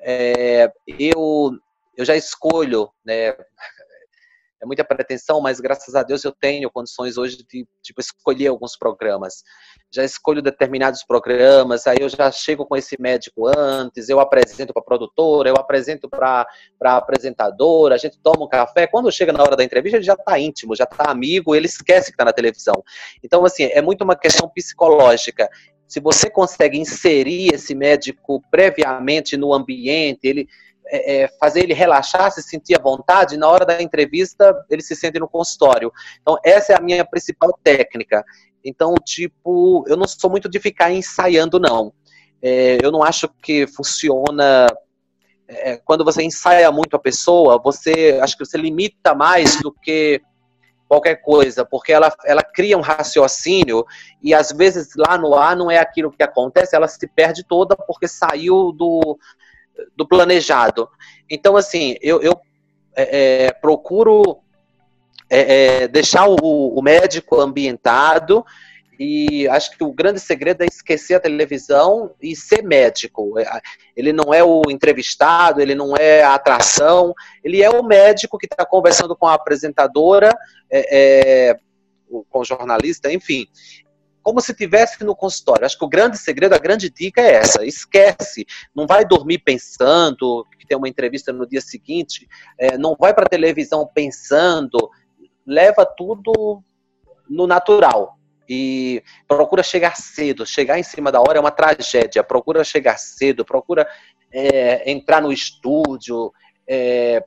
É, 0.00 0.70
eu, 0.86 1.52
eu 1.96 2.04
já 2.04 2.14
escolho, 2.16 2.90
né, 3.04 3.34
é 4.60 4.66
muita 4.66 4.84
pretensão, 4.84 5.40
mas 5.40 5.60
graças 5.60 5.94
a 5.94 6.02
Deus 6.02 6.24
eu 6.24 6.32
tenho 6.32 6.70
condições 6.70 7.16
hoje 7.16 7.38
de 7.38 7.66
tipo, 7.82 8.00
escolher 8.00 8.48
alguns 8.48 8.76
programas. 8.76 9.42
Já 9.90 10.04
escolho 10.04 10.42
determinados 10.42 11.04
programas, 11.04 11.86
aí 11.86 11.98
eu 12.00 12.08
já 12.08 12.30
chego 12.30 12.66
com 12.66 12.76
esse 12.76 13.00
médico 13.00 13.46
antes, 13.46 14.08
eu 14.08 14.20
apresento 14.20 14.72
para 14.72 14.82
a 14.82 14.84
produtora, 14.84 15.48
eu 15.48 15.54
apresento 15.56 16.08
para 16.08 16.46
a 16.82 16.96
apresentadora, 16.96 17.94
a 17.94 17.98
gente 17.98 18.18
toma 18.20 18.44
um 18.44 18.48
café. 18.48 18.86
Quando 18.86 19.12
chega 19.12 19.32
na 19.32 19.42
hora 19.42 19.56
da 19.56 19.64
entrevista, 19.64 19.96
ele 19.96 20.04
já 20.04 20.14
está 20.14 20.38
íntimo, 20.38 20.74
já 20.74 20.84
está 20.84 21.10
amigo, 21.10 21.54
ele 21.54 21.66
esquece 21.66 22.06
que 22.06 22.14
está 22.14 22.24
na 22.24 22.32
televisão. 22.32 22.82
Então, 23.22 23.44
assim, 23.44 23.64
é 23.64 23.80
muito 23.80 24.02
uma 24.02 24.16
questão 24.16 24.48
psicológica 24.48 25.48
se 25.88 26.00
você 26.00 26.28
consegue 26.28 26.78
inserir 26.78 27.54
esse 27.54 27.74
médico 27.74 28.42
previamente 28.50 29.38
no 29.38 29.54
ambiente, 29.54 30.20
ele 30.24 30.46
é, 30.90 31.22
é, 31.22 31.28
fazer 31.40 31.60
ele 31.60 31.74
relaxar, 31.74 32.30
se 32.30 32.42
sentir 32.42 32.74
à 32.74 32.82
vontade, 32.82 33.36
na 33.36 33.48
hora 33.48 33.64
da 33.64 33.80
entrevista 33.82 34.54
ele 34.70 34.82
se 34.82 34.96
sente 34.96 35.18
no 35.18 35.28
consultório. 35.28 35.92
Então, 36.20 36.38
essa 36.44 36.72
é 36.72 36.76
a 36.76 36.80
minha 36.80 37.04
principal 37.04 37.52
técnica. 37.62 38.24
Então, 38.64 38.94
tipo, 39.04 39.84
eu 39.86 39.96
não 39.96 40.06
sou 40.06 40.30
muito 40.30 40.48
de 40.48 40.58
ficar 40.58 40.92
ensaiando, 40.92 41.60
não. 41.60 41.92
É, 42.42 42.78
eu 42.82 42.90
não 42.90 43.02
acho 43.02 43.28
que 43.42 43.66
funciona. 43.66 44.66
É, 45.46 45.76
quando 45.78 46.04
você 46.04 46.22
ensaia 46.22 46.70
muito 46.70 46.94
a 46.94 46.98
pessoa, 46.98 47.60
você 47.62 48.18
acho 48.22 48.36
que 48.36 48.44
você 48.44 48.58
limita 48.58 49.14
mais 49.14 49.60
do 49.60 49.72
que 49.72 50.20
qualquer 50.88 51.16
coisa, 51.16 51.66
porque 51.66 51.92
ela, 51.92 52.10
ela 52.24 52.42
cria 52.42 52.76
um 52.76 52.80
raciocínio 52.80 53.84
e 54.22 54.32
às 54.32 54.50
vezes 54.50 54.88
lá 54.96 55.18
no 55.18 55.34
ar 55.34 55.54
não 55.54 55.70
é 55.70 55.78
aquilo 55.78 56.10
que 56.10 56.22
acontece, 56.22 56.74
ela 56.74 56.88
se 56.88 57.06
perde 57.06 57.44
toda 57.46 57.76
porque 57.76 58.08
saiu 58.08 58.72
do, 58.72 59.18
do 59.96 60.06
planejado. 60.06 60.88
Então, 61.28 61.56
assim, 61.56 61.96
eu, 62.00 62.20
eu 62.22 62.40
é, 62.96 63.46
é, 63.46 63.52
procuro 63.52 64.38
é, 65.30 65.82
é, 65.82 65.88
deixar 65.88 66.26
o, 66.28 66.78
o, 66.78 66.82
médico 66.82 67.40
ambientado 67.40 68.44
e 68.98 69.46
acho 69.48 69.76
que 69.76 69.84
o 69.84 69.92
grande 69.92 70.18
segredo 70.18 70.62
é 70.62 70.66
esquecer 70.66 71.14
a 71.14 71.20
televisão 71.20 72.14
e 72.20 72.34
ser 72.34 72.62
médico. 72.62 73.38
É, 73.38 73.60
ele 73.96 74.12
não 74.12 74.34
é 74.34 74.42
o 74.42 74.62
entrevistado, 74.70 75.60
ele 75.60 75.74
não 75.74 75.96
é 75.96 76.22
a 76.22 76.34
atração, 76.34 77.14
ele 77.44 77.62
é 77.62 77.70
o 77.70 77.84
médico 77.84 78.38
que 78.38 78.46
está 78.46 78.64
conversando 78.64 79.14
com 79.14 79.26
a 79.26 79.34
apresentadora, 79.34 80.36
é, 80.70 81.56
com 82.08 82.40
o 82.40 82.44
jornalista, 82.44 83.12
enfim 83.12 83.46
como 84.22 84.40
se 84.40 84.54
tivesse 84.54 85.02
no 85.04 85.16
consultório. 85.16 85.64
Acho 85.64 85.78
que 85.78 85.84
o 85.84 85.88
grande 85.88 86.18
segredo, 86.18 86.54
a 86.54 86.58
grande 86.58 86.90
dica 86.90 87.20
é 87.20 87.34
essa: 87.34 87.64
esquece, 87.64 88.46
não 88.74 88.86
vai 88.86 89.04
dormir 89.04 89.38
pensando 89.38 90.46
que 90.58 90.66
tem 90.66 90.76
uma 90.76 90.88
entrevista 90.88 91.32
no 91.32 91.46
dia 91.46 91.60
seguinte, 91.60 92.28
é, 92.58 92.76
não 92.76 92.96
vai 92.98 93.14
para 93.14 93.26
televisão 93.26 93.88
pensando, 93.92 94.90
leva 95.46 95.84
tudo 95.84 96.62
no 97.28 97.46
natural. 97.46 98.16
E 98.50 99.02
procura 99.26 99.62
chegar 99.62 99.94
cedo, 99.94 100.46
chegar 100.46 100.78
em 100.78 100.82
cima 100.82 101.12
da 101.12 101.20
hora 101.20 101.36
é 101.36 101.40
uma 101.40 101.50
tragédia. 101.50 102.24
Procura 102.24 102.64
chegar 102.64 102.98
cedo, 102.98 103.44
procura 103.44 103.86
é, 104.32 104.90
entrar 104.90 105.20
no 105.20 105.30
estúdio, 105.30 106.32
é, 106.66 107.22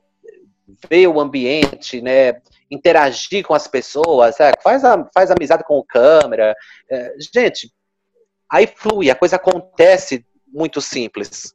ver 0.90 1.06
o 1.06 1.20
ambiente, 1.20 2.00
né? 2.00 2.40
Interagir 2.72 3.44
com 3.44 3.54
as 3.54 3.68
pessoas, 3.68 4.40
é, 4.40 4.52
faz, 4.62 4.84
a, 4.84 5.08
faz 5.12 5.30
amizade 5.30 5.62
com 5.64 5.78
o 5.78 5.84
câmera. 5.84 6.54
É, 6.90 7.14
gente, 7.34 7.70
aí 8.50 8.66
flui, 8.66 9.10
a 9.10 9.14
coisa 9.14 9.36
acontece 9.36 10.24
muito 10.46 10.80
simples. 10.80 11.54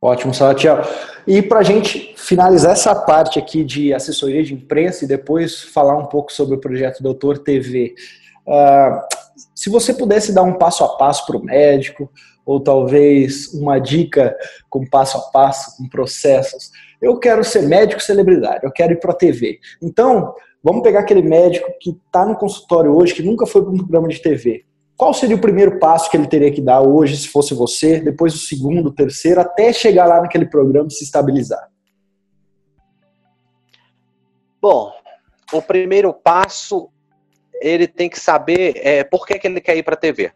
Ótimo, 0.00 0.32
Salatiel. 0.32 0.82
E 1.26 1.42
para 1.42 1.60
a 1.60 1.62
gente 1.62 2.14
finalizar 2.16 2.72
essa 2.72 2.94
parte 2.94 3.38
aqui 3.38 3.64
de 3.64 3.92
assessoria 3.92 4.42
de 4.42 4.54
imprensa 4.54 5.04
e 5.04 5.08
depois 5.08 5.62
falar 5.62 5.96
um 5.96 6.06
pouco 6.06 6.32
sobre 6.32 6.54
o 6.54 6.60
projeto 6.60 7.02
Doutor 7.02 7.38
TV, 7.38 7.94
uh, 8.46 8.52
ah, 8.52 9.08
se 9.54 9.70
você 9.70 9.92
pudesse 9.92 10.32
dar 10.32 10.42
um 10.42 10.54
passo 10.54 10.84
a 10.84 10.96
passo 10.96 11.26
para 11.26 11.36
o 11.36 11.44
médico, 11.44 12.10
ou 12.44 12.60
talvez 12.60 13.52
uma 13.52 13.78
dica 13.78 14.36
com 14.70 14.88
passo 14.88 15.18
a 15.18 15.20
passo, 15.32 15.76
com 15.76 15.88
processos, 15.88 16.70
eu 17.02 17.18
quero 17.18 17.44
ser 17.44 17.62
médico 17.62 18.00
celebridade, 18.00 18.64
eu 18.64 18.72
quero 18.72 18.92
ir 18.92 19.00
para 19.00 19.12
a 19.12 19.16
TV. 19.16 19.58
Então, 19.82 20.34
vamos 20.62 20.82
pegar 20.82 21.00
aquele 21.00 21.22
médico 21.22 21.66
que 21.80 21.90
está 21.90 22.24
no 22.24 22.36
consultório 22.36 22.96
hoje, 22.96 23.14
que 23.14 23.22
nunca 23.22 23.46
foi 23.46 23.62
para 23.62 23.72
um 23.72 23.78
programa 23.78 24.08
de 24.08 24.20
TV. 24.20 24.64
Qual 24.96 25.12
seria 25.12 25.36
o 25.36 25.40
primeiro 25.40 25.78
passo 25.78 26.10
que 26.10 26.16
ele 26.16 26.26
teria 26.26 26.50
que 26.50 26.62
dar 26.62 26.80
hoje, 26.80 27.16
se 27.16 27.28
fosse 27.28 27.52
você, 27.52 28.00
depois 28.00 28.34
o 28.34 28.38
segundo, 28.38 28.86
o 28.86 28.94
terceiro, 28.94 29.40
até 29.40 29.72
chegar 29.72 30.06
lá 30.06 30.22
naquele 30.22 30.46
programa 30.46 30.88
e 30.88 30.92
se 30.92 31.04
estabilizar? 31.04 31.68
Bom, 34.60 34.90
o 35.52 35.60
primeiro 35.60 36.14
passo, 36.14 36.88
ele 37.60 37.86
tem 37.86 38.08
que 38.08 38.18
saber 38.18 38.76
é, 38.76 39.04
por 39.04 39.26
que, 39.26 39.38
que 39.38 39.46
ele 39.46 39.60
quer 39.60 39.76
ir 39.76 39.82
para 39.82 39.94
a 39.94 39.98
TV. 39.98 40.32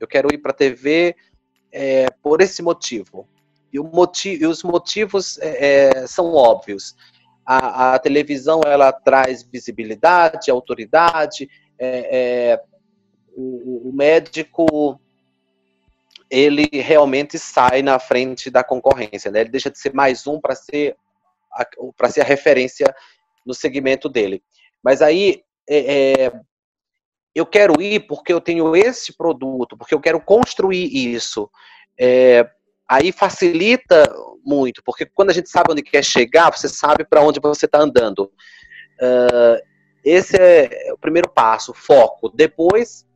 Eu 0.00 0.06
quero 0.06 0.32
ir 0.32 0.38
para 0.38 0.50
a 0.50 0.54
TV 0.54 1.16
é, 1.72 2.06
por 2.22 2.40
esse 2.40 2.62
motivo. 2.62 3.28
E, 3.72 3.78
motivo, 3.78 4.44
e 4.44 4.46
os 4.46 4.62
motivos 4.62 5.38
é, 5.38 5.88
é, 5.88 6.06
são 6.06 6.34
óbvios. 6.34 6.94
A, 7.44 7.94
a, 7.94 7.98
televisão 7.98 8.60
ela 8.64 8.92
traz 8.92 9.42
visibilidade, 9.42 10.50
autoridade. 10.50 11.48
É, 11.78 12.52
é, 12.52 12.62
o, 13.36 13.88
o, 13.88 13.92
médico 13.92 15.00
ele 16.30 16.68
realmente 16.72 17.38
sai 17.38 17.82
na 17.82 17.98
frente 17.98 18.48
da 18.48 18.62
concorrência, 18.64 19.30
né? 19.30 19.40
Ele 19.40 19.50
deixa 19.50 19.70
de 19.70 19.78
ser 19.78 19.92
mais 19.92 20.26
um 20.26 20.40
para 20.40 20.54
ser 20.54 20.96
para 21.96 22.10
ser 22.10 22.22
a 22.22 22.24
referência 22.24 22.92
no 23.46 23.54
segmento 23.54 24.08
dele. 24.08 24.42
Mas 24.82 25.00
aí 25.00 25.43
é, 25.68 26.22
é, 26.24 26.32
eu 27.34 27.44
quero 27.44 27.80
ir 27.80 28.06
porque 28.06 28.32
eu 28.32 28.40
tenho 28.40 28.74
esse 28.76 29.16
produto, 29.16 29.76
porque 29.76 29.94
eu 29.94 30.00
quero 30.00 30.20
construir 30.20 30.86
isso. 30.94 31.50
É, 31.98 32.48
aí 32.88 33.12
facilita 33.12 34.04
muito, 34.44 34.82
porque 34.84 35.06
quando 35.06 35.30
a 35.30 35.32
gente 35.32 35.48
sabe 35.48 35.72
onde 35.72 35.82
quer 35.82 36.04
chegar, 36.04 36.50
você 36.50 36.68
sabe 36.68 37.04
para 37.04 37.22
onde 37.22 37.40
você 37.40 37.66
está 37.66 37.80
andando. 37.80 38.30
Uh, 39.00 39.58
esse 40.04 40.36
é 40.36 40.92
o 40.92 40.98
primeiro 40.98 41.28
passo, 41.28 41.72
foco. 41.72 42.28
Depois, 42.28 43.06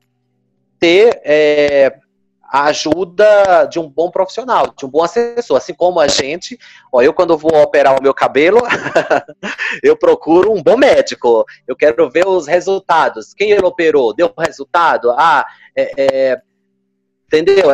ter 0.78 1.20
é, 1.22 1.99
a 2.49 2.64
ajuda 2.64 3.66
de 3.66 3.78
um 3.78 3.88
bom 3.88 4.11
profissional, 4.11 4.72
de 4.76 4.86
um 4.86 4.88
bom 4.88 5.05
assessor. 5.05 5.59
Assim 5.59 5.74
como 5.74 6.01
a 6.01 6.09
gente, 6.09 6.59
ó, 6.92 7.03
eu 7.03 7.12
quando 7.12 7.36
vou 7.36 7.55
operar 7.62 7.99
o 7.99 8.03
meu 8.03 8.14
cabelo, 8.14 8.61
eu 9.82 9.96
procuro 9.96 10.53
um 10.53 10.62
bom 10.62 10.76
médico. 10.76 11.44
Eu 11.66 11.76
quero 11.76 12.09
ver 12.11 12.26
os 12.26 12.46
resultados. 12.46 13.34
Quem 13.34 13.51
ele 13.51 13.64
operou? 13.64 14.14
Deu 14.14 14.32
resultado? 14.38 15.11
Ah, 15.11 15.44
é, 15.76 15.92
é, 15.99 16.42
Entendeu? 17.26 17.66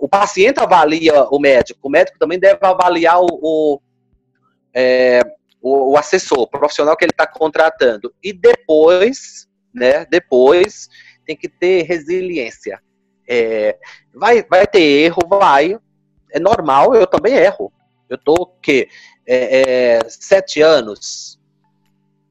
O 0.00 0.08
paciente 0.08 0.58
avalia 0.58 1.24
o 1.24 1.38
médico, 1.38 1.80
o 1.82 1.90
médico 1.90 2.18
também 2.18 2.38
deve 2.38 2.58
avaliar 2.62 3.20
o, 3.20 3.26
o, 3.42 3.80
é, 4.72 5.20
o, 5.60 5.92
o 5.92 5.96
assessor, 5.98 6.40
o 6.40 6.46
profissional 6.46 6.96
que 6.96 7.04
ele 7.04 7.12
está 7.12 7.26
contratando. 7.26 8.14
E 8.22 8.32
depois, 8.32 9.46
né, 9.72 10.06
depois, 10.06 10.88
tem 11.26 11.36
que 11.36 11.46
ter 11.46 11.82
resiliência. 11.82 12.80
É, 13.28 13.78
vai, 14.14 14.42
vai 14.42 14.66
ter 14.66 14.82
erro, 14.82 15.20
vai. 15.28 15.78
É 16.30 16.40
normal, 16.40 16.94
eu 16.94 17.06
também 17.06 17.34
erro. 17.34 17.72
Eu 18.08 18.18
tô 18.18 18.46
que 18.60 18.88
é, 19.26 19.96
é, 19.96 20.08
sete 20.08 20.60
anos, 20.60 21.38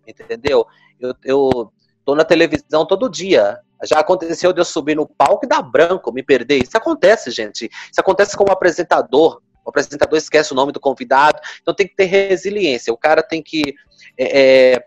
entendeu? 0.05 0.65
Eu, 0.99 1.15
eu 1.23 1.73
Tô 2.03 2.15
na 2.15 2.23
televisão 2.23 2.85
todo 2.85 3.09
dia. 3.09 3.59
Já 3.83 3.99
aconteceu 3.99 4.51
de 4.53 4.59
eu 4.59 4.65
subir 4.65 4.95
no 4.95 5.07
palco 5.07 5.45
e 5.45 5.49
dar 5.49 5.61
branco, 5.61 6.11
me 6.11 6.23
perder. 6.23 6.61
Isso 6.61 6.77
acontece, 6.77 7.31
gente. 7.31 7.69
Isso 7.91 7.99
acontece 7.99 8.35
com 8.35 8.43
o 8.43 8.51
apresentador. 8.51 9.41
O 9.63 9.69
apresentador 9.69 10.17
esquece 10.17 10.51
o 10.51 10.55
nome 10.55 10.71
do 10.71 10.79
convidado. 10.79 11.39
Então 11.61 11.73
tem 11.73 11.87
que 11.87 11.95
ter 11.95 12.05
resiliência. 12.05 12.93
O 12.93 12.97
cara 12.97 13.23
tem 13.23 13.41
que 13.41 13.75
é, 14.17 14.73
é, 14.73 14.83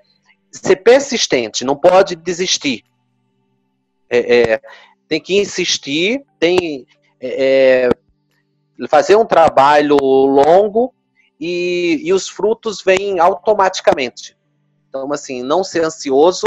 ser 0.51 0.77
persistente, 0.77 1.65
não 1.65 1.77
pode 1.77 2.17
desistir. 2.17 2.83
É, 4.11 4.53
é 4.53 4.61
tem 5.09 5.21
que 5.21 5.39
insistir, 5.39 6.25
tem 6.39 6.87
é, 7.21 7.89
é, 8.81 8.87
fazer 8.89 9.17
um 9.17 9.25
trabalho 9.25 9.97
longo 9.97 10.95
e, 11.41 12.01
e 12.03 12.13
os 12.13 12.29
frutos 12.29 12.83
vêm 12.83 13.19
automaticamente. 13.19 14.37
Então, 14.89 15.13
assim, 15.13 15.43
não 15.43 15.65
ser 15.65 15.85
ansioso, 15.85 16.47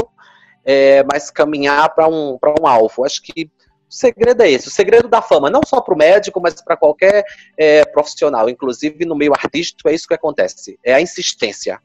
é, 0.64 1.04
mas 1.04 1.30
caminhar 1.30 1.94
para 1.94 2.08
um, 2.08 2.38
um 2.60 2.66
alvo. 2.66 3.04
Acho 3.04 3.22
que 3.22 3.44
o 3.44 3.94
segredo 3.94 4.42
é 4.42 4.50
esse, 4.50 4.68
o 4.68 4.70
segredo 4.70 5.08
da 5.08 5.22
fama, 5.22 5.48
não 5.48 5.62
só 5.66 5.80
para 5.80 5.94
o 5.94 5.98
médico, 5.98 6.40
mas 6.40 6.60
para 6.60 6.76
qualquer 6.76 7.24
é, 7.56 7.84
profissional, 7.86 8.48
inclusive 8.48 9.06
no 9.06 9.16
meio 9.16 9.32
artístico, 9.32 9.88
é 9.88 9.94
isso 9.94 10.06
que 10.06 10.14
acontece, 10.14 10.78
é 10.84 10.92
a 10.92 11.00
insistência. 11.00 11.80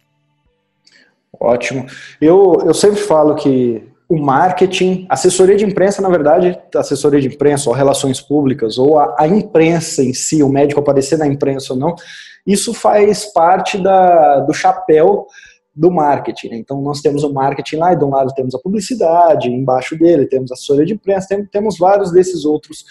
Ótimo. 1.39 1.85
Eu, 2.21 2.61
eu 2.65 2.73
sempre 2.73 3.01
falo 3.01 3.35
que 3.35 3.89
o 4.13 4.21
marketing, 4.21 5.07
assessoria 5.09 5.55
de 5.55 5.65
imprensa, 5.65 5.99
na 5.99 6.09
verdade, 6.09 6.55
assessoria 6.75 7.19
de 7.19 7.27
imprensa 7.27 7.67
ou 7.67 7.75
relações 7.75 8.21
públicas, 8.21 8.77
ou 8.77 8.99
a, 8.99 9.15
a 9.17 9.27
imprensa 9.27 10.03
em 10.03 10.13
si, 10.13 10.43
o 10.43 10.49
médico 10.49 10.79
aparecer 10.79 11.17
na 11.17 11.25
imprensa 11.25 11.73
ou 11.73 11.79
não, 11.79 11.95
isso 12.45 12.75
faz 12.75 13.25
parte 13.25 13.81
da, 13.81 14.41
do 14.41 14.53
chapéu 14.53 15.25
do 15.75 15.89
marketing. 15.89 16.49
Né? 16.49 16.57
Então, 16.57 16.79
nós 16.79 17.01
temos 17.01 17.23
o 17.23 17.33
marketing 17.33 17.77
lá, 17.77 17.93
e 17.93 17.97
de 17.97 18.05
um 18.05 18.09
lado 18.09 18.31
temos 18.35 18.53
a 18.53 18.59
publicidade, 18.59 19.49
embaixo 19.49 19.97
dele 19.97 20.27
temos 20.27 20.51
a 20.51 20.53
assessoria 20.53 20.85
de 20.85 20.93
imprensa, 20.93 21.29
temos, 21.29 21.47
temos 21.49 21.77
vários 21.79 22.11
desses 22.11 22.45
outros, 22.45 22.85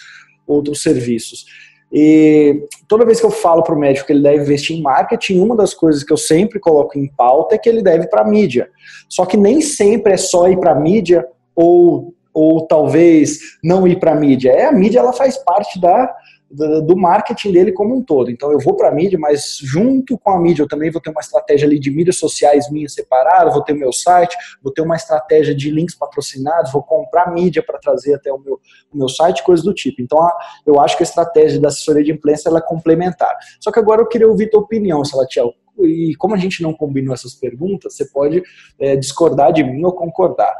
outros 0.45 0.83
serviços. 0.83 1.45
E 1.93 2.65
toda 2.87 3.05
vez 3.05 3.19
que 3.19 3.25
eu 3.25 3.29
falo 3.29 3.61
para 3.61 3.75
o 3.75 3.77
médico 3.77 4.07
que 4.07 4.13
ele 4.13 4.23
deve 4.23 4.41
investir 4.41 4.75
em 4.75 4.81
marketing, 4.81 5.39
uma 5.39 5.55
das 5.55 5.75
coisas 5.75 6.03
que 6.03 6.11
eu 6.11 6.17
sempre 6.17 6.59
coloco 6.59 6.97
em 6.97 7.07
pauta 7.07 7.53
é 7.53 7.57
que 7.59 7.69
ele 7.69 7.83
deve 7.83 8.07
para 8.07 8.21
a 8.21 8.27
mídia. 8.27 8.67
Só 9.07 9.27
que 9.27 9.37
nem 9.37 9.61
sempre 9.61 10.13
é 10.13 10.17
só 10.17 10.49
ir 10.49 10.59
para 10.59 10.73
mídia 10.73 11.23
ou, 11.55 12.15
ou 12.33 12.65
talvez 12.65 13.37
não 13.63 13.87
ir 13.87 13.99
para 13.99 14.15
mídia. 14.15 14.51
É, 14.51 14.65
a 14.65 14.71
mídia 14.71 14.99
ela 14.99 15.13
faz 15.13 15.37
parte 15.37 15.79
da, 15.79 16.11
do 16.53 16.95
marketing 16.95 17.51
dele 17.51 17.71
como 17.71 17.95
um 17.95 18.03
todo. 18.03 18.29
Então 18.29 18.51
eu 18.51 18.59
vou 18.59 18.75
para 18.75 18.89
a 18.89 18.91
mídia, 18.91 19.17
mas 19.19 19.57
junto 19.61 20.17
com 20.19 20.29
a 20.29 20.39
mídia 20.39 20.61
eu 20.61 20.67
também 20.67 20.91
vou 20.91 21.01
ter 21.01 21.09
uma 21.09 21.19
estratégia 21.19 21.67
ali 21.67 21.79
de 21.79 21.89
mídias 21.89 22.17
sociais 22.17 22.69
minha 22.69 22.87
separada, 22.87 23.49
vou 23.49 23.63
ter 23.63 23.73
meu 23.73 23.91
site, 23.91 24.37
vou 24.61 24.71
ter 24.71 24.81
uma 24.81 24.95
estratégia 24.95 25.55
de 25.55 25.71
links 25.71 25.95
patrocinados, 25.95 26.71
vou 26.71 26.83
comprar 26.83 27.33
mídia 27.33 27.63
para 27.65 27.79
trazer 27.79 28.13
até 28.13 28.31
o 28.31 28.37
meu, 28.37 28.59
o 28.91 28.97
meu 28.97 29.09
site, 29.09 29.43
coisas 29.43 29.65
do 29.65 29.73
tipo. 29.73 30.01
Então 30.01 30.19
eu 30.65 30.79
acho 30.79 30.95
que 30.95 31.03
a 31.03 31.05
estratégia 31.05 31.59
da 31.59 31.69
assessoria 31.69 32.03
de 32.03 32.11
imprensa 32.11 32.49
ela 32.49 32.59
é 32.59 32.61
complementar. 32.61 33.35
Só 33.59 33.71
que 33.71 33.79
agora 33.79 34.01
eu 34.01 34.07
queria 34.07 34.27
ouvir 34.27 34.49
tua 34.49 34.61
opinião, 34.61 35.03
Salatiel. 35.03 35.53
E 35.79 36.13
como 36.19 36.35
a 36.35 36.37
gente 36.37 36.61
não 36.61 36.71
combinou 36.71 37.15
essas 37.15 37.33
perguntas, 37.33 37.95
você 37.95 38.05
pode 38.05 38.43
é, 38.79 38.95
discordar 38.95 39.51
de 39.51 39.63
mim 39.63 39.83
ou 39.83 39.91
concordar. 39.91 40.55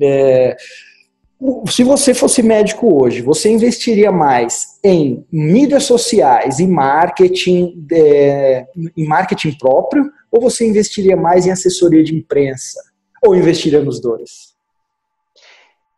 É, 0.00 0.56
se 1.68 1.84
você 1.84 2.14
fosse 2.14 2.42
médico 2.42 3.02
hoje, 3.02 3.20
você 3.20 3.50
investiria 3.50 4.10
mais 4.10 4.73
em 4.84 5.26
mídias 5.32 5.84
sociais 5.84 6.58
e 6.58 6.66
marketing, 6.66 7.86
é, 7.90 8.66
em 8.94 9.06
marketing 9.06 9.56
próprio, 9.56 10.12
ou 10.30 10.42
você 10.42 10.68
investiria 10.68 11.16
mais 11.16 11.46
em 11.46 11.50
assessoria 11.50 12.04
de 12.04 12.14
imprensa? 12.14 12.78
Ou 13.22 13.34
investiria 13.34 13.80
nos 13.80 13.98
dois? 13.98 14.54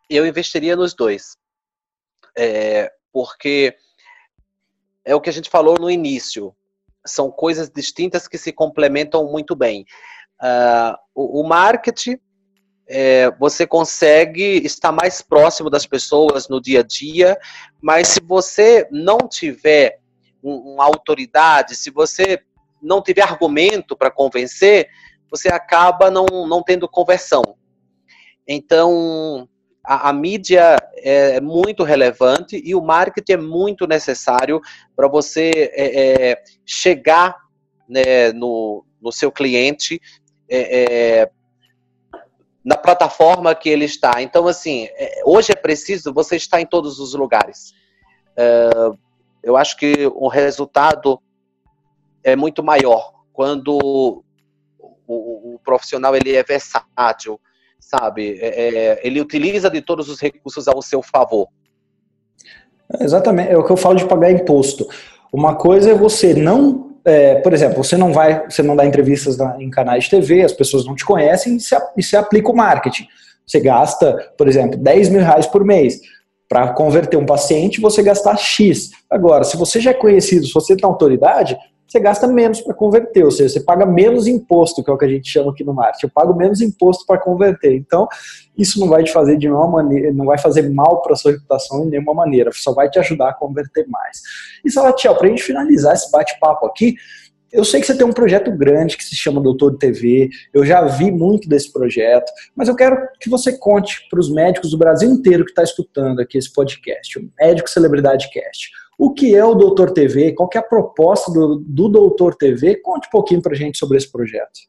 Eu 0.09 0.25
investiria 0.25 0.73
nos 0.73 0.93
dois. 0.93 1.35
É, 2.37 2.89
porque 3.11 3.75
é 5.03 5.13
o 5.13 5.19
que 5.19 5.29
a 5.29 5.33
gente 5.33 5.49
falou 5.49 5.75
no 5.77 5.91
início. 5.91 6.55
São 7.05 7.29
coisas 7.29 7.69
distintas 7.69 8.25
que 8.25 8.37
se 8.37 8.53
complementam 8.53 9.29
muito 9.29 9.53
bem. 9.53 9.85
Uh, 10.41 10.95
o, 11.13 11.41
o 11.41 11.47
marketing 11.47 12.19
é, 12.87 13.29
você 13.31 13.67
consegue 13.67 14.65
estar 14.65 14.91
mais 14.91 15.21
próximo 15.21 15.69
das 15.69 15.85
pessoas 15.85 16.47
no 16.47 16.61
dia 16.61 16.79
a 16.79 16.83
dia, 16.83 17.37
mas 17.81 18.07
se 18.07 18.21
você 18.21 18.87
não 18.91 19.17
tiver 19.27 19.99
uma 20.41 20.85
autoridade, 20.85 21.75
se 21.75 21.91
você 21.91 22.41
não 22.81 23.01
tiver 23.01 23.23
argumento 23.23 23.95
para 23.95 24.09
convencer, 24.09 24.87
você 25.29 25.49
acaba 25.49 26.09
não, 26.09 26.25
não 26.47 26.63
tendo 26.63 26.87
conversão. 26.87 27.41
Então, 28.47 29.49
a, 29.83 30.09
a, 30.09 30.13
mídia 30.13 30.77
é 30.97 31.41
muito 31.41 31.83
relevante 31.83 32.61
e 32.63 32.73
o 32.73 32.81
marketing 32.81 33.33
é 33.33 33.37
muito 33.37 33.85
necessário 33.85 34.61
para 34.95 35.07
você 35.09 35.51
é, 35.73 36.31
é, 36.31 36.43
chegar 36.65 37.35
né, 37.89 38.31
no, 38.31 38.85
no 39.01 39.11
seu 39.11 39.31
cliente 39.31 39.99
é, 40.49 41.21
é 41.21 41.31
na 42.67 42.75
plataforma 42.75 43.55
que 43.55 43.69
ele 43.69 43.85
está. 43.85 44.21
Então, 44.21 44.45
assim, 44.45 44.89
é, 44.97 45.21
hoje 45.25 45.53
é 45.53 45.55
preciso 45.55 46.13
você 46.13 46.35
estar 46.35 46.59
em 46.59 46.65
todos 46.65 46.99
os 46.99 47.13
lugares. 47.13 47.73
É, 48.35 48.69
eu 49.41 49.55
acho 49.55 49.77
que 49.77 50.05
o 50.13 50.27
resultado 50.27 51.17
é 52.21 52.35
muito 52.35 52.61
maior 52.61 53.13
quando 53.31 54.21
o, 55.07 55.57
profissional 55.63 56.13
ele 56.13 56.35
é 56.35 56.43
versátil, 56.43 57.39
sabe? 57.79 58.37
É, 58.41 58.99
ele 59.01 59.21
utiliza 59.21 59.69
de 59.69 59.81
todos 59.81 60.09
os 60.09 60.19
recursos 60.19 60.67
ao 60.67 60.81
seu 60.81 61.01
favor. 61.01 61.47
Exatamente, 62.99 63.49
é 63.49 63.57
o 63.57 63.63
que 63.63 63.71
eu 63.71 63.77
falo 63.77 63.95
de 63.95 64.05
pagar 64.05 64.29
imposto. 64.29 64.85
Uma 65.31 65.55
coisa 65.55 65.91
é 65.91 65.95
você 65.95 66.33
não 66.33 66.86
é, 67.07 67.35
por 67.35 67.53
exemplo, 67.53 67.81
você 67.81 67.95
não 67.95 68.11
vai, 68.11 68.43
você 68.49 68.61
não 68.61 68.75
dá 68.75 68.85
entrevistas 68.85 69.37
na, 69.37 69.55
em 69.63 69.69
canais 69.69 70.03
de 70.03 70.09
TV, 70.09 70.43
as 70.43 70.51
pessoas 70.51 70.85
não 70.85 70.93
te 70.93 71.05
conhecem 71.05 71.55
e 71.55 71.59
e 71.97 72.03
você 72.03 72.17
aplica 72.17 72.51
o 72.51 72.55
marketing. 72.55 73.07
Você 73.45 73.61
gasta, 73.61 74.13
por 74.37 74.45
exemplo, 74.45 74.77
10 74.77 75.07
mil 75.07 75.21
reais 75.21 75.47
por 75.47 75.63
mês. 75.63 76.01
Para 76.49 76.73
converter 76.73 77.15
um 77.15 77.25
paciente, 77.25 77.79
você 77.79 78.03
gastar 78.03 78.35
X. 78.35 78.91
Agora, 79.09 79.45
se 79.45 79.55
você 79.55 79.79
já 79.79 79.91
é 79.91 79.93
conhecido, 79.93 80.45
se 80.45 80.53
você 80.53 80.75
tem 80.75 80.85
autoridade, 80.85 81.57
você 81.87 81.99
gasta 81.99 82.27
menos 82.27 82.59
para 82.59 82.73
converter, 82.73 83.23
ou 83.23 83.31
seja, 83.31 83.49
você 83.49 83.59
paga 83.61 83.85
menos 83.85 84.27
imposto, 84.27 84.83
que 84.83 84.89
é 84.89 84.93
o 84.93 84.97
que 84.97 85.05
a 85.05 85.09
gente 85.09 85.29
chama 85.29 85.51
aqui 85.51 85.63
no 85.63 85.73
marketing. 85.73 86.07
Eu 86.07 86.11
pago 86.13 86.35
menos 86.35 86.59
imposto 86.59 87.05
para 87.05 87.17
converter. 87.17 87.75
Então, 87.75 88.07
isso 88.57 88.79
não 88.79 88.89
vai 88.89 89.03
te 89.03 89.11
fazer 89.11 89.37
de 89.37 89.47
nenhuma 89.47 89.67
maneira, 89.67 90.11
não 90.11 90.25
vai 90.25 90.37
fazer 90.37 90.69
mal 90.69 91.01
para 91.01 91.15
sua 91.15 91.31
reputação 91.31 91.85
de 91.85 91.91
nenhuma 91.91 92.13
maneira, 92.13 92.51
só 92.53 92.73
vai 92.73 92.89
te 92.89 92.99
ajudar 92.99 93.29
a 93.29 93.33
converter 93.33 93.87
mais. 93.87 94.21
E 94.65 94.69
Salatiel, 94.69 95.15
para 95.15 95.27
a 95.27 95.29
gente 95.29 95.43
finalizar 95.43 95.93
esse 95.93 96.11
bate-papo 96.11 96.65
aqui, 96.65 96.95
eu 97.51 97.63
sei 97.63 97.79
que 97.79 97.87
você 97.87 97.95
tem 97.95 98.05
um 98.05 98.11
projeto 98.11 98.51
grande 98.51 98.97
que 98.97 99.03
se 99.03 99.15
chama 99.15 99.41
Doutor 99.41 99.77
TV, 99.77 100.29
eu 100.53 100.65
já 100.65 100.83
vi 100.83 101.09
muito 101.09 101.47
desse 101.47 101.71
projeto, 101.71 102.29
mas 102.53 102.67
eu 102.67 102.75
quero 102.75 102.97
que 103.21 103.29
você 103.29 103.57
conte 103.57 104.05
para 104.09 104.19
os 104.19 104.29
médicos 104.29 104.71
do 104.71 104.77
Brasil 104.77 105.09
inteiro 105.09 105.45
que 105.45 105.51
está 105.51 105.63
escutando 105.63 106.19
aqui 106.19 106.37
esse 106.37 106.51
podcast, 106.51 107.17
o 107.17 107.29
Médico 107.39 107.69
Celebridade 107.69 108.29
Cast. 108.31 108.69
O 108.97 109.13
que 109.13 109.35
é 109.35 109.45
o 109.45 109.53
Doutor 109.53 109.91
TV? 109.91 110.33
Qual 110.33 110.49
é 110.55 110.57
a 110.57 110.63
proposta 110.63 111.31
do, 111.31 111.59
do 111.59 111.87
Doutor 111.87 112.35
TV? 112.35 112.77
Conte 112.77 113.07
um 113.07 113.11
pouquinho 113.11 113.41
para 113.41 113.53
a 113.53 113.55
gente 113.55 113.77
sobre 113.77 113.97
esse 113.97 114.11
projeto. 114.11 114.59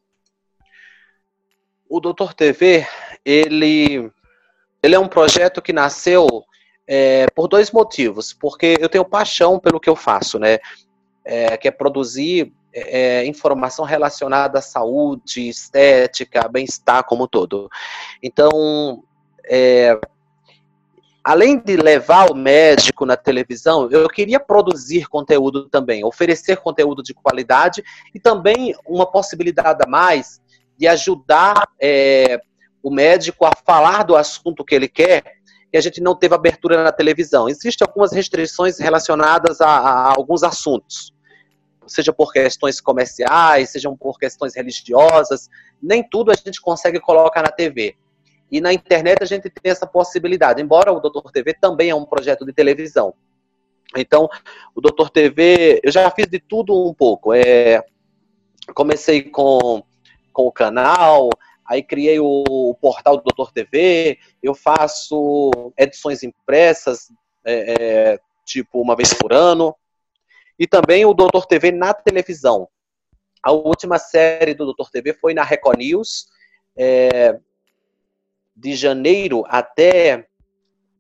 O 1.88 1.98
Doutor 1.98 2.34
TV, 2.34 2.86
ele, 3.24 4.10
ele 4.82 4.94
é 4.94 4.98
um 4.98 5.08
projeto 5.08 5.62
que 5.62 5.72
nasceu 5.72 6.26
é, 6.86 7.26
por 7.34 7.48
dois 7.48 7.70
motivos. 7.70 8.34
Porque 8.34 8.76
eu 8.78 8.88
tenho 8.90 9.04
paixão 9.04 9.58
pelo 9.58 9.80
que 9.80 9.88
eu 9.88 9.96
faço, 9.96 10.38
né? 10.38 10.58
É, 11.24 11.56
que 11.56 11.68
é 11.68 11.70
produzir 11.70 12.52
é, 12.72 13.24
informação 13.24 13.84
relacionada 13.84 14.58
à 14.58 14.62
saúde, 14.62 15.48
estética, 15.48 16.48
bem-estar 16.48 17.04
como 17.04 17.24
um 17.24 17.28
todo. 17.28 17.68
Então, 18.22 19.02
é, 19.48 19.98
além 21.28 21.58
de 21.58 21.76
levar 21.76 22.30
o 22.30 22.34
médico 22.34 23.04
na 23.04 23.14
televisão, 23.14 23.86
eu 23.90 24.08
queria 24.08 24.40
produzir 24.40 25.06
conteúdo 25.08 25.68
também, 25.68 26.02
oferecer 26.02 26.56
conteúdo 26.56 27.02
de 27.02 27.12
qualidade 27.12 27.84
e 28.14 28.18
também 28.18 28.74
uma 28.86 29.04
possibilidade 29.04 29.80
a 29.84 29.86
mais 29.86 30.40
de 30.78 30.88
ajudar 30.88 31.68
é, 31.78 32.40
o 32.82 32.90
médico 32.90 33.44
a 33.44 33.50
falar 33.66 34.04
do 34.04 34.16
assunto 34.16 34.64
que 34.64 34.74
ele 34.74 34.88
quer 34.88 35.22
e 35.70 35.76
a 35.76 35.82
gente 35.82 36.00
não 36.00 36.16
teve 36.16 36.34
abertura 36.34 36.82
na 36.82 36.92
televisão. 36.92 37.46
Existem 37.46 37.86
algumas 37.86 38.10
restrições 38.10 38.78
relacionadas 38.78 39.60
a, 39.60 39.68
a 39.68 40.14
alguns 40.16 40.42
assuntos, 40.42 41.12
seja 41.86 42.10
por 42.10 42.32
questões 42.32 42.80
comerciais, 42.80 43.68
sejam 43.68 43.94
por 43.94 44.18
questões 44.18 44.56
religiosas, 44.56 45.50
nem 45.82 46.02
tudo 46.02 46.30
a 46.30 46.34
gente 46.34 46.58
consegue 46.58 46.98
colocar 46.98 47.42
na 47.42 47.50
TV. 47.50 47.98
E 48.50 48.60
na 48.60 48.72
internet 48.72 49.22
a 49.22 49.26
gente 49.26 49.50
tem 49.50 49.70
essa 49.70 49.86
possibilidade, 49.86 50.62
embora 50.62 50.92
o 50.92 51.00
Doutor 51.00 51.30
TV 51.30 51.54
também 51.54 51.90
é 51.90 51.94
um 51.94 52.04
projeto 52.04 52.44
de 52.46 52.52
televisão. 52.52 53.14
Então, 53.96 54.28
o 54.74 54.80
Doutor 54.80 55.10
TV, 55.10 55.80
eu 55.82 55.90
já 55.90 56.10
fiz 56.10 56.26
de 56.26 56.38
tudo 56.38 56.88
um 56.88 56.94
pouco. 56.94 57.32
É, 57.32 57.82
comecei 58.74 59.22
com, 59.22 59.82
com 60.32 60.46
o 60.46 60.52
canal, 60.52 61.30
aí 61.64 61.82
criei 61.82 62.18
o, 62.18 62.44
o 62.48 62.74
portal 62.74 63.16
do 63.16 63.22
Doutor 63.22 63.52
TV, 63.52 64.18
eu 64.42 64.54
faço 64.54 65.50
edições 65.76 66.22
impressas, 66.22 67.08
é, 67.44 67.74
é, 68.14 68.20
tipo 68.44 68.80
uma 68.80 68.96
vez 68.96 69.12
por 69.12 69.32
ano, 69.32 69.74
e 70.58 70.66
também 70.66 71.04
o 71.04 71.14
Doutor 71.14 71.46
TV 71.46 71.70
na 71.70 71.92
televisão. 71.92 72.68
A 73.42 73.52
última 73.52 73.98
série 73.98 74.54
do 74.54 74.64
Doutor 74.64 74.90
TV 74.90 75.14
foi 75.14 75.32
na 75.32 75.44
Record 75.44 75.78
News, 75.78 76.26
é, 76.76 77.38
de 78.58 78.74
janeiro 78.74 79.44
até, 79.46 80.26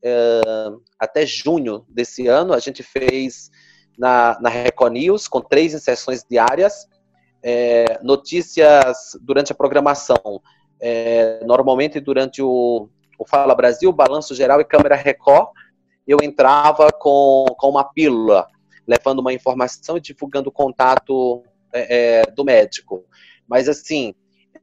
é, 0.02 0.40
até 0.98 1.26
junho 1.26 1.84
desse 1.88 2.28
ano, 2.28 2.52
a 2.54 2.58
gente 2.60 2.82
fez 2.82 3.50
na, 3.98 4.38
na 4.40 4.48
Record 4.48 4.92
News, 4.92 5.26
com 5.26 5.40
três 5.40 5.74
inserções 5.74 6.24
diárias, 6.28 6.86
é, 7.42 7.98
notícias 8.02 9.18
durante 9.20 9.50
a 9.50 9.56
programação, 9.56 10.40
é, 10.80 11.44
normalmente 11.44 11.98
durante 11.98 12.40
o, 12.40 12.88
o 13.18 13.26
Fala 13.26 13.54
Brasil, 13.54 13.92
Balanço 13.92 14.34
Geral 14.34 14.60
e 14.60 14.64
Câmera 14.64 14.94
Record, 14.94 15.48
eu 16.06 16.18
entrava 16.22 16.90
com, 16.92 17.44
com 17.58 17.68
uma 17.68 17.84
pílula, 17.84 18.46
levando 18.86 19.18
uma 19.18 19.32
informação 19.32 19.96
e 19.96 20.00
divulgando 20.00 20.48
o 20.48 20.52
contato 20.52 21.42
é, 21.72 22.20
é 22.20 22.30
do 22.30 22.44
médico. 22.44 23.04
Mas, 23.46 23.68
assim, 23.68 24.14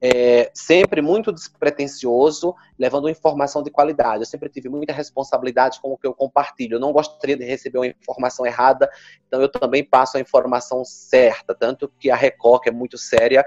é, 0.01 0.51
sempre 0.53 1.01
muito 1.01 1.31
despretensioso, 1.31 2.55
levando 2.77 3.09
informação 3.09 3.63
de 3.63 3.71
qualidade. 3.71 4.21
Eu 4.21 4.25
sempre 4.25 4.49
tive 4.49 4.69
muita 4.69 4.93
responsabilidade 4.93 5.79
com 5.81 5.93
o 5.93 5.97
que 5.97 6.07
eu 6.07 6.13
compartilho. 6.13 6.75
Eu 6.75 6.79
não 6.79 6.91
gostaria 6.91 7.37
de 7.37 7.43
receber 7.43 7.79
uma 7.79 7.87
informação 7.87 8.45
errada, 8.45 8.89
então 9.27 9.41
eu 9.41 9.49
também 9.49 9.83
passo 9.83 10.17
a 10.17 10.21
informação 10.21 10.83
certa. 10.83 11.55
Tanto 11.55 11.91
que 11.99 12.09
a 12.09 12.15
Record, 12.15 12.63
que 12.63 12.69
é 12.69 12.71
muito 12.71 12.97
séria, 12.97 13.45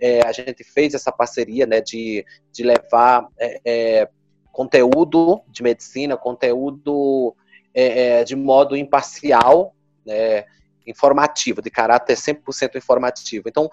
é, 0.00 0.26
a 0.26 0.32
gente 0.32 0.64
fez 0.64 0.94
essa 0.94 1.12
parceria 1.12 1.66
né, 1.66 1.80
de, 1.80 2.24
de 2.52 2.62
levar 2.62 3.28
é, 3.38 3.60
é 3.64 4.08
conteúdo 4.52 5.42
de 5.48 5.62
medicina, 5.62 6.16
conteúdo 6.16 7.34
é, 7.72 8.20
é, 8.20 8.24
de 8.24 8.34
modo 8.34 8.76
imparcial, 8.76 9.74
né, 10.04 10.44
informativo, 10.86 11.62
de 11.62 11.70
caráter 11.70 12.16
100% 12.16 12.76
informativo. 12.76 13.48
Então, 13.48 13.70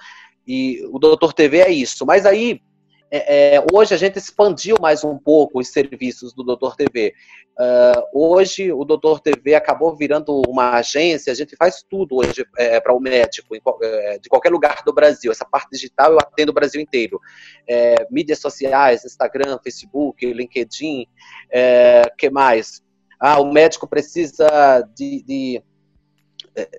e 0.48 0.82
o 0.92 0.98
Doutor 0.98 1.34
TV 1.34 1.60
é 1.60 1.70
isso. 1.70 2.06
Mas 2.06 2.26
aí, 2.26 2.62
é, 3.10 3.56
é, 3.56 3.66
hoje 3.74 3.94
a 3.94 3.98
gente 3.98 4.18
expandiu 4.18 4.76
mais 4.82 5.04
um 5.04 5.18
pouco 5.18 5.60
os 5.60 5.70
serviços 5.70 6.34
do 6.34 6.44
Doutor 6.44 6.76
TV. 6.76 7.14
Uh, 7.60 8.04
hoje 8.14 8.72
o 8.72 8.84
Doutor 8.84 9.20
TV 9.20 9.56
acabou 9.56 9.96
virando 9.96 10.42
uma 10.48 10.72
agência, 10.76 11.32
a 11.32 11.36
gente 11.36 11.56
faz 11.56 11.84
tudo 11.90 12.18
hoje 12.18 12.46
é, 12.58 12.80
para 12.80 12.94
o 12.94 13.00
médico, 13.00 13.56
em, 13.56 13.62
é, 13.82 14.20
de 14.20 14.30
qualquer 14.30 14.52
lugar 14.52 14.84
do 14.86 14.94
Brasil. 14.94 15.32
Essa 15.32 15.46
parte 15.46 15.70
digital 15.72 16.12
eu 16.12 16.20
atendo 16.20 16.52
o 16.52 16.56
Brasil 16.56 16.82
inteiro. 16.82 17.20
É, 17.68 18.06
mídias 18.12 18.40
sociais, 18.40 19.06
Instagram, 19.06 19.58
Facebook, 19.64 20.26
LinkedIn, 20.26 21.08
é, 21.52 22.04
que 22.18 22.30
mais? 22.30 22.84
Ah, 23.20 23.40
o 23.40 23.52
médico 23.52 23.88
precisa 23.88 24.48
de, 24.96 25.24
de, 25.24 25.64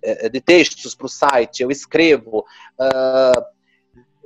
é, 0.03 0.29
de 0.29 0.41
textos 0.41 0.95
para 0.95 1.07
o 1.07 1.09
site, 1.09 1.63
eu 1.63 1.71
escrevo. 1.71 2.45
Uh, 2.79 3.58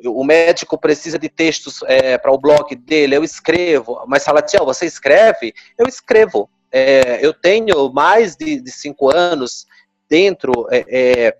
o 0.05 0.25
médico 0.25 0.79
precisa 0.79 1.19
de 1.19 1.29
textos 1.29 1.81
é, 1.87 2.19
para 2.19 2.33
o 2.33 2.39
blog 2.39 2.75
dele, 2.75 3.17
eu 3.17 3.25
escrevo. 3.25 4.03
Mas 4.07 4.23
Salatiel, 4.23 4.65
você 4.65 4.87
escreve? 4.87 5.55
Eu 5.79 5.87
escrevo. 5.87 6.49
É, 6.71 7.25
eu 7.25 7.35
tenho 7.35 7.93
mais 7.93 8.35
de, 8.37 8.61
de 8.61 8.71
cinco 8.71 9.15
anos 9.15 9.67
dentro 10.09 10.67
é, 10.71 10.85
é 10.89 11.37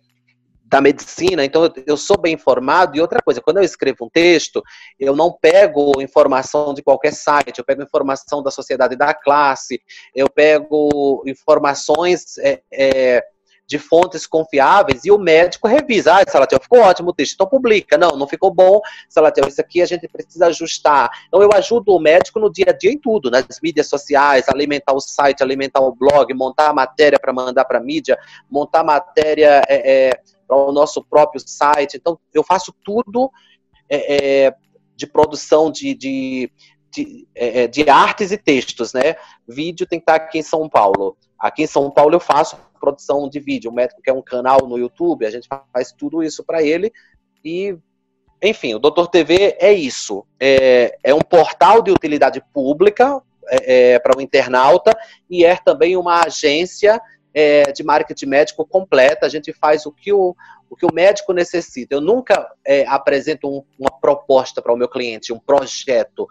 da 0.73 0.81
medicina, 0.81 1.45
então 1.45 1.71
eu 1.87 1.99
sou 1.99 2.19
bem 2.19 2.33
informado. 2.33 2.97
E 2.97 3.01
outra 3.01 3.21
coisa, 3.23 3.43
quando 3.43 3.59
eu 3.59 3.63
escrevo 3.63 4.07
um 4.07 4.09
texto, 4.09 4.63
eu 4.99 5.15
não 5.15 5.31
pego 5.31 6.01
informação 6.01 6.73
de 6.73 6.83
qualquer 6.83 7.13
site, 7.13 7.59
eu 7.59 7.65
pego 7.65 7.83
informação 7.83 8.43
da 8.43 8.51
sociedade 8.51 8.97
da 8.97 9.13
classe, 9.13 9.83
eu 10.15 10.31
pego 10.31 11.23
informações 11.27 12.39
é, 12.39 12.63
é, 12.73 13.23
de 13.73 13.79
fontes 13.79 14.27
confiáveis 14.27 15.03
e 15.07 15.11
o 15.11 15.17
médico 15.17 15.67
revisa. 15.67 16.15
Ah, 16.15 16.31
Salatiel, 16.31 16.61
ficou 16.61 16.81
ótimo 16.81 17.09
o 17.09 17.13
texto, 17.15 17.33
então 17.33 17.47
publica. 17.47 17.97
Não, 17.97 18.11
não 18.11 18.29
ficou 18.29 18.53
bom, 18.53 18.83
Salatiel, 19.09 19.49
isso 19.49 19.63
aqui 19.63 19.81
a 19.81 19.87
gente 19.87 20.07
precisa 20.07 20.49
ajustar. 20.49 21.11
Então 21.27 21.43
eu 21.43 21.49
ajudo 21.55 21.95
o 21.95 21.99
médico 21.99 22.39
no 22.39 22.53
dia 22.53 22.67
a 22.69 22.73
dia 22.73 22.93
em 22.93 22.99
tudo, 22.99 23.31
nas 23.31 23.47
mídias 23.63 23.89
sociais, 23.89 24.47
alimentar 24.47 24.93
o 24.93 25.01
site, 25.01 25.43
alimentar 25.43 25.81
o 25.81 25.95
blog, 25.95 26.35
montar 26.35 26.69
a 26.69 26.75
matéria 26.75 27.19
para 27.19 27.33
mandar 27.33 27.65
para 27.65 27.79
a 27.79 27.83
mídia, 27.83 28.19
montar 28.51 28.85
matéria 28.85 29.63
é, 29.67 30.09
é, 30.09 30.21
para 30.47 30.57
o 30.59 30.71
nosso 30.71 31.03
próprio 31.03 31.41
site. 31.41 31.97
Então 31.97 32.19
eu 32.35 32.45
faço 32.45 32.75
tudo 32.85 33.31
é, 33.89 34.47
é 34.47 34.55
de 34.95 35.07
produção 35.07 35.71
de, 35.71 35.95
de 35.95 36.53
de, 36.95 37.27
é, 37.35 37.63
é, 37.63 37.67
de, 37.67 37.89
artes 37.89 38.33
e 38.33 38.37
textos, 38.37 38.93
né? 38.93 39.17
Vídeo 39.49 39.87
tem 39.87 39.99
que 39.99 40.03
estar 40.03 40.17
aqui 40.17 40.41
em 40.41 40.43
São 40.43 40.69
Paulo. 40.69 41.17
Aqui 41.39 41.63
em 41.63 41.67
São 41.67 41.91
Paulo 41.91 42.15
eu 42.15 42.21
faço 42.21 42.55
produção 42.83 43.29
de 43.29 43.39
vídeo. 43.39 43.71
O 43.71 43.75
médico 43.75 44.03
quer 44.03 44.13
um 44.13 44.21
canal 44.21 44.67
no 44.67 44.77
YouTube, 44.77 45.25
a 45.25 45.31
gente 45.31 45.47
faz 45.73 45.93
tudo 45.93 46.21
isso 46.21 46.43
para 46.43 46.61
ele. 46.61 46.93
E, 47.45 47.79
enfim, 48.43 48.75
o 48.75 48.81
Doutor 48.81 49.07
TV 49.07 49.57
é 49.61 49.73
isso. 49.73 50.27
É, 50.41 50.99
é 51.05 51.15
um 51.15 51.21
portal 51.21 51.81
de 51.81 51.93
utilidade 51.93 52.43
pública 52.53 53.23
é, 53.47 53.93
é, 53.93 53.99
para 54.01 54.19
o 54.19 54.21
internauta 54.21 54.97
e 55.31 55.45
é 55.45 55.57
também 55.57 55.97
uma 55.97 56.25
agência 56.27 57.01
é, 57.33 57.71
de 57.71 57.85
marketing 57.85 58.27
médico 58.27 58.67
completa. 58.67 59.27
A 59.27 59.29
gente 59.29 59.53
faz 59.53 59.87
o 59.87 59.93
que 59.93 60.13
o, 60.13 60.35
o, 60.69 60.75
que 60.75 60.85
o 60.85 60.93
médico 60.93 61.33
necessita. 61.33 61.95
Eu 61.95 62.01
nunca 62.01 62.51
é, 62.67 62.85
apresento 62.89 63.49
um, 63.49 63.63
uma 63.79 63.91
proposta 64.01 64.61
para 64.61 64.73
o 64.73 64.77
meu 64.77 64.89
cliente, 64.89 65.33
um 65.33 65.39
projeto. 65.39 66.27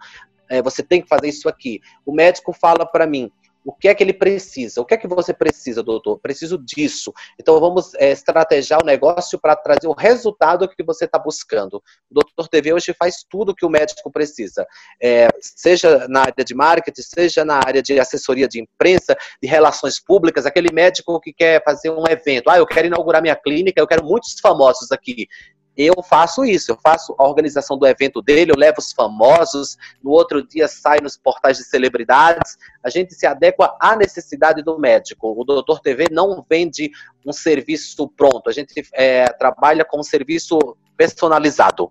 É, 0.50 0.60
você 0.60 0.82
tem 0.82 1.00
que 1.00 1.08
fazer 1.08 1.28
isso 1.28 1.48
aqui. 1.48 1.80
O 2.04 2.12
médico 2.12 2.52
fala 2.52 2.84
para 2.84 3.06
mim, 3.06 3.30
o 3.64 3.72
que 3.72 3.88
é 3.88 3.94
que 3.94 4.02
ele 4.02 4.12
precisa? 4.12 4.80
O 4.80 4.84
que 4.84 4.94
é 4.94 4.96
que 4.96 5.06
você 5.06 5.32
precisa, 5.32 5.82
doutor? 5.82 6.18
Preciso 6.18 6.58
disso. 6.58 7.12
Então 7.38 7.58
vamos 7.60 7.94
é, 7.94 8.10
estrategiar 8.10 8.82
o 8.82 8.86
negócio 8.86 9.38
para 9.38 9.54
trazer 9.54 9.86
o 9.86 9.92
resultado 9.92 10.68
que 10.68 10.82
você 10.82 11.04
está 11.04 11.18
buscando. 11.18 11.82
O 12.10 12.14
doutor 12.14 12.48
TV 12.48 12.72
hoje 12.72 12.94
faz 12.98 13.24
tudo 13.28 13.54
que 13.54 13.64
o 13.64 13.70
médico 13.70 14.10
precisa, 14.10 14.66
é, 15.00 15.28
seja 15.40 16.06
na 16.08 16.22
área 16.22 16.44
de 16.44 16.54
marketing, 16.54 17.02
seja 17.02 17.44
na 17.44 17.56
área 17.56 17.82
de 17.82 17.98
assessoria 17.98 18.48
de 18.48 18.60
imprensa, 18.60 19.16
de 19.40 19.48
relações 19.48 20.00
públicas. 20.00 20.46
Aquele 20.46 20.72
médico 20.72 21.20
que 21.20 21.32
quer 21.32 21.62
fazer 21.64 21.90
um 21.90 22.04
evento, 22.08 22.50
ah, 22.50 22.58
eu 22.58 22.66
quero 22.66 22.86
inaugurar 22.86 23.22
minha 23.22 23.36
clínica, 23.36 23.80
eu 23.80 23.86
quero 23.86 24.04
muitos 24.04 24.38
famosos 24.40 24.90
aqui 24.90 25.28
eu 25.76 25.94
faço 26.02 26.44
isso, 26.44 26.70
eu 26.70 26.78
faço 26.82 27.14
a 27.18 27.26
organização 27.26 27.78
do 27.78 27.86
evento 27.86 28.20
dele, 28.20 28.52
eu 28.52 28.58
levo 28.58 28.76
os 28.78 28.92
famosos, 28.92 29.76
no 30.02 30.10
outro 30.10 30.46
dia 30.46 30.68
sai 30.68 30.98
nos 31.00 31.16
portais 31.16 31.56
de 31.56 31.64
celebridades, 31.64 32.56
a 32.82 32.90
gente 32.90 33.14
se 33.14 33.26
adequa 33.26 33.74
à 33.80 33.96
necessidade 33.96 34.62
do 34.62 34.78
médico. 34.78 35.34
O 35.36 35.44
Doutor 35.44 35.80
TV 35.80 36.06
não 36.10 36.44
vende 36.48 36.90
um 37.26 37.32
serviço 37.32 38.08
pronto, 38.08 38.48
a 38.48 38.52
gente 38.52 38.74
é, 38.92 39.24
trabalha 39.32 39.84
com 39.84 40.00
um 40.00 40.04
serviço 40.04 40.58
personalizado. 40.96 41.90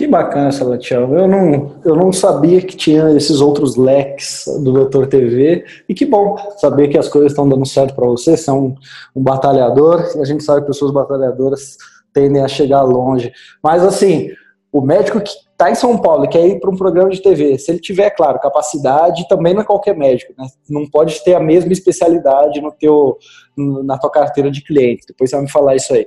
Que 0.00 0.06
bacana, 0.06 0.50
Salatiel. 0.50 1.14
Eu 1.14 1.28
não, 1.28 1.76
eu 1.84 1.94
não 1.94 2.10
sabia 2.10 2.62
que 2.62 2.74
tinha 2.74 3.10
esses 3.10 3.42
outros 3.42 3.76
leques 3.76 4.46
do 4.46 4.72
Doutor 4.72 5.06
TV. 5.06 5.62
E 5.86 5.92
que 5.92 6.06
bom 6.06 6.36
saber 6.56 6.88
que 6.88 6.96
as 6.96 7.06
coisas 7.06 7.32
estão 7.32 7.46
dando 7.46 7.66
certo 7.66 7.94
para 7.94 8.06
você. 8.06 8.34
Você 8.34 8.48
é 8.48 8.52
um, 8.52 8.74
um 9.14 9.22
batalhador. 9.22 10.00
A 10.18 10.24
gente 10.24 10.42
sabe 10.42 10.62
que 10.62 10.68
pessoas 10.68 10.90
batalhadoras 10.90 11.76
tendem 12.12 12.42
a 12.42 12.48
chegar 12.48 12.82
longe. 12.82 13.32
Mas 13.62 13.84
assim, 13.84 14.30
o 14.72 14.80
médico 14.80 15.20
que 15.20 15.30
está 15.30 15.70
em 15.70 15.74
São 15.74 15.98
Paulo 15.98 16.24
e 16.24 16.28
quer 16.28 16.46
ir 16.46 16.58
para 16.58 16.70
um 16.70 16.76
programa 16.76 17.10
de 17.10 17.20
TV, 17.20 17.58
se 17.58 17.70
ele 17.70 17.80
tiver, 17.80 18.10
claro, 18.10 18.38
capacidade, 18.38 19.28
também 19.28 19.52
não 19.52 19.60
é 19.60 19.64
qualquer 19.64 19.94
médico, 19.94 20.32
né? 20.38 20.46
Não 20.68 20.88
pode 20.88 21.22
ter 21.22 21.34
a 21.34 21.40
mesma 21.40 21.72
especialidade 21.72 22.60
no 22.62 22.72
teu, 22.72 23.18
na 23.56 23.98
tua 23.98 24.10
carteira 24.10 24.50
de 24.50 24.64
cliente. 24.64 25.04
Depois 25.06 25.28
você 25.28 25.36
vai 25.36 25.44
me 25.44 25.50
falar 25.50 25.76
isso 25.76 25.92
aí. 25.92 26.06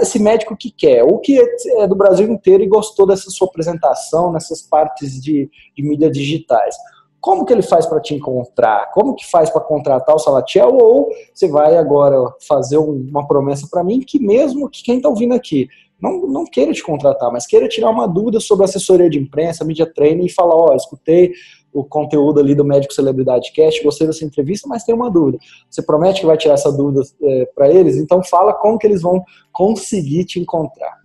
Esse 0.00 0.18
médico 0.18 0.56
que 0.56 0.70
quer, 0.70 1.02
ou 1.04 1.20
que 1.20 1.38
é 1.78 1.86
do 1.86 1.96
Brasil 1.96 2.28
inteiro 2.28 2.62
e 2.62 2.68
gostou 2.68 3.06
dessa 3.06 3.30
sua 3.30 3.48
apresentação 3.48 4.30
nessas 4.30 4.60
partes 4.62 5.22
de, 5.22 5.48
de 5.74 5.82
mídias 5.82 6.12
digitais 6.12 6.76
como 7.22 7.46
que 7.46 7.52
ele 7.52 7.62
faz 7.62 7.86
para 7.86 8.00
te 8.00 8.14
encontrar? 8.16 8.90
Como 8.90 9.14
que 9.14 9.24
faz 9.30 9.48
para 9.48 9.60
contratar 9.60 10.12
o 10.12 10.18
Salatiel? 10.18 10.70
Ou 10.74 11.08
você 11.32 11.48
vai 11.48 11.76
agora 11.76 12.16
fazer 12.48 12.78
uma 12.78 13.26
promessa 13.28 13.68
para 13.70 13.84
mim 13.84 14.00
que 14.00 14.18
mesmo 14.18 14.68
que 14.68 14.82
quem 14.82 14.96
está 14.96 15.08
ouvindo 15.08 15.32
aqui 15.32 15.68
não, 16.00 16.26
não 16.26 16.44
queira 16.44 16.72
te 16.72 16.82
contratar, 16.82 17.30
mas 17.30 17.46
queira 17.46 17.68
tirar 17.68 17.90
uma 17.90 18.08
dúvida 18.08 18.40
sobre 18.40 18.64
assessoria 18.64 19.08
de 19.08 19.20
imprensa, 19.20 19.64
mídia 19.64 19.86
training 19.86 20.24
e 20.26 20.32
falar, 20.32 20.56
ó, 20.56 20.72
oh, 20.72 20.74
escutei 20.74 21.32
o 21.72 21.84
conteúdo 21.84 22.40
ali 22.40 22.56
do 22.56 22.64
Médico 22.64 22.92
Celebridade 22.92 23.52
Cast, 23.52 23.84
gostei 23.84 24.08
dessa 24.08 24.24
entrevista, 24.24 24.68
mas 24.68 24.82
tem 24.82 24.92
uma 24.92 25.08
dúvida. 25.08 25.38
Você 25.70 25.80
promete 25.80 26.20
que 26.20 26.26
vai 26.26 26.36
tirar 26.36 26.54
essa 26.54 26.72
dúvida 26.72 27.02
é, 27.22 27.46
para 27.54 27.70
eles? 27.70 27.96
Então 27.98 28.20
fala 28.24 28.52
como 28.52 28.76
que 28.76 28.86
eles 28.86 29.00
vão 29.00 29.24
conseguir 29.52 30.24
te 30.24 30.40
encontrar. 30.40 31.00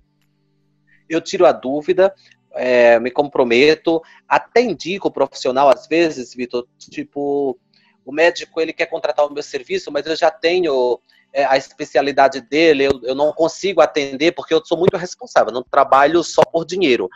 Eu 1.07 1.21
tiro 1.21 1.45
a 1.45 1.51
dúvida, 1.51 2.11
é, 2.57 2.99
me 2.99 3.11
comprometo, 3.11 4.01
até 4.27 4.61
indico 4.61 5.07
o 5.07 5.11
profissional 5.11 5.69
às 5.69 5.87
vezes, 5.87 6.33
Vitor, 6.33 6.67
tipo, 6.77 7.57
o 8.05 8.11
médico 8.11 8.59
ele 8.59 8.73
quer 8.73 8.87
contratar 8.87 9.25
o 9.25 9.33
meu 9.33 9.43
serviço, 9.43 9.91
mas 9.91 10.05
eu 10.05 10.15
já 10.15 10.31
tenho 10.31 10.99
é, 11.33 11.45
a 11.45 11.57
especialidade 11.57 12.41
dele, 12.41 12.85
eu, 12.85 12.99
eu 13.03 13.15
não 13.15 13.31
consigo 13.31 13.81
atender 13.81 14.31
porque 14.31 14.53
eu 14.53 14.65
sou 14.65 14.77
muito 14.77 14.97
responsável, 14.97 15.53
não 15.53 15.63
trabalho 15.63 16.23
só 16.23 16.41
por 16.43 16.65
dinheiro. 16.65 17.09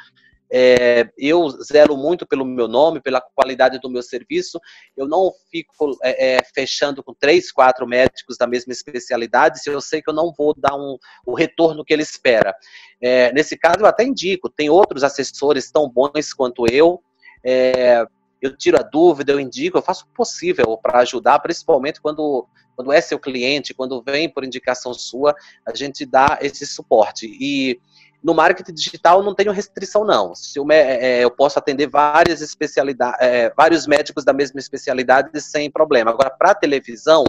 É, 0.53 1.09
eu 1.17 1.49
zelo 1.49 1.95
muito 1.95 2.27
pelo 2.27 2.43
meu 2.43 2.67
nome, 2.67 3.01
pela 3.01 3.21
qualidade 3.21 3.79
do 3.79 3.89
meu 3.89 4.03
serviço. 4.03 4.59
Eu 4.97 5.07
não 5.07 5.31
fico 5.49 5.97
é, 6.03 6.35
é, 6.35 6.39
fechando 6.53 7.01
com 7.01 7.13
três, 7.13 7.51
quatro 7.51 7.87
médicos 7.87 8.37
da 8.37 8.45
mesma 8.45 8.73
especialidade 8.73 9.61
se 9.61 9.69
eu 9.69 9.79
sei 9.79 10.01
que 10.01 10.09
eu 10.09 10.13
não 10.13 10.33
vou 10.37 10.53
dar 10.57 10.75
um, 10.75 10.97
o 11.25 11.33
retorno 11.33 11.85
que 11.85 11.93
ele 11.93 12.03
espera. 12.03 12.53
É, 13.01 13.31
nesse 13.31 13.57
caso, 13.57 13.79
eu 13.79 13.85
até 13.85 14.03
indico, 14.03 14.49
tem 14.49 14.69
outros 14.69 15.03
assessores 15.03 15.71
tão 15.71 15.89
bons 15.89 16.33
quanto 16.33 16.65
eu. 16.69 17.01
É, 17.43 18.05
eu 18.41 18.57
tiro 18.57 18.77
a 18.77 18.81
dúvida, 18.81 19.31
eu 19.31 19.39
indico, 19.39 19.77
eu 19.77 19.81
faço 19.83 20.05
o 20.05 20.15
possível 20.15 20.77
para 20.77 20.99
ajudar, 21.01 21.39
principalmente 21.39 22.01
quando, 22.01 22.47
quando 22.75 22.91
é 22.91 22.99
seu 22.99 23.19
cliente, 23.19 23.73
quando 23.73 24.01
vem 24.01 24.27
por 24.27 24.43
indicação 24.43 24.93
sua, 24.93 25.35
a 25.65 25.75
gente 25.75 26.05
dá 26.05 26.39
esse 26.41 26.65
suporte. 26.65 27.27
E 27.39 27.79
no 28.23 28.33
marketing 28.33 28.73
digital 28.73 29.23
não 29.23 29.33
tenho 29.33 29.51
restrição, 29.51 30.05
não. 30.05 30.35
Se 30.35 30.59
eu, 30.59 30.65
é, 30.71 31.23
eu 31.23 31.31
posso 31.31 31.57
atender 31.57 31.87
várias 31.87 32.41
especialidades, 32.41 33.19
é, 33.19 33.51
vários 33.55 33.87
médicos 33.87 34.23
da 34.23 34.33
mesma 34.33 34.59
especialidade 34.59 35.41
sem 35.41 35.71
problema. 35.71 36.11
Agora, 36.11 36.29
para 36.29 36.53
televisão, 36.53 37.23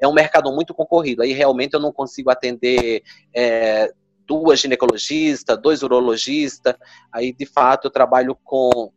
é 0.00 0.08
um 0.08 0.14
mercado 0.14 0.50
muito 0.52 0.72
concorrido. 0.72 1.22
Aí 1.22 1.32
realmente 1.32 1.74
eu 1.74 1.80
não 1.80 1.92
consigo 1.92 2.30
atender 2.30 3.02
é, 3.34 3.92
duas 4.26 4.60
ginecologistas, 4.60 5.60
dois 5.60 5.82
urologistas. 5.82 6.74
Aí, 7.12 7.32
de 7.32 7.44
fato, 7.44 7.86
eu 7.86 7.90
trabalho 7.90 8.36
com 8.44 8.92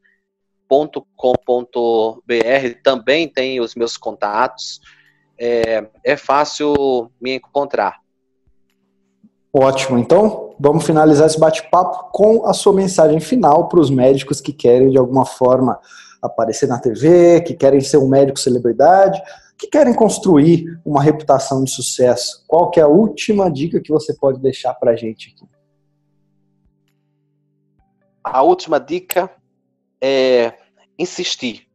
também 2.84 3.28
tem 3.28 3.60
os 3.60 3.76
meus 3.76 3.98
contatos, 3.98 4.80
é, 5.40 5.88
é 6.04 6.18
fácil 6.18 7.12
me 7.20 7.36
encontrar. 7.36 8.00
Ótimo, 9.54 9.98
então 9.98 10.56
vamos 10.60 10.86
finalizar 10.86 11.28
esse 11.28 11.40
bate-papo 11.40 12.10
com 12.12 12.46
a 12.46 12.54
sua 12.54 12.72
mensagem 12.72 13.20
final 13.20 13.68
para 13.68 13.80
os 13.80 13.90
médicos 13.90 14.40
que 14.40 14.54
querem 14.54 14.90
de 14.90 14.98
alguma 14.98 15.26
forma 15.26 15.80
aparecer 16.22 16.68
na 16.68 16.80
TV, 16.80 17.42
que 17.42 17.54
querem 17.54 17.82
ser 17.82 17.98
um 17.98 18.08
médico 18.08 18.40
celebridade, 18.40 19.22
que 19.62 19.68
querem 19.68 19.94
construir 19.94 20.66
uma 20.84 21.04
reputação 21.04 21.64
de 21.64 21.70
sucesso, 21.70 22.44
qual 22.48 22.72
que 22.72 22.80
é 22.80 22.84
a 22.84 22.88
última 22.88 23.48
dica 23.52 23.80
que 23.80 23.92
você 23.92 24.12
pode 24.12 24.42
deixar 24.42 24.74
para 24.74 24.92
a 24.92 24.96
gente 24.96 25.30
aqui? 25.30 25.46
A 28.24 28.42
última 28.42 28.80
dica 28.80 29.30
é 30.02 30.52
insistir. 30.98 31.68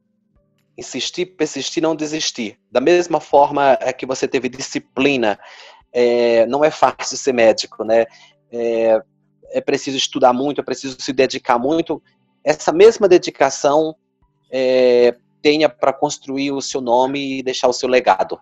Insistir, 0.76 1.26
persistir, 1.26 1.80
não 1.80 1.94
desistir. 1.94 2.58
Da 2.72 2.80
mesma 2.80 3.20
forma 3.20 3.76
que 3.96 4.04
você 4.04 4.26
teve 4.26 4.48
disciplina, 4.48 5.38
é, 5.92 6.44
não 6.46 6.64
é 6.64 6.72
fácil 6.72 7.16
ser 7.16 7.32
médico, 7.32 7.84
né? 7.84 8.04
É, 8.50 9.00
é 9.52 9.60
preciso 9.60 9.96
estudar 9.96 10.32
muito, 10.32 10.60
é 10.60 10.64
preciso 10.64 10.96
se 11.00 11.12
dedicar 11.12 11.56
muito. 11.56 12.02
Essa 12.42 12.72
mesma 12.72 13.06
dedicação 13.06 13.94
é, 14.50 15.14
tenha 15.46 15.68
para 15.68 15.92
construir 15.92 16.50
o 16.50 16.60
seu 16.60 16.80
nome 16.80 17.38
e 17.38 17.40
deixar 17.40 17.68
o 17.68 17.72
seu 17.72 17.88
legado. 17.88 18.36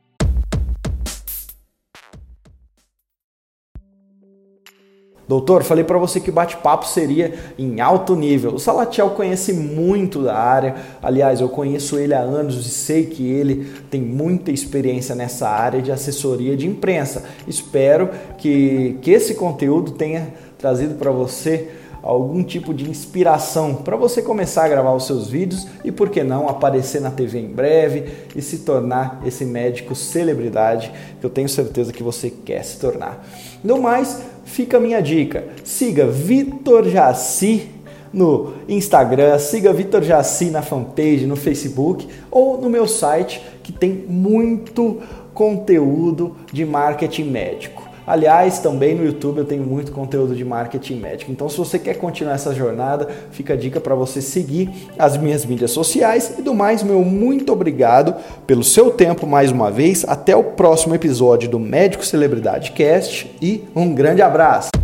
Doutor, 5.28 5.62
falei 5.62 5.84
para 5.84 5.98
você 5.98 6.18
que 6.18 6.30
o 6.30 6.32
bate-papo 6.32 6.86
seria 6.86 7.34
em 7.58 7.78
alto 7.78 8.16
nível. 8.16 8.54
O 8.54 8.58
Salatiel 8.58 9.10
conhece 9.10 9.52
muito 9.52 10.22
da 10.22 10.34
área. 10.34 10.76
Aliás, 11.02 11.42
eu 11.42 11.48
conheço 11.50 11.98
ele 11.98 12.14
há 12.14 12.20
anos 12.20 12.66
e 12.66 12.70
sei 12.70 13.04
que 13.04 13.30
ele 13.30 13.70
tem 13.90 14.00
muita 14.00 14.50
experiência 14.50 15.14
nessa 15.14 15.46
área 15.46 15.82
de 15.82 15.92
assessoria 15.92 16.56
de 16.56 16.66
imprensa. 16.66 17.22
Espero 17.46 18.08
que, 18.38 18.96
que 19.02 19.10
esse 19.10 19.34
conteúdo 19.34 19.92
tenha 19.92 20.32
trazido 20.56 20.94
para 20.94 21.10
você 21.10 21.70
algum 22.04 22.44
tipo 22.44 22.74
de 22.74 22.88
inspiração 22.88 23.76
para 23.76 23.96
você 23.96 24.20
começar 24.20 24.66
a 24.66 24.68
gravar 24.68 24.92
os 24.92 25.06
seus 25.06 25.26
vídeos 25.26 25.66
e 25.82 25.90
por 25.90 26.10
que 26.10 26.22
não 26.22 26.50
aparecer 26.50 27.00
na 27.00 27.10
TV 27.10 27.38
em 27.38 27.48
breve 27.48 28.12
e 28.36 28.42
se 28.42 28.58
tornar 28.58 29.22
esse 29.24 29.42
médico 29.42 29.94
celebridade 29.94 30.92
que 31.18 31.24
eu 31.24 31.30
tenho 31.30 31.48
certeza 31.48 31.94
que 31.94 32.02
você 32.02 32.28
quer 32.28 32.62
se 32.62 32.78
tornar. 32.78 33.26
No 33.64 33.80
mais, 33.80 34.20
fica 34.44 34.76
a 34.76 34.80
minha 34.80 35.00
dica: 35.00 35.46
siga 35.64 36.06
Vitor 36.06 36.86
Jaci 36.90 37.70
no 38.12 38.52
Instagram, 38.68 39.38
siga 39.38 39.72
Vitor 39.72 40.02
Jaci 40.02 40.50
na 40.50 40.60
fanpage, 40.60 41.24
no 41.24 41.36
Facebook 41.36 42.06
ou 42.30 42.60
no 42.60 42.68
meu 42.68 42.86
site 42.86 43.42
que 43.62 43.72
tem 43.72 44.04
muito 44.06 45.00
conteúdo 45.32 46.36
de 46.52 46.66
marketing 46.66 47.30
médico. 47.30 47.83
Aliás, 48.06 48.58
também 48.58 48.94
no 48.94 49.04
YouTube 49.04 49.38
eu 49.38 49.44
tenho 49.44 49.62
muito 49.62 49.92
conteúdo 49.92 50.34
de 50.34 50.44
marketing 50.44 50.96
médico. 50.96 51.32
Então, 51.32 51.48
se 51.48 51.56
você 51.56 51.78
quer 51.78 51.94
continuar 51.94 52.34
essa 52.34 52.54
jornada, 52.54 53.08
fica 53.30 53.54
a 53.54 53.56
dica 53.56 53.80
para 53.80 53.94
você 53.94 54.20
seguir 54.20 54.70
as 54.98 55.16
minhas 55.16 55.44
mídias 55.44 55.70
sociais. 55.70 56.34
E 56.38 56.42
do 56.42 56.54
mais, 56.54 56.82
meu 56.82 57.02
muito 57.04 57.52
obrigado 57.52 58.14
pelo 58.46 58.62
seu 58.62 58.90
tempo 58.90 59.26
mais 59.26 59.50
uma 59.50 59.70
vez. 59.70 60.04
Até 60.06 60.36
o 60.36 60.44
próximo 60.44 60.94
episódio 60.94 61.48
do 61.48 61.58
Médico 61.58 62.04
Celebridade 62.04 62.72
Cast 62.72 63.34
e 63.40 63.64
um 63.74 63.94
grande 63.94 64.22
abraço. 64.22 64.83